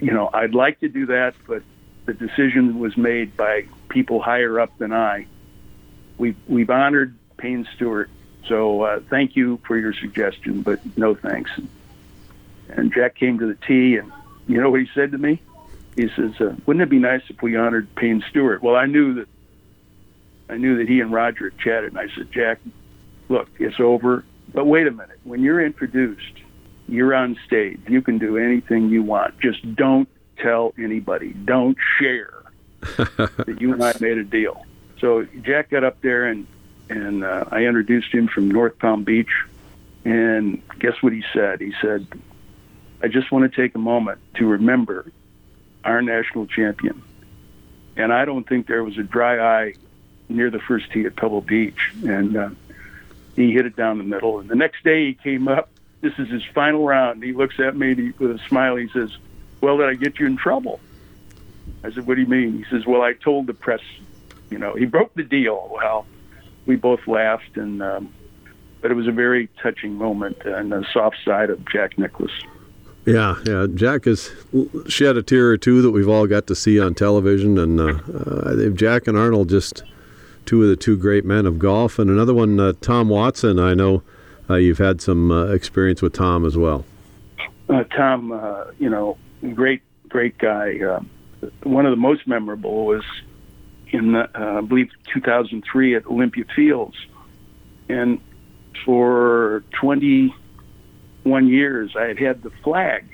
you 0.00 0.12
know, 0.12 0.30
I'd 0.32 0.54
like 0.54 0.80
to 0.80 0.88
do 0.88 1.06
that, 1.06 1.34
but 1.46 1.62
the 2.06 2.14
decision 2.14 2.78
was 2.78 2.96
made 2.96 3.36
by 3.36 3.66
people 3.90 4.22
higher 4.22 4.58
up 4.58 4.76
than 4.78 4.92
I. 4.92 5.26
We've 6.16 6.36
we've 6.48 6.70
honored 6.70 7.14
Payne 7.36 7.68
Stewart, 7.74 8.08
so 8.46 8.82
uh, 8.82 9.00
thank 9.10 9.36
you 9.36 9.60
for 9.66 9.76
your 9.76 9.92
suggestion, 9.92 10.62
but 10.62 10.80
no 10.96 11.14
thanks. 11.14 11.50
And 12.70 12.92
Jack 12.94 13.16
came 13.16 13.38
to 13.38 13.46
the 13.46 13.56
tee, 13.66 13.96
and 13.96 14.10
you 14.46 14.60
know 14.60 14.70
what 14.70 14.80
he 14.80 14.88
said 14.94 15.12
to 15.12 15.18
me? 15.18 15.42
He 15.96 16.08
says, 16.08 16.40
uh, 16.40 16.54
"Wouldn't 16.66 16.82
it 16.82 16.88
be 16.88 16.98
nice 16.98 17.22
if 17.28 17.42
we 17.42 17.56
honored 17.56 17.94
Payne 17.96 18.24
Stewart?" 18.30 18.62
Well, 18.62 18.76
I 18.76 18.86
knew 18.86 19.14
that 19.14 19.28
I 20.48 20.56
knew 20.56 20.78
that 20.78 20.88
he 20.88 21.00
and 21.00 21.12
Roger 21.12 21.50
had 21.50 21.58
chatted, 21.58 21.92
and 21.92 21.98
I 21.98 22.08
said, 22.14 22.30
"Jack, 22.32 22.60
look, 23.28 23.48
it's 23.58 23.80
over. 23.80 24.24
But 24.52 24.66
wait 24.66 24.86
a 24.86 24.90
minute. 24.90 25.18
When 25.24 25.42
you're 25.42 25.64
introduced, 25.64 26.38
you're 26.88 27.14
on 27.14 27.36
stage. 27.46 27.80
You 27.88 28.02
can 28.02 28.18
do 28.18 28.36
anything 28.36 28.88
you 28.88 29.02
want. 29.02 29.38
Just 29.40 29.76
don't 29.76 30.08
tell 30.36 30.72
anybody. 30.78 31.32
Don't 31.32 31.76
share." 31.98 32.39
that 32.96 33.56
you 33.60 33.72
and 33.72 33.82
I 33.82 33.94
made 34.00 34.18
a 34.18 34.24
deal. 34.24 34.64
So 35.00 35.26
Jack 35.42 35.70
got 35.70 35.84
up 35.84 36.00
there 36.00 36.26
and 36.26 36.46
and 36.88 37.24
uh, 37.24 37.44
I 37.50 37.64
introduced 37.64 38.12
him 38.12 38.26
from 38.26 38.50
North 38.50 38.78
Palm 38.78 39.04
Beach. 39.04 39.30
And 40.04 40.60
guess 40.78 41.00
what 41.02 41.12
he 41.12 41.22
said? 41.32 41.60
He 41.60 41.72
said, 41.80 42.06
"I 43.02 43.08
just 43.08 43.30
want 43.30 43.50
to 43.50 43.62
take 43.62 43.74
a 43.74 43.78
moment 43.78 44.18
to 44.34 44.46
remember 44.46 45.10
our 45.84 46.02
national 46.02 46.46
champion." 46.46 47.02
And 47.96 48.12
I 48.12 48.24
don't 48.24 48.48
think 48.48 48.66
there 48.66 48.82
was 48.82 48.98
a 48.98 49.02
dry 49.02 49.38
eye 49.38 49.74
near 50.28 50.50
the 50.50 50.60
first 50.60 50.90
tee 50.90 51.04
at 51.04 51.16
Pebble 51.16 51.42
Beach. 51.42 51.92
And 52.02 52.36
uh, 52.36 52.50
he 53.36 53.52
hit 53.52 53.66
it 53.66 53.76
down 53.76 53.98
the 53.98 54.04
middle. 54.04 54.40
And 54.40 54.48
the 54.48 54.54
next 54.54 54.82
day 54.84 55.06
he 55.06 55.14
came 55.14 55.48
up. 55.48 55.68
This 56.00 56.14
is 56.18 56.28
his 56.28 56.42
final 56.54 56.86
round. 56.86 57.22
He 57.22 57.32
looks 57.32 57.60
at 57.60 57.76
me 57.76 58.12
with 58.18 58.30
a 58.30 58.38
smile. 58.48 58.76
He 58.76 58.88
says, 58.88 59.10
"Well, 59.60 59.76
did 59.78 59.88
I 59.88 59.94
get 59.94 60.18
you 60.18 60.26
in 60.26 60.36
trouble?" 60.36 60.80
I 61.84 61.90
said, 61.92 62.06
"What 62.06 62.14
do 62.14 62.20
you 62.20 62.26
mean?" 62.26 62.58
He 62.58 62.64
says, 62.70 62.86
"Well, 62.86 63.02
I 63.02 63.12
told 63.14 63.46
the 63.46 63.54
press, 63.54 63.80
you 64.50 64.58
know, 64.58 64.74
he 64.74 64.84
broke 64.84 65.14
the 65.14 65.22
deal." 65.22 65.68
Well, 65.72 66.06
we 66.66 66.76
both 66.76 67.06
laughed, 67.06 67.56
and 67.56 67.82
um, 67.82 68.12
but 68.80 68.90
it 68.90 68.94
was 68.94 69.06
a 69.06 69.12
very 69.12 69.48
touching 69.62 69.96
moment 69.96 70.38
and 70.44 70.72
the 70.72 70.84
soft 70.92 71.16
side 71.24 71.50
of 71.50 71.64
Jack 71.70 71.98
Nicklaus. 71.98 72.32
Yeah, 73.06 73.36
yeah. 73.46 73.66
Jack 73.74 74.04
has 74.04 74.30
shed 74.86 75.16
a 75.16 75.22
tear 75.22 75.48
or 75.48 75.56
two 75.56 75.80
that 75.82 75.90
we've 75.90 76.08
all 76.08 76.26
got 76.26 76.46
to 76.48 76.54
see 76.54 76.78
on 76.78 76.94
television, 76.94 77.58
and 77.58 77.80
uh, 77.80 77.98
uh, 78.12 78.68
Jack 78.70 79.06
and 79.06 79.16
Arnold 79.16 79.48
just 79.48 79.82
two 80.44 80.62
of 80.62 80.68
the 80.68 80.76
two 80.76 80.96
great 80.96 81.24
men 81.24 81.46
of 81.46 81.58
golf, 81.58 81.98
and 81.98 82.10
another 82.10 82.34
one, 82.34 82.60
uh, 82.60 82.72
Tom 82.80 83.08
Watson. 83.08 83.58
I 83.58 83.74
know 83.74 84.02
uh, 84.48 84.56
you've 84.56 84.78
had 84.78 85.00
some 85.00 85.30
uh, 85.30 85.46
experience 85.46 86.02
with 86.02 86.12
Tom 86.12 86.44
as 86.44 86.56
well. 86.56 86.84
Uh, 87.68 87.84
Tom, 87.84 88.30
you 88.78 88.90
know, 88.90 89.16
great, 89.54 89.82
great 90.08 90.36
guy. 90.38 90.78
Um, 90.80 91.08
one 91.62 91.86
of 91.86 91.90
the 91.90 91.96
most 91.96 92.26
memorable 92.26 92.86
was 92.86 93.04
in, 93.92 94.14
uh, 94.14 94.28
I 94.34 94.60
believe, 94.60 94.90
2003 95.12 95.96
at 95.96 96.06
Olympia 96.06 96.44
Fields. 96.54 96.96
And 97.88 98.20
for 98.84 99.64
21 99.80 101.48
years, 101.48 101.96
I 101.96 102.04
had 102.04 102.18
had 102.18 102.42
the 102.42 102.50
flag 102.62 103.04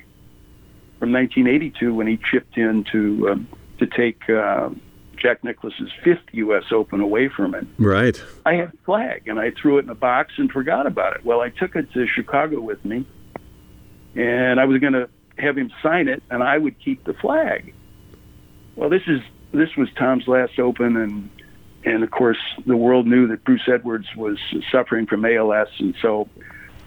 from 0.99 1.12
1982 1.12 1.95
when 1.95 2.07
he 2.07 2.18
chipped 2.18 2.57
in 2.57 2.85
to, 2.93 3.31
um, 3.31 3.49
to 3.79 3.87
take 3.87 4.29
uh, 4.29 4.70
Jack 5.16 5.43
Nicklaus's 5.45 5.91
fifth 6.05 6.24
U.S. 6.33 6.64
Open 6.72 7.01
away 7.01 7.29
from 7.29 7.55
him. 7.55 7.72
Right. 7.79 8.22
I 8.45 8.55
had 8.55 8.72
the 8.72 8.79
flag, 8.85 9.29
and 9.29 9.39
I 9.39 9.51
threw 9.51 9.79
it 9.79 9.85
in 9.85 9.91
a 9.91 9.95
box 9.95 10.35
and 10.37 10.51
forgot 10.51 10.87
about 10.87 11.16
it. 11.16 11.24
Well, 11.24 11.41
I 11.41 11.51
took 11.51 11.74
it 11.77 11.93
to 11.93 12.07
Chicago 12.07 12.61
with 12.61 12.85
me, 12.85 13.07
and 14.14 14.61
I 14.61 14.64
was 14.66 14.81
going 14.81 14.93
to 14.93 15.09
have 15.39 15.57
him 15.57 15.70
sign 15.83 16.09
it, 16.09 16.22
and 16.31 16.43
I 16.43 16.59
would 16.59 16.79
keep 16.79 17.05
the 17.05 17.14
flag. 17.14 17.74
Well, 18.77 18.91
this 18.91 19.03
is 19.07 19.20
this 19.53 19.74
was 19.77 19.89
Tom's 19.99 20.29
last 20.29 20.59
Open, 20.59 20.97
and 20.97 21.31
and 21.85 22.05
of 22.05 22.11
course 22.11 22.39
the 22.66 22.77
world 22.77 23.07
knew 23.07 23.27
that 23.29 23.43
Bruce 23.45 23.66
Edwards 23.66 24.07
was 24.14 24.39
suffering 24.70 25.07
from 25.07 25.24
ALS, 25.24 25.68
and 25.79 25.95
so 26.01 26.29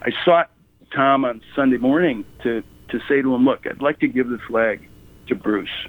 I 0.01 0.11
sought 0.23 0.51
Tom 0.95 1.25
on 1.25 1.41
Sunday 1.55 1.77
morning 1.77 2.25
to 2.43 2.63
to 2.89 2.99
say 3.07 3.21
to 3.21 3.33
him, 3.33 3.43
"Look, 3.43 3.65
I'd 3.65 3.81
like 3.81 3.99
to 3.99 4.07
give 4.07 4.29
the 4.29 4.37
flag 4.37 4.87
to 5.27 5.35
Bruce. 5.35 5.87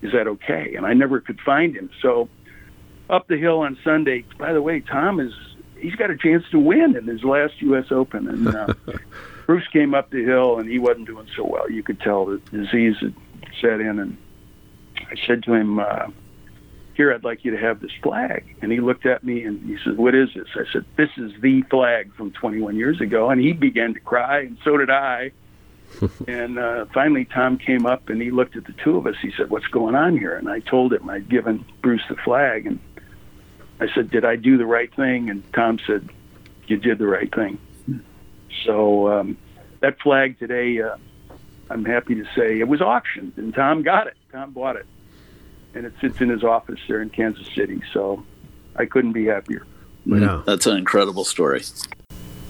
Is 0.00 0.12
that 0.12 0.26
okay?" 0.26 0.74
And 0.74 0.86
I 0.86 0.94
never 0.94 1.20
could 1.20 1.40
find 1.40 1.76
him. 1.76 1.90
So 2.00 2.28
up 3.10 3.28
the 3.28 3.36
hill 3.36 3.60
on 3.60 3.78
Sunday. 3.84 4.24
By 4.38 4.54
the 4.54 4.62
way, 4.62 4.80
Tom 4.80 5.20
is 5.20 5.32
he's 5.78 5.96
got 5.96 6.10
a 6.10 6.16
chance 6.16 6.44
to 6.50 6.58
win 6.58 6.96
in 6.96 7.06
his 7.06 7.22
last 7.24 7.60
U.S. 7.60 7.86
Open, 7.90 8.26
and 8.26 8.48
uh, 8.48 8.72
Bruce 9.46 9.68
came 9.68 9.94
up 9.94 10.08
the 10.10 10.24
hill 10.24 10.58
and 10.58 10.66
he 10.66 10.78
wasn't 10.78 11.06
doing 11.06 11.28
so 11.36 11.44
well. 11.44 11.70
You 11.70 11.82
could 11.82 12.00
tell 12.00 12.24
the 12.24 12.38
disease 12.50 12.96
had 13.00 13.14
set 13.60 13.80
in, 13.80 13.98
and 13.98 14.16
I 15.10 15.14
said 15.26 15.42
to 15.44 15.54
him. 15.54 15.78
Uh, 15.78 16.08
here 16.96 17.12
I'd 17.12 17.24
like 17.24 17.44
you 17.44 17.50
to 17.50 17.58
have 17.58 17.80
this 17.80 17.92
flag. 18.02 18.56
And 18.62 18.72
he 18.72 18.80
looked 18.80 19.06
at 19.06 19.22
me 19.22 19.44
and 19.44 19.62
he 19.68 19.76
said, 19.84 19.98
what 19.98 20.14
is 20.14 20.30
this? 20.34 20.48
I 20.54 20.64
said, 20.72 20.84
this 20.96 21.10
is 21.16 21.32
the 21.40 21.62
flag 21.62 22.14
from 22.14 22.32
21 22.32 22.76
years 22.76 23.00
ago. 23.00 23.30
And 23.30 23.40
he 23.40 23.52
began 23.52 23.94
to 23.94 24.00
cry 24.00 24.40
and 24.40 24.56
so 24.64 24.76
did 24.76 24.90
I. 24.90 25.32
and 26.26 26.58
uh, 26.58 26.86
finally 26.92 27.26
Tom 27.26 27.58
came 27.58 27.86
up 27.86 28.08
and 28.08 28.20
he 28.20 28.30
looked 28.30 28.56
at 28.56 28.64
the 28.64 28.72
two 28.72 28.96
of 28.96 29.06
us. 29.06 29.14
He 29.20 29.30
said, 29.36 29.50
what's 29.50 29.66
going 29.66 29.94
on 29.94 30.16
here? 30.16 30.36
And 30.36 30.48
I 30.48 30.60
told 30.60 30.92
him 30.92 31.08
I'd 31.08 31.28
given 31.28 31.64
Bruce 31.82 32.02
the 32.08 32.16
flag. 32.16 32.66
And 32.66 32.80
I 33.78 33.92
said, 33.94 34.10
did 34.10 34.24
I 34.24 34.36
do 34.36 34.56
the 34.56 34.66
right 34.66 34.92
thing? 34.94 35.28
And 35.28 35.44
Tom 35.52 35.78
said, 35.86 36.08
you 36.66 36.78
did 36.78 36.98
the 36.98 37.06
right 37.06 37.32
thing. 37.32 37.58
So 38.64 39.08
um, 39.12 39.36
that 39.80 40.00
flag 40.00 40.38
today, 40.38 40.80
uh, 40.80 40.96
I'm 41.68 41.84
happy 41.84 42.14
to 42.14 42.24
say 42.34 42.58
it 42.58 42.68
was 42.68 42.80
auctioned 42.80 43.34
and 43.36 43.54
Tom 43.54 43.82
got 43.82 44.06
it. 44.06 44.16
Tom 44.32 44.52
bought 44.52 44.76
it 44.76 44.86
and 45.76 45.84
it 45.84 45.92
sits 46.00 46.20
in 46.22 46.30
his 46.30 46.42
office 46.42 46.80
there 46.88 47.02
in 47.02 47.10
Kansas 47.10 47.46
City. 47.54 47.82
So 47.92 48.24
I 48.76 48.86
couldn't 48.86 49.12
be 49.12 49.26
happier. 49.26 49.66
Yeah. 50.06 50.42
That's 50.46 50.66
an 50.66 50.76
incredible 50.76 51.24
story. 51.24 51.62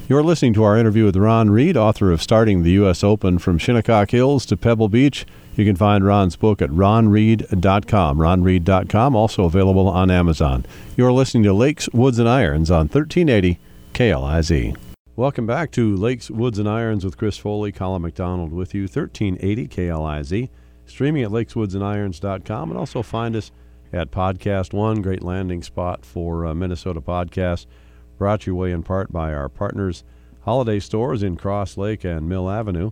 You're 0.09 0.23
listening 0.23 0.53
to 0.55 0.63
our 0.63 0.79
interview 0.79 1.07
with 1.07 1.17
Ron 1.17 1.51
Read, 1.51 1.77
author 1.77 2.13
of 2.13 2.23
Starting 2.23 2.63
the 2.63 2.71
U.S. 2.73 3.03
Open 3.03 3.39
from 3.39 3.59
Shinnecock 3.59 4.13
Hills 4.13 4.47
to 4.47 4.57
Pebble 4.57 4.89
Beach. 4.89 5.27
You 5.57 5.65
can 5.65 5.75
find 5.75 6.05
Ron's 6.05 6.37
book 6.37 6.63
at 6.63 6.71
ronread.com, 6.71 8.19
ronread.com, 8.19 9.17
also 9.17 9.45
available 9.45 9.89
on 9.89 10.11
Amazon. 10.11 10.65
You're 10.97 11.13
listening 11.13 11.43
to 11.45 11.53
Lakes, 11.53 11.89
Woods, 11.93 12.21
and 12.21 12.29
Irons 12.29 12.71
on 12.71 12.89
1380 12.89 13.59
KLIZ. 13.95 14.77
Welcome 15.17 15.47
back 15.47 15.73
to 15.73 15.97
Lakes, 15.97 16.31
Woods, 16.31 16.61
and 16.61 16.69
Irons 16.69 17.05
with 17.05 17.17
Chris 17.17 17.39
Foley, 17.39 17.73
Colin 17.73 18.03
McDonald 18.03 18.53
with 18.53 18.75
you, 18.75 18.83
1380 18.83 19.67
KLIZ 19.67 20.51
streaming 20.87 21.23
at 21.23 21.31
lakeswoodsandirons.com, 21.31 22.71
and 22.71 22.79
also 22.79 23.03
find 23.03 23.37
us 23.37 23.51
at 23.93 24.11
Podcast 24.11 24.73
One, 24.73 25.03
great 25.03 25.23
landing 25.23 25.63
spot 25.63 26.05
for 26.05 26.47
uh, 26.47 26.55
Minnesota 26.55 27.01
podcasts, 27.01 27.67
brought 28.19 28.47
your 28.47 28.55
way 28.55 28.73
in 28.73 28.83
part 28.83 29.13
by 29.13 29.33
our 29.35 29.49
partners, 29.49 30.05
Holiday 30.43 30.81
Stores 30.81 31.23
in 31.23 31.37
Cross 31.37 31.77
Lake 31.77 32.05
and 32.05 32.29
Mill 32.29 32.49
Avenue. 32.49 32.91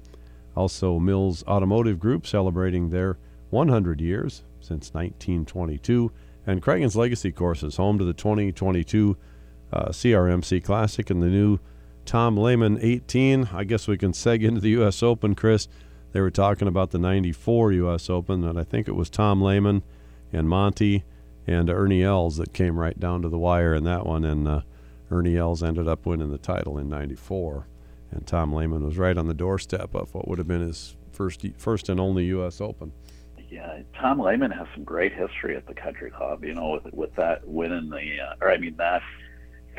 Also, 0.56 0.98
Mills 0.98 1.42
Automotive 1.46 1.98
Group 1.98 2.26
celebrating 2.26 2.90
their 2.90 3.18
100 3.50 4.00
years 4.00 4.44
since 4.60 4.92
1922, 4.94 6.12
and 6.46 6.62
Cragun's 6.62 6.96
Legacy 6.96 7.32
Courses, 7.32 7.76
home 7.76 7.98
to 7.98 8.04
the 8.04 8.12
2022 8.12 9.16
uh, 9.72 9.88
CRMC 9.88 10.62
Classic 10.62 11.10
and 11.10 11.22
the 11.22 11.26
new 11.26 11.58
Tom 12.04 12.36
Lehman 12.36 12.78
18. 12.80 13.48
I 13.52 13.64
guess 13.64 13.88
we 13.88 13.96
can 13.96 14.12
seg 14.12 14.42
into 14.42 14.60
the 14.60 14.70
U.S. 14.70 15.02
Open, 15.02 15.34
Chris. 15.34 15.68
They 16.14 16.20
were 16.20 16.30
talking 16.30 16.68
about 16.68 16.92
the 16.92 16.98
94 17.00 17.72
U.S. 17.72 18.08
Open, 18.08 18.44
and 18.44 18.56
I 18.56 18.62
think 18.62 18.86
it 18.86 18.94
was 18.94 19.10
Tom 19.10 19.42
Lehman 19.42 19.82
and 20.32 20.48
Monty 20.48 21.02
and 21.44 21.68
Ernie 21.68 22.04
Els 22.04 22.36
that 22.36 22.52
came 22.52 22.78
right 22.78 22.98
down 22.98 23.20
to 23.22 23.28
the 23.28 23.36
wire 23.36 23.74
in 23.74 23.82
that 23.82 24.06
one. 24.06 24.24
And 24.24 24.46
uh, 24.46 24.60
Ernie 25.10 25.36
Els 25.36 25.60
ended 25.60 25.88
up 25.88 26.06
winning 26.06 26.30
the 26.30 26.38
title 26.38 26.78
in 26.78 26.88
94. 26.88 27.66
And 28.12 28.24
Tom 28.28 28.52
Lehman 28.52 28.84
was 28.84 28.96
right 28.96 29.18
on 29.18 29.26
the 29.26 29.34
doorstep 29.34 29.92
of 29.92 30.14
what 30.14 30.28
would 30.28 30.38
have 30.38 30.46
been 30.46 30.60
his 30.60 30.94
first, 31.10 31.44
first 31.58 31.88
and 31.88 31.98
only 31.98 32.26
U.S. 32.26 32.60
Open. 32.60 32.92
Yeah, 33.50 33.82
Tom 34.00 34.20
Lehman 34.20 34.52
has 34.52 34.68
some 34.72 34.84
great 34.84 35.12
history 35.12 35.56
at 35.56 35.66
the 35.66 35.74
Country 35.74 36.12
Club. 36.12 36.44
You 36.44 36.54
know, 36.54 36.80
with 36.84 36.94
with 36.94 37.14
that 37.16 37.44
win 37.44 37.72
in 37.72 37.90
the, 37.90 38.20
uh, 38.20 38.34
or 38.40 38.52
I 38.52 38.56
mean 38.56 38.76
that 38.76 39.02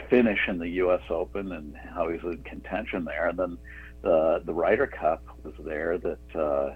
finish 0.09 0.39
in 0.49 0.59
the 0.59 0.69
U.S. 0.69 1.01
Open 1.09 1.53
and 1.53 1.77
how 1.77 2.09
he's 2.09 2.23
in 2.23 2.43
contention 2.43 3.05
there, 3.05 3.29
and 3.29 3.39
then 3.39 3.57
the 4.05 4.41
the 4.45 4.53
Ryder 4.53 4.87
Cup 4.87 5.23
was 5.43 5.55
there 5.65 5.97
that 5.97 6.35
uh, 6.39 6.75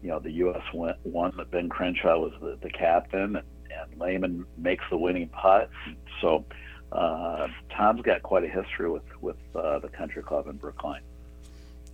you 0.00 0.08
know 0.08 0.20
the 0.20 0.30
U.S. 0.44 0.62
went, 0.72 0.96
won 1.04 1.32
that 1.36 1.50
Ben 1.50 1.68
Crenshaw 1.68 2.18
was 2.18 2.32
the, 2.40 2.56
the 2.62 2.70
captain 2.70 3.36
and, 3.36 3.46
and 3.70 4.00
Lehman 4.00 4.46
makes 4.56 4.84
the 4.88 4.96
winning 4.96 5.28
putt. 5.28 5.68
So 6.20 6.44
uh, 6.92 7.48
Tom's 7.76 8.02
got 8.02 8.22
quite 8.22 8.44
a 8.44 8.48
history 8.48 8.88
with 8.88 9.02
with 9.20 9.36
uh, 9.54 9.80
the 9.80 9.88
Country 9.88 10.22
Club 10.22 10.46
in 10.46 10.56
Brookline. 10.56 11.02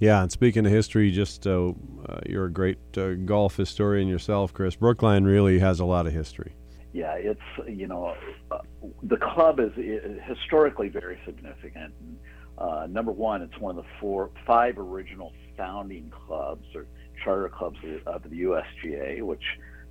Yeah, 0.01 0.23
and 0.23 0.31
speaking 0.31 0.65
of 0.65 0.71
history, 0.71 1.11
just 1.11 1.47
uh, 1.47 1.73
uh, 2.09 2.21
you're 2.27 2.45
a 2.45 2.53
great 2.53 2.79
uh, 2.97 3.15
golf 3.15 3.57
historian 3.57 4.07
yourself, 4.07 4.53
Chris. 4.53 4.77
Brookline 4.77 5.25
really 5.25 5.59
has 5.59 5.81
a 5.81 5.85
lot 5.85 6.07
of 6.07 6.13
history. 6.13 6.53
Yeah, 6.93 7.15
it's 7.15 7.41
you 7.67 7.87
know 7.87 8.15
uh, 8.51 8.59
the 9.03 9.17
club 9.17 9.61
is, 9.61 9.73
is 9.77 10.21
historically 10.27 10.89
very 10.89 11.19
significant. 11.25 11.95
And, 12.01 12.19
uh, 12.59 12.87
number 12.89 13.13
one, 13.13 13.43
it's 13.43 13.59
one 13.59 13.79
of 13.79 13.85
the 13.85 13.91
four, 14.01 14.31
five 14.47 14.79
original 14.79 15.33
founding 15.57 16.11
clubs 16.11 16.65
or 16.75 16.87
charter 17.25 17.49
clubs 17.49 17.79
of 18.07 18.23
the 18.25 18.43
USGA, 18.43 19.23
which 19.23 19.43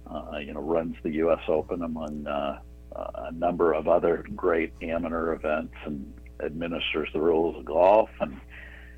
uh, 0.09 0.37
you 0.37 0.53
know 0.53 0.61
runs 0.61 0.95
the 1.03 1.11
U.S. 1.15 1.39
Open 1.47 1.81
among 1.83 2.27
uh, 2.27 2.59
a 2.95 3.31
number 3.31 3.73
of 3.73 3.87
other 3.87 4.25
great 4.35 4.73
amateur 4.81 5.33
events 5.33 5.73
and 5.85 6.13
administers 6.43 7.09
the 7.13 7.21
rules 7.21 7.57
of 7.57 7.65
golf 7.65 8.09
and 8.19 8.39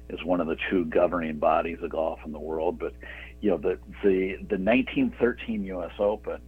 is 0.10 0.24
one 0.24 0.42
of 0.42 0.48
the 0.48 0.58
two 0.70 0.86
governing 0.86 1.38
bodies 1.38 1.78
of 1.82 1.92
golf 1.92 2.20
in 2.26 2.32
the 2.32 2.40
world. 2.40 2.80
But 2.80 2.94
you 3.42 3.52
know 3.52 3.58
the 3.58 3.78
the 4.04 4.38
the 4.50 4.58
1913 4.58 5.64
U.S. 5.66 5.92
Open 6.00 6.42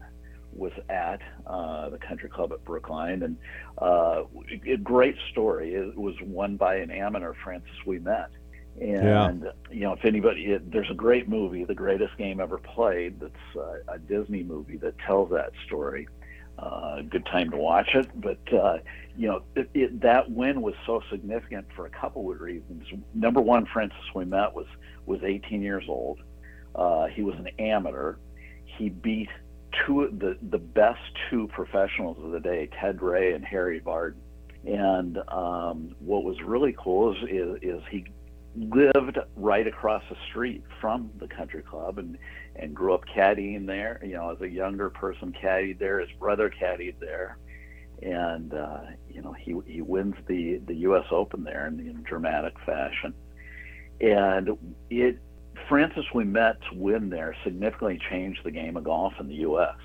was 0.53 0.71
at 0.89 1.21
uh, 1.47 1.89
the 1.89 1.97
country 1.97 2.29
club 2.29 2.51
at 2.53 2.63
Brookline, 2.65 3.23
and 3.23 3.37
uh, 3.77 4.23
a 4.67 4.77
great 4.77 5.15
story. 5.31 5.73
It 5.73 5.97
was 5.97 6.15
won 6.21 6.57
by 6.57 6.75
an 6.75 6.91
amateur, 6.91 7.33
Francis 7.43 7.71
Ouimet. 7.85 8.27
And 8.79 9.43
yeah. 9.43 9.51
you 9.69 9.81
know, 9.81 9.93
if 9.93 10.05
anybody, 10.05 10.45
it, 10.45 10.71
there's 10.71 10.89
a 10.89 10.95
great 10.95 11.27
movie, 11.27 11.65
"The 11.65 11.75
Greatest 11.75 12.17
Game 12.17 12.39
Ever 12.39 12.57
Played," 12.57 13.19
that's 13.19 13.55
uh, 13.55 13.93
a 13.93 13.99
Disney 13.99 14.43
movie 14.43 14.77
that 14.77 14.97
tells 14.99 15.29
that 15.31 15.51
story. 15.65 16.07
Uh, 16.57 17.01
good 17.01 17.25
time 17.25 17.49
to 17.49 17.57
watch 17.57 17.89
it, 17.95 18.07
but 18.15 18.39
uh, 18.53 18.77
you 19.17 19.27
know, 19.27 19.41
it, 19.55 19.69
it, 19.73 20.01
that 20.01 20.29
win 20.31 20.61
was 20.61 20.75
so 20.85 21.01
significant 21.09 21.65
for 21.75 21.85
a 21.85 21.89
couple 21.89 22.31
of 22.31 22.39
reasons. 22.39 22.85
Number 23.13 23.41
one, 23.41 23.65
Francis 23.65 23.99
Ouimet 24.13 24.53
was 24.53 24.67
was 25.05 25.19
18 25.23 25.61
years 25.61 25.83
old. 25.87 26.19
Uh, 26.75 27.07
he 27.07 27.23
was 27.23 27.35
an 27.35 27.49
amateur. 27.59 28.15
He 28.65 28.89
beat 28.89 29.29
two 29.85 30.09
the 30.17 30.37
the 30.49 30.57
best 30.57 30.99
two 31.29 31.47
professionals 31.47 32.17
of 32.23 32.31
the 32.31 32.39
day, 32.39 32.69
Ted 32.79 33.01
Ray 33.01 33.33
and 33.33 33.43
Harry 33.45 33.79
Vardon. 33.79 34.15
And 34.65 35.17
um, 35.29 35.95
what 35.99 36.23
was 36.23 36.39
really 36.45 36.75
cool 36.77 37.13
is, 37.13 37.17
is, 37.29 37.57
is 37.63 37.81
he 37.89 38.05
lived 38.55 39.17
right 39.35 39.65
across 39.65 40.03
the 40.09 40.15
street 40.29 40.63
from 40.79 41.09
the 41.19 41.27
country 41.27 41.63
club 41.63 41.97
and 41.97 42.17
and 42.55 42.75
grew 42.75 42.93
up 42.93 43.03
caddying 43.05 43.65
there. 43.65 44.01
You 44.03 44.15
know, 44.15 44.31
as 44.31 44.41
a 44.41 44.49
younger 44.49 44.89
person, 44.89 45.33
caddied 45.33 45.79
there. 45.79 45.99
His 45.99 46.11
brother 46.19 46.49
caddied 46.51 46.99
there, 46.99 47.37
and 48.01 48.53
uh, 48.53 48.81
you 49.09 49.21
know 49.21 49.33
he 49.33 49.55
he 49.65 49.81
wins 49.81 50.15
the 50.27 50.61
the 50.65 50.75
U.S. 50.75 51.05
Open 51.11 51.43
there 51.43 51.67
in, 51.67 51.79
in 51.79 52.03
dramatic 52.03 52.53
fashion. 52.65 53.13
And 53.99 54.57
it 54.89 55.19
Francis 55.67 56.05
Ouimet's 56.13 56.71
win 56.73 57.09
there 57.09 57.35
significantly 57.43 57.99
changed 58.09 58.41
the 58.43 58.51
game 58.51 58.77
of 58.77 58.83
golf 58.83 59.13
in 59.19 59.27
the 59.27 59.35
U.S. 59.35 59.75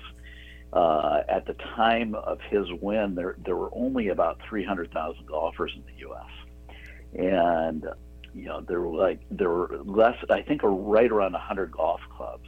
Uh, 0.73 1.21
at 1.29 1.45
the 1.45 1.53
time 1.53 2.15
of 2.15 2.39
his 2.49 2.67
win, 2.81 3.15
there 3.15 3.35
there 3.45 3.55
were 3.55 3.69
only 3.73 4.09
about 4.09 4.39
300,000 4.49 5.25
golfers 5.25 5.73
in 5.75 5.83
the 5.85 5.99
U.S. 5.99 6.77
And 7.17 7.85
you 8.33 8.45
know 8.45 8.61
there 8.61 8.81
were 8.81 8.95
like 8.95 9.21
there 9.31 9.49
were 9.49 9.79
less, 9.83 10.17
I 10.29 10.41
think, 10.41 10.61
right 10.63 11.11
around 11.11 11.33
100 11.33 11.71
golf 11.71 12.01
clubs. 12.15 12.47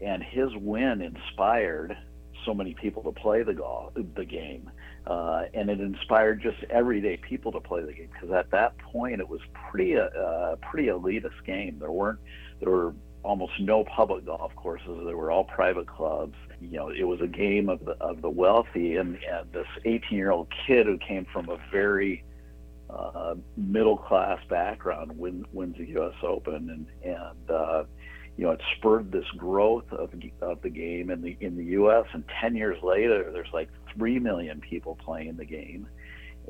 And 0.00 0.22
his 0.22 0.50
win 0.56 1.02
inspired 1.02 1.96
so 2.44 2.54
many 2.54 2.74
people 2.74 3.02
to 3.04 3.12
play 3.12 3.42
the 3.42 3.54
golf 3.54 3.94
the 3.94 4.24
game 4.24 4.70
uh, 5.06 5.44
and 5.52 5.68
it 5.68 5.80
inspired 5.80 6.40
just 6.40 6.62
everyday 6.70 7.16
people 7.16 7.52
to 7.52 7.60
play 7.60 7.82
the 7.82 7.92
game 7.92 8.08
because 8.12 8.34
at 8.34 8.50
that 8.50 8.76
point 8.78 9.20
it 9.20 9.28
was 9.28 9.40
pretty 9.70 9.96
uh, 9.96 10.56
pretty 10.62 10.88
elitist 10.88 11.44
game. 11.46 11.78
There 11.78 11.92
weren't 11.92 12.18
there 12.60 12.70
were 12.70 12.94
almost 13.22 13.52
no 13.58 13.84
public 13.84 14.24
golf 14.26 14.54
courses. 14.56 15.00
They 15.06 15.14
were 15.14 15.30
all 15.30 15.44
private 15.44 15.86
clubs. 15.86 16.36
You 16.60 16.78
know, 16.78 16.88
it 16.90 17.04
was 17.04 17.20
a 17.20 17.26
game 17.26 17.68
of 17.68 17.84
the 17.84 17.92
of 18.00 18.22
the 18.22 18.30
wealthy, 18.30 18.96
and 18.96 19.18
and 19.30 19.52
this 19.52 19.66
18 19.84 20.16
year 20.16 20.30
old 20.30 20.48
kid 20.66 20.86
who 20.86 20.98
came 20.98 21.26
from 21.32 21.48
a 21.48 21.58
very 21.70 22.24
uh, 22.90 23.34
middle 23.56 23.96
class 23.96 24.38
background 24.48 25.18
win, 25.18 25.44
wins 25.52 25.76
the 25.76 25.86
U.S. 25.90 26.14
Open, 26.22 26.70
and 26.70 26.86
and 27.02 27.50
uh, 27.50 27.84
you 28.36 28.44
know 28.44 28.52
it 28.52 28.60
spurred 28.76 29.10
this 29.10 29.26
growth 29.36 29.90
of 29.92 30.10
of 30.40 30.62
the 30.62 30.70
game 30.70 31.10
in 31.10 31.20
the 31.22 31.36
in 31.40 31.56
the 31.56 31.64
U.S. 31.64 32.04
And 32.12 32.24
10 32.40 32.54
years 32.54 32.82
later, 32.82 33.30
there's 33.32 33.52
like 33.52 33.68
three 33.96 34.18
million 34.18 34.60
people 34.60 34.96
playing 34.96 35.36
the 35.36 35.44
game, 35.44 35.88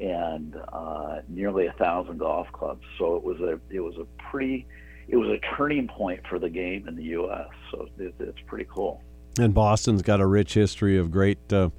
and 0.01 0.57
uh, 0.72 1.20
nearly 1.28 1.66
a 1.66 1.72
thousand 1.72 2.18
golf 2.18 2.51
clubs. 2.53 2.84
So 2.99 3.16
it 3.16 3.22
was 3.22 3.40
a 3.40 3.61
it 3.70 3.80
was 3.80 3.97
a 3.97 4.07
pretty 4.30 4.66
it 5.09 5.16
was 5.16 5.28
a 5.28 5.57
turning 5.57 5.88
point 5.88 6.20
for 6.28 6.38
the 6.38 6.49
game 6.49 6.88
in 6.88 6.97
the 6.97 7.05
U.S. 7.05 7.49
So 7.70 7.88
it, 7.99 8.14
it's 8.18 8.40
pretty 8.47 8.66
cool. 8.68 9.03
And 9.38 9.53
Boston's 9.53 10.03
got 10.03 10.20
a 10.20 10.26
rich 10.26 10.55
history 10.55 10.97
of 10.97 11.11
great 11.11 11.53
uh, 11.53 11.70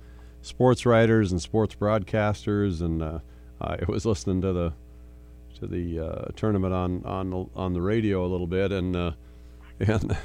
sports 0.41 0.85
writers 0.85 1.31
and 1.31 1.41
sports 1.41 1.75
broadcasters, 1.75 2.81
and 2.81 3.01
uh, 3.01 3.19
I 3.61 3.79
was 3.87 4.05
listening 4.05 4.41
to 4.41 4.53
the 4.53 4.73
to 5.59 5.67
the 5.67 5.99
uh, 5.99 6.25
tournament 6.35 6.73
on 6.73 7.03
on 7.05 7.29
the, 7.29 7.45
on 7.55 7.73
the 7.73 7.81
radio 7.81 8.25
a 8.25 8.27
little 8.27 8.47
bit, 8.47 8.71
and 8.71 8.95
uh, 8.95 9.11
and 9.79 10.17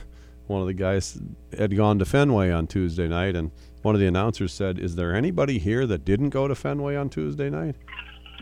one 0.47 0.61
of 0.61 0.67
the 0.67 0.75
guys 0.75 1.19
had 1.57 1.77
gone 1.77 1.99
to 2.01 2.05
Fenway 2.05 2.51
on 2.51 2.67
Tuesday 2.67 3.09
night, 3.09 3.37
and 3.37 3.51
one 3.83 3.95
of 3.95 4.01
the 4.01 4.07
announcers 4.07 4.53
said, 4.53 4.79
"Is 4.79 4.97
there 4.97 5.15
anybody 5.15 5.59
here 5.59 5.87
that 5.87 6.05
didn't 6.05 6.31
go 6.31 6.49
to 6.49 6.55
Fenway 6.55 6.97
on 6.97 7.09
Tuesday 7.09 7.51
night?" 7.51 7.77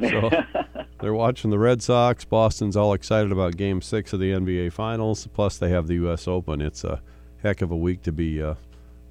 So 0.01 0.30
they're 1.01 1.14
watching 1.14 1.51
the 1.51 1.59
Red 1.59 1.82
Sox. 1.82 2.24
Boston's 2.24 2.76
all 2.76 2.93
excited 2.93 3.32
about 3.32 3.57
Game 3.57 3.82
Six 3.82 4.12
of 4.12 4.20
the 4.20 4.32
NBA 4.32 4.72
Finals. 4.72 5.26
Plus, 5.32 5.59
they 5.59 5.70
have 5.70 5.86
the 5.86 5.95
U.S. 5.95 6.28
Open. 6.28 6.61
It's 6.61 6.84
a 6.84 7.01
heck 7.43 7.62
of 7.62 7.70
a 7.70 7.76
week 7.76 8.03
to 8.03 8.12
be 8.12 8.43
uh, 8.43 8.55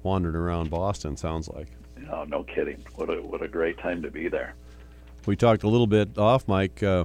wandering 0.02 0.36
around 0.36 0.70
Boston. 0.70 1.16
Sounds 1.16 1.48
like. 1.48 1.68
Oh, 2.10 2.24
no 2.24 2.42
kidding! 2.44 2.84
What 2.94 3.10
a 3.10 3.20
what 3.20 3.42
a 3.42 3.48
great 3.48 3.78
time 3.78 4.02
to 4.02 4.10
be 4.10 4.28
there. 4.28 4.54
We 5.26 5.36
talked 5.36 5.62
a 5.62 5.68
little 5.68 5.86
bit 5.86 6.16
off, 6.16 6.48
Mike. 6.48 6.82
Uh, 6.82 7.04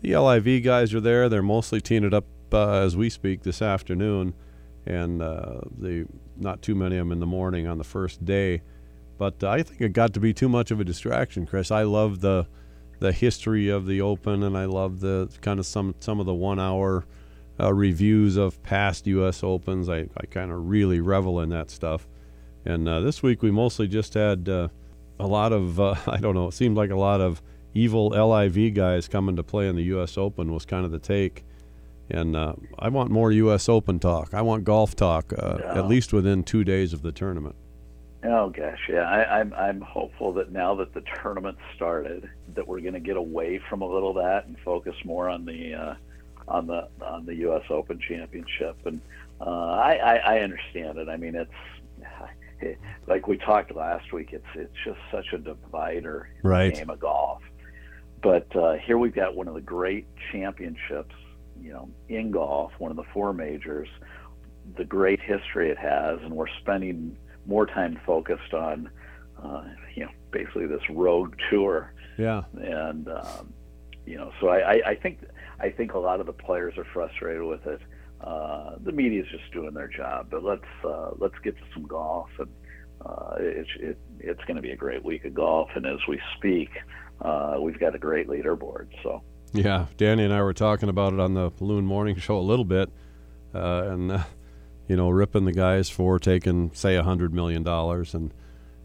the 0.00 0.16
LIV 0.16 0.62
guys 0.62 0.94
are 0.94 1.00
there. 1.00 1.28
They're 1.28 1.42
mostly 1.42 1.80
teeing 1.80 2.04
it 2.04 2.14
up 2.14 2.24
uh, 2.52 2.72
as 2.72 2.96
we 2.96 3.10
speak 3.10 3.42
this 3.42 3.60
afternoon, 3.60 4.34
and 4.86 5.20
uh, 5.20 5.60
the 5.76 6.06
not 6.38 6.62
too 6.62 6.74
many 6.74 6.96
of 6.96 7.06
them 7.06 7.12
in 7.12 7.20
the 7.20 7.26
morning 7.26 7.66
on 7.66 7.78
the 7.78 7.84
first 7.84 8.24
day. 8.24 8.62
But 9.18 9.42
I 9.42 9.62
think 9.62 9.80
it 9.80 9.92
got 9.92 10.14
to 10.14 10.20
be 10.20 10.32
too 10.32 10.48
much 10.48 10.70
of 10.70 10.80
a 10.80 10.84
distraction, 10.84 11.46
Chris. 11.46 11.70
I 11.70 11.82
love 11.82 12.20
the 12.20 12.46
the 13.00 13.12
history 13.12 13.68
of 13.68 13.86
the 13.86 14.00
Open, 14.00 14.42
and 14.42 14.56
I 14.56 14.64
love 14.64 15.00
the 15.00 15.28
kind 15.40 15.58
of 15.58 15.66
some 15.66 15.94
some 16.00 16.20
of 16.20 16.26
the 16.26 16.34
one 16.34 16.60
hour 16.60 17.04
uh, 17.60 17.72
reviews 17.72 18.36
of 18.36 18.62
past 18.62 19.06
U.S. 19.06 19.42
Opens. 19.42 19.88
I, 19.88 20.08
I 20.16 20.26
kind 20.30 20.50
of 20.50 20.68
really 20.68 21.00
revel 21.00 21.40
in 21.40 21.48
that 21.50 21.70
stuff. 21.70 22.06
And 22.64 22.88
uh, 22.88 23.00
this 23.00 23.22
week 23.22 23.42
we 23.42 23.50
mostly 23.50 23.88
just 23.88 24.14
had 24.14 24.48
uh, 24.48 24.68
a 25.18 25.26
lot 25.26 25.52
of 25.52 25.80
uh, 25.80 25.94
I 26.06 26.18
don't 26.18 26.34
know. 26.34 26.48
It 26.48 26.54
seemed 26.54 26.76
like 26.76 26.90
a 26.90 26.96
lot 26.96 27.20
of 27.20 27.42
evil 27.74 28.08
LIV 28.08 28.74
guys 28.74 29.08
coming 29.08 29.36
to 29.36 29.42
play 29.42 29.68
in 29.68 29.76
the 29.76 29.84
U.S. 29.84 30.16
Open 30.16 30.52
was 30.52 30.64
kind 30.64 30.84
of 30.84 30.90
the 30.90 30.98
take. 30.98 31.44
And 32.10 32.34
uh, 32.36 32.54
I 32.78 32.88
want 32.88 33.10
more 33.10 33.30
U.S. 33.32 33.68
Open 33.68 33.98
talk. 33.98 34.32
I 34.34 34.40
want 34.42 34.64
golf 34.64 34.96
talk, 34.96 35.32
uh, 35.36 35.58
Yeah. 35.60 35.78
at 35.78 35.86
least 35.88 36.12
within 36.12 36.42
two 36.42 36.64
days 36.64 36.92
of 36.92 37.02
the 37.02 37.12
tournament. 37.12 37.54
Oh 38.24 38.48
gosh, 38.50 38.80
yeah. 38.88 39.02
I, 39.02 39.40
I'm 39.40 39.52
I'm 39.54 39.80
hopeful 39.80 40.32
that 40.34 40.50
now 40.50 40.74
that 40.76 40.92
the 40.94 41.02
tournament 41.22 41.56
started, 41.76 42.28
that 42.54 42.66
we're 42.66 42.80
going 42.80 42.94
to 42.94 43.00
get 43.00 43.16
away 43.16 43.60
from 43.70 43.82
a 43.82 43.86
little 43.86 44.10
of 44.10 44.16
that 44.24 44.46
and 44.46 44.56
focus 44.64 44.94
more 45.04 45.28
on 45.28 45.44
the 45.44 45.74
uh, 45.74 45.94
on 46.48 46.66
the 46.66 46.88
on 47.00 47.26
the 47.26 47.34
U.S. 47.36 47.62
Open 47.70 48.00
Championship. 48.00 48.76
And 48.86 49.00
uh, 49.40 49.44
I, 49.44 49.94
I 49.94 50.14
I 50.16 50.38
understand 50.40 50.98
it. 50.98 51.08
I 51.08 51.16
mean, 51.16 51.36
it's 51.36 52.76
like 53.06 53.28
we 53.28 53.36
talked 53.36 53.74
last 53.74 54.12
week. 54.12 54.30
It's 54.32 54.46
it's 54.54 54.74
just 54.84 54.98
such 55.12 55.26
a 55.32 55.38
divider 55.38 56.28
in 56.42 56.50
Right. 56.50 56.74
the 56.74 56.80
game 56.80 56.90
of 56.90 56.98
golf. 57.00 57.42
But 58.20 58.54
uh, 58.56 58.74
here 58.84 58.98
we've 58.98 59.14
got 59.14 59.36
one 59.36 59.46
of 59.46 59.54
the 59.54 59.60
great 59.60 60.06
championships, 60.32 61.14
you 61.60 61.72
know, 61.72 61.88
in 62.08 62.30
golf, 62.30 62.72
one 62.78 62.90
of 62.90 62.96
the 62.96 63.04
four 63.12 63.32
majors, 63.32 63.88
the 64.76 64.84
great 64.84 65.20
history 65.20 65.70
it 65.70 65.78
has, 65.78 66.18
and 66.22 66.32
we're 66.34 66.48
spending 66.60 67.16
more 67.46 67.66
time 67.66 67.98
focused 68.04 68.52
on, 68.52 68.90
uh, 69.42 69.64
you 69.94 70.04
know, 70.04 70.10
basically 70.30 70.66
this 70.66 70.82
rogue 70.90 71.34
tour, 71.50 71.92
Yeah. 72.18 72.42
and 72.60 73.08
um, 73.08 73.52
you 74.06 74.16
know, 74.16 74.30
so 74.40 74.48
I, 74.48 74.72
I, 74.74 74.80
I 74.90 74.94
think 74.94 75.20
I 75.60 75.70
think 75.70 75.94
a 75.94 75.98
lot 75.98 76.20
of 76.20 76.26
the 76.26 76.32
players 76.32 76.76
are 76.78 76.86
frustrated 76.92 77.42
with 77.42 77.66
it. 77.66 77.80
Uh, 78.20 78.76
the 78.82 78.92
media's 78.92 79.26
just 79.30 79.50
doing 79.52 79.74
their 79.74 79.88
job, 79.88 80.28
but 80.30 80.42
let's 80.42 80.64
uh, 80.84 81.10
let's 81.18 81.38
get 81.44 81.56
to 81.56 81.62
some 81.72 81.84
golf, 81.86 82.28
and 82.38 82.48
uh, 83.04 83.36
it's 83.38 83.70
it, 83.78 83.98
it's 84.20 84.44
going 84.44 84.56
to 84.56 84.62
be 84.62 84.72
a 84.72 84.76
great 84.76 85.04
week 85.04 85.24
of 85.24 85.34
golf. 85.34 85.70
And 85.74 85.86
as 85.86 85.98
we 86.08 86.20
speak, 86.36 86.70
uh, 87.20 87.56
we've 87.60 87.78
got 87.78 87.94
a 87.94 87.98
great 87.98 88.28
leaderboard. 88.28 88.88
So 89.02 89.22
Yeah, 89.52 89.86
Danny 89.96 90.24
and 90.24 90.32
I 90.32 90.42
were 90.42 90.52
talking 90.54 90.88
about 90.88 91.12
it 91.12 91.20
on 91.20 91.34
the 91.34 91.50
Balloon 91.58 91.86
Morning 91.86 92.16
Show 92.20 92.38
a 92.38 92.40
little 92.40 92.64
bit, 92.64 92.90
uh, 93.54 93.82
and 93.86 94.12
uh, 94.12 94.24
you 94.88 94.96
know, 94.96 95.08
ripping 95.10 95.44
the 95.44 95.52
guys 95.52 95.88
for 95.88 96.18
taking 96.18 96.70
say 96.74 96.96
a 96.96 97.02
hundred 97.02 97.32
million 97.32 97.62
dollars, 97.62 98.14
and 98.14 98.32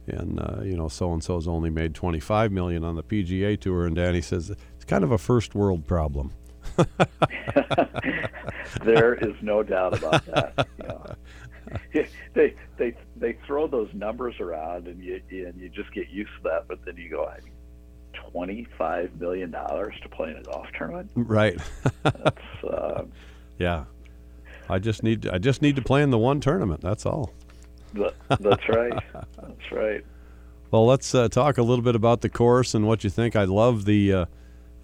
and 0.08 0.40
uh, 0.40 0.62
you 0.64 0.76
know, 0.76 0.88
so 0.88 1.12
and 1.14 1.24
so's 1.24 1.48
only 1.48 1.70
made 1.70 1.94
twenty 1.94 2.20
five 2.20 2.52
million 2.52 2.84
on 2.84 2.96
the 2.96 3.04
PGA 3.04 3.60
Tour, 3.60 3.86
and 3.86 3.96
Danny 3.96 4.22
says 4.22 4.50
it's 4.50 4.86
kind 4.86 5.04
of 5.04 5.12
a 5.12 5.18
first 5.18 5.56
world 5.56 5.86
problem. 5.86 6.32
there 8.84 9.16
is 9.16 9.36
no 9.42 9.64
doubt 9.64 9.98
about 9.98 10.26
that. 10.26 10.68
Know. 10.78 11.06
They 12.34 12.54
they 12.78 12.96
they 13.16 13.38
throw 13.48 13.68
those 13.68 13.90
numbers 13.94 14.40
around, 14.40 14.88
and 14.88 15.02
you 15.02 15.22
and 15.32 15.60
you 15.60 15.70
just 15.70 15.92
get 15.94 16.10
used 16.10 16.30
to 16.38 16.44
that. 16.50 16.68
But 16.68 16.84
then 16.86 16.98
you 16.98 17.10
go, 17.10 17.32
I 18.34 18.46
mean, 18.46 18.66
twenty 18.66 18.68
five 18.78 19.20
million 19.20 19.52
dollars 19.52 19.96
to 20.04 20.10
play 20.10 20.32
in 20.32 20.38
a 20.38 20.44
golf 20.44 20.68
tournament. 20.78 21.12
Right. 21.16 21.60
That's 22.04 22.64
uh, 22.70 23.04
yeah. 23.58 23.86
I 24.70 24.80
just 24.80 25.04
need 25.04 25.28
I 25.28 25.38
just 25.38 25.62
need 25.62 25.76
to 25.76 25.82
play 25.82 26.04
in 26.04 26.10
the 26.10 26.18
one 26.18 26.40
tournament. 26.40 26.82
That's 26.82 27.06
all. 27.06 27.34
that's 27.94 28.70
right. 28.70 28.94
That's 29.14 29.72
right. 29.72 30.04
Well, 30.72 30.86
let's 30.88 31.14
uh, 31.14 31.30
talk 31.30 31.60
a 31.60 31.64
little 31.64 31.84
bit 31.84 31.96
about 31.96 32.22
the 32.22 32.30
course 32.30 32.74
and 32.74 32.88
what 32.88 33.04
you 33.04 33.10
think. 33.10 33.36
I 33.36 33.44
love 33.44 33.86
the 33.86 34.14
uh, 34.14 34.26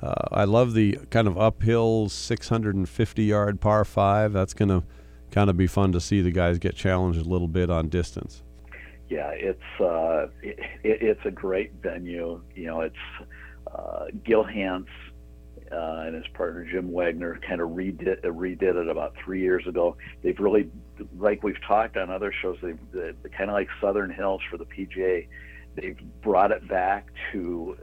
uh, 0.01 0.13
I 0.31 0.43
love 0.43 0.73
the 0.73 0.99
kind 1.09 1.27
of 1.27 1.37
uphill 1.37 2.09
650 2.09 3.23
yard 3.23 3.59
par 3.59 3.83
five. 3.83 4.31
That's 4.31 4.53
going 4.53 4.69
to 4.69 4.83
kind 5.31 5.49
of 5.49 5.57
be 5.57 5.67
fun 5.67 5.91
to 5.93 5.99
see 5.99 6.21
the 6.21 6.31
guys 6.31 6.59
get 6.59 6.75
challenged 6.75 7.19
a 7.19 7.27
little 7.27 7.47
bit 7.47 7.69
on 7.69 7.89
distance. 7.89 8.43
Yeah, 9.09 9.31
it's 9.31 9.81
uh, 9.81 10.27
it, 10.43 10.59
it's 10.83 11.25
a 11.25 11.31
great 11.31 11.73
venue. 11.81 12.41
You 12.55 12.65
know, 12.67 12.81
it's 12.81 12.95
uh, 13.75 14.05
Gil 14.23 14.45
uh, 15.71 16.03
and 16.05 16.15
his 16.15 16.27
partner 16.33 16.65
Jim 16.69 16.91
Wagner 16.91 17.39
kind 17.47 17.61
of 17.61 17.69
redid 17.69 18.23
redid 18.23 18.75
it 18.75 18.87
about 18.87 19.13
three 19.23 19.41
years 19.41 19.65
ago. 19.67 19.97
They've 20.23 20.39
really, 20.39 20.69
like 21.17 21.43
we've 21.43 21.61
talked 21.67 21.97
on 21.97 22.09
other 22.09 22.33
shows, 22.41 22.57
they've 22.61 22.79
they, 22.91 23.29
kind 23.29 23.49
of 23.49 23.53
like 23.53 23.67
Southern 23.81 24.11
Hills 24.11 24.41
for 24.49 24.57
the 24.57 24.65
PGA. 24.65 25.27
They've 25.75 25.99
brought 26.21 26.51
it 26.51 26.67
back 26.67 27.07
to 27.31 27.77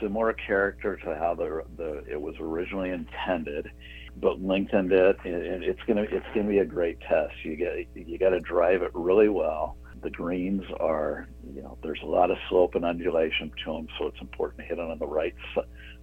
similar 0.00 0.32
character 0.32 0.96
to 0.96 1.14
how 1.16 1.34
the 1.34 1.62
the 1.76 2.04
it 2.10 2.20
was 2.20 2.34
originally 2.40 2.90
intended, 2.90 3.70
but 4.16 4.42
lengthened 4.42 4.92
it, 4.92 5.16
and 5.24 5.62
it's 5.62 5.80
gonna 5.86 6.02
it's 6.02 6.26
gonna 6.34 6.48
be 6.48 6.58
a 6.58 6.64
great 6.64 7.00
test. 7.00 7.34
You 7.44 7.56
get 7.56 7.86
you 7.94 8.18
got 8.18 8.30
to 8.30 8.40
drive 8.40 8.82
it 8.82 8.90
really 8.94 9.28
well. 9.28 9.76
The 10.02 10.10
greens 10.10 10.62
are, 10.80 11.28
you 11.54 11.62
know, 11.62 11.78
there's 11.82 12.00
a 12.02 12.06
lot 12.06 12.30
of 12.30 12.36
slope 12.48 12.74
and 12.74 12.84
undulation 12.84 13.50
to 13.64 13.72
them, 13.72 13.88
so 13.98 14.06
it's 14.06 14.20
important 14.20 14.60
to 14.60 14.64
hit 14.64 14.78
it 14.78 14.80
on 14.80 14.98
the 14.98 15.06
right 15.06 15.34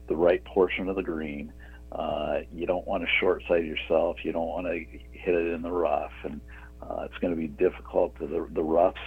the 0.08 0.16
right 0.16 0.44
portion 0.46 0.90
of 0.90 0.96
the 0.96 1.04
green. 1.04 1.52
Uh, 1.92 2.40
you 2.54 2.66
don't 2.66 2.86
want 2.86 3.04
to 3.04 3.10
short 3.20 3.42
side 3.48 3.66
yourself. 3.66 4.18
You 4.24 4.32
don't 4.32 4.48
want 4.48 4.68
to 4.68 4.80
hit 5.12 5.34
it 5.34 5.54
in 5.54 5.62
the 5.62 5.72
rough, 5.72 6.12
and 6.24 6.42
uh, 6.82 7.04
it's 7.04 7.18
going 7.20 7.34
to 7.34 7.40
be 7.40 7.48
difficult. 7.48 8.18
The 8.20 8.48
the 8.52 8.64
rough's 8.64 9.00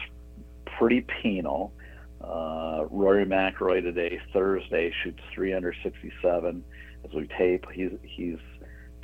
pretty 0.78 1.04
penal. 1.22 1.72
Uh, 2.20 2.84
Rory 2.90 3.24
McIlroy 3.24 3.82
today, 3.82 4.20
Thursday, 4.32 4.92
shoots 5.04 5.22
367. 5.34 6.64
As 7.04 7.12
we 7.12 7.28
tape, 7.38 7.66
he's 7.72 7.92
he's 8.02 8.38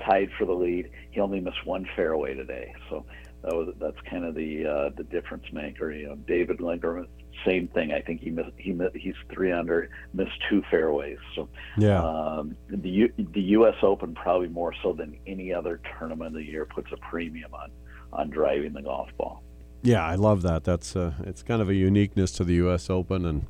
tied 0.09 0.31
for 0.39 0.47
the 0.47 0.53
lead. 0.53 0.91
He 1.11 1.21
only 1.21 1.41
missed 1.41 1.65
one 1.65 1.87
fairway 1.95 2.35
today, 2.35 2.75
so 2.91 3.05
that 3.45 3.55
was 3.55 3.75
that's 3.79 3.97
kind 4.09 4.25
of 4.25 4.35
the 4.35 4.67
uh, 4.67 4.91
the 4.97 5.05
difference 5.05 5.45
maker. 5.53 5.93
You 5.93 6.09
know, 6.09 6.15
David 6.17 6.59
Lingmerth, 6.59 7.07
same 7.45 7.69
thing. 7.69 7.93
I 7.93 8.01
think 8.01 8.21
he 8.23 8.31
missed 8.31 8.51
he 8.57 8.73
missed, 8.73 8.97
he's 8.97 9.15
three 9.33 9.53
under, 9.53 9.91
missed 10.15 10.33
two 10.49 10.63
fairways. 10.71 11.19
So 11.35 11.49
Yeah. 11.77 12.03
um, 12.03 12.57
the 12.69 12.89
U, 12.91 13.13
the 13.33 13.41
U.S. 13.59 13.75
Open 13.83 14.15
probably 14.15 14.49
more 14.49 14.73
so 14.83 14.93
than 14.93 15.17
any 15.27 15.53
other 15.53 15.81
tournament 15.99 16.29
of 16.29 16.35
the 16.35 16.43
year 16.45 16.65
puts 16.65 16.89
a 16.93 16.97
premium 17.09 17.53
on 17.55 17.71
on 18.13 18.31
driving 18.31 18.73
the 18.73 18.83
golf 18.83 19.11
ball. 19.19 19.43
Yeah, 19.83 20.03
I 20.05 20.15
love 20.15 20.41
that. 20.43 20.65
That's 20.65 20.97
uh, 20.97 21.13
it's 21.25 21.43
kind 21.43 21.61
of 21.61 21.69
a 21.69 21.75
uniqueness 21.75 22.33
to 22.33 22.45
the 22.45 22.55
U.S. 22.55 22.89
Open, 22.89 23.27
and 23.27 23.47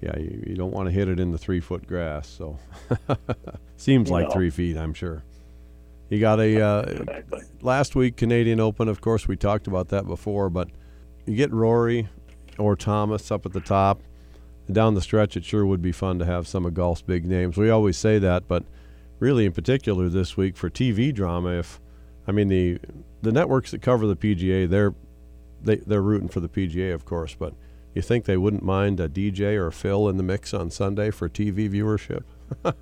yeah, 0.00 0.16
you, 0.18 0.44
you 0.46 0.54
don't 0.56 0.72
want 0.72 0.86
to 0.88 0.92
hit 0.92 1.08
it 1.08 1.20
in 1.20 1.32
the 1.32 1.38
three 1.38 1.60
foot 1.60 1.86
grass. 1.86 2.26
So 2.28 2.58
seems 3.76 4.10
like 4.10 4.28
No. 4.28 4.32
three 4.32 4.50
feet, 4.50 4.76
I'm 4.76 4.94
sure. 4.94 5.22
You 6.08 6.20
got 6.20 6.38
a 6.40 6.60
uh, 6.60 6.82
Exactly. 6.82 7.40
last 7.62 7.96
week 7.96 8.16
Canadian 8.16 8.60
Open. 8.60 8.88
Of 8.88 9.00
course, 9.00 9.26
we 9.26 9.36
talked 9.36 9.66
about 9.66 9.88
that 9.88 10.06
before, 10.06 10.48
but 10.50 10.68
you 11.26 11.34
get 11.34 11.52
Rory 11.52 12.08
or 12.58 12.76
Thomas 12.76 13.30
up 13.30 13.44
at 13.44 13.52
the 13.52 13.60
top. 13.60 14.00
Down 14.70 14.94
the 14.94 15.00
stretch, 15.00 15.36
it 15.36 15.44
sure 15.44 15.64
would 15.64 15.82
be 15.82 15.92
fun 15.92 16.18
to 16.18 16.24
have 16.24 16.48
some 16.48 16.64
of 16.66 16.74
golf's 16.74 17.02
big 17.02 17.24
names. 17.24 17.56
We 17.56 17.70
always 17.70 17.96
say 17.96 18.18
that, 18.18 18.48
but 18.48 18.64
really, 19.20 19.46
in 19.46 19.52
particular, 19.52 20.08
this 20.08 20.36
week 20.36 20.56
for 20.56 20.68
TV 20.68 21.14
drama, 21.14 21.50
if 21.50 21.80
I 22.26 22.32
mean 22.32 22.48
the 22.48 22.78
the 23.22 23.32
networks 23.32 23.70
that 23.70 23.82
cover 23.82 24.06
the 24.06 24.16
PGA, 24.16 24.68
they're 24.68 24.94
they 25.62 25.76
they're 25.76 26.02
rooting 26.02 26.28
for 26.28 26.40
the 26.40 26.48
PGA, 26.48 26.92
of 26.94 27.04
course, 27.04 27.34
but 27.34 27.54
you 27.94 28.02
think 28.02 28.24
they 28.24 28.36
wouldn't 28.36 28.62
mind 28.62 28.98
a 29.00 29.08
DJ 29.08 29.56
or 29.56 29.68
a 29.68 29.72
Phil 29.72 30.08
in 30.08 30.16
the 30.16 30.22
mix 30.22 30.52
on 30.52 30.70
Sunday 30.70 31.10
for 31.10 31.28
TV 31.28 31.70
viewership? 31.70 32.24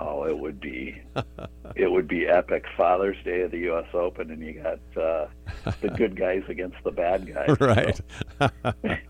oh, 0.00 0.24
it 0.24 0.38
would 0.38 0.60
be 0.60 1.00
it 1.74 1.90
would 1.90 2.08
be 2.08 2.26
epic. 2.26 2.64
Father's 2.76 3.16
Day 3.24 3.42
of 3.42 3.50
the 3.50 3.58
U.S. 3.58 3.86
Open, 3.94 4.30
and 4.30 4.42
you 4.42 4.62
got 4.62 4.80
uh, 5.02 5.26
the 5.80 5.88
good 5.88 6.16
guys 6.16 6.42
against 6.48 6.76
the 6.84 6.90
bad 6.90 7.26
guys. 7.26 7.56
Right. 7.60 8.00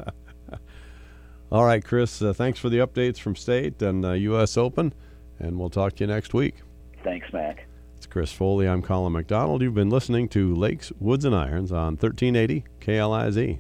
All 1.53 1.65
right, 1.65 1.85
Chris. 1.85 2.21
Uh, 2.21 2.33
thanks 2.33 2.59
for 2.59 2.69
the 2.69 2.79
updates 2.79 3.19
from 3.19 3.37
state 3.37 3.81
and 3.83 4.05
uh, 4.05 4.13
U.S. 4.13 4.57
Open, 4.57 4.93
and 5.39 5.59
we'll 5.59 5.71
talk 5.71 5.95
to 5.97 6.05
you 6.05 6.09
next 6.09 6.35
week. 6.35 6.63
Thanks, 7.05 7.33
Mac. 7.33 7.67
It's 7.97 8.07
Chris 8.07 8.33
Foley. 8.33 8.69
I'm 8.69 8.83
Colin 8.83 9.13
McDonald. 9.13 9.63
You've 9.63 9.75
been 9.75 9.91
listening 9.91 10.29
to 10.31 10.55
Lakes, 10.55 10.93
Woods, 10.99 11.25
and 11.25 11.35
Irons 11.35 11.73
on 11.73 11.97
1380 11.97 12.65
KLIZ. 12.81 13.59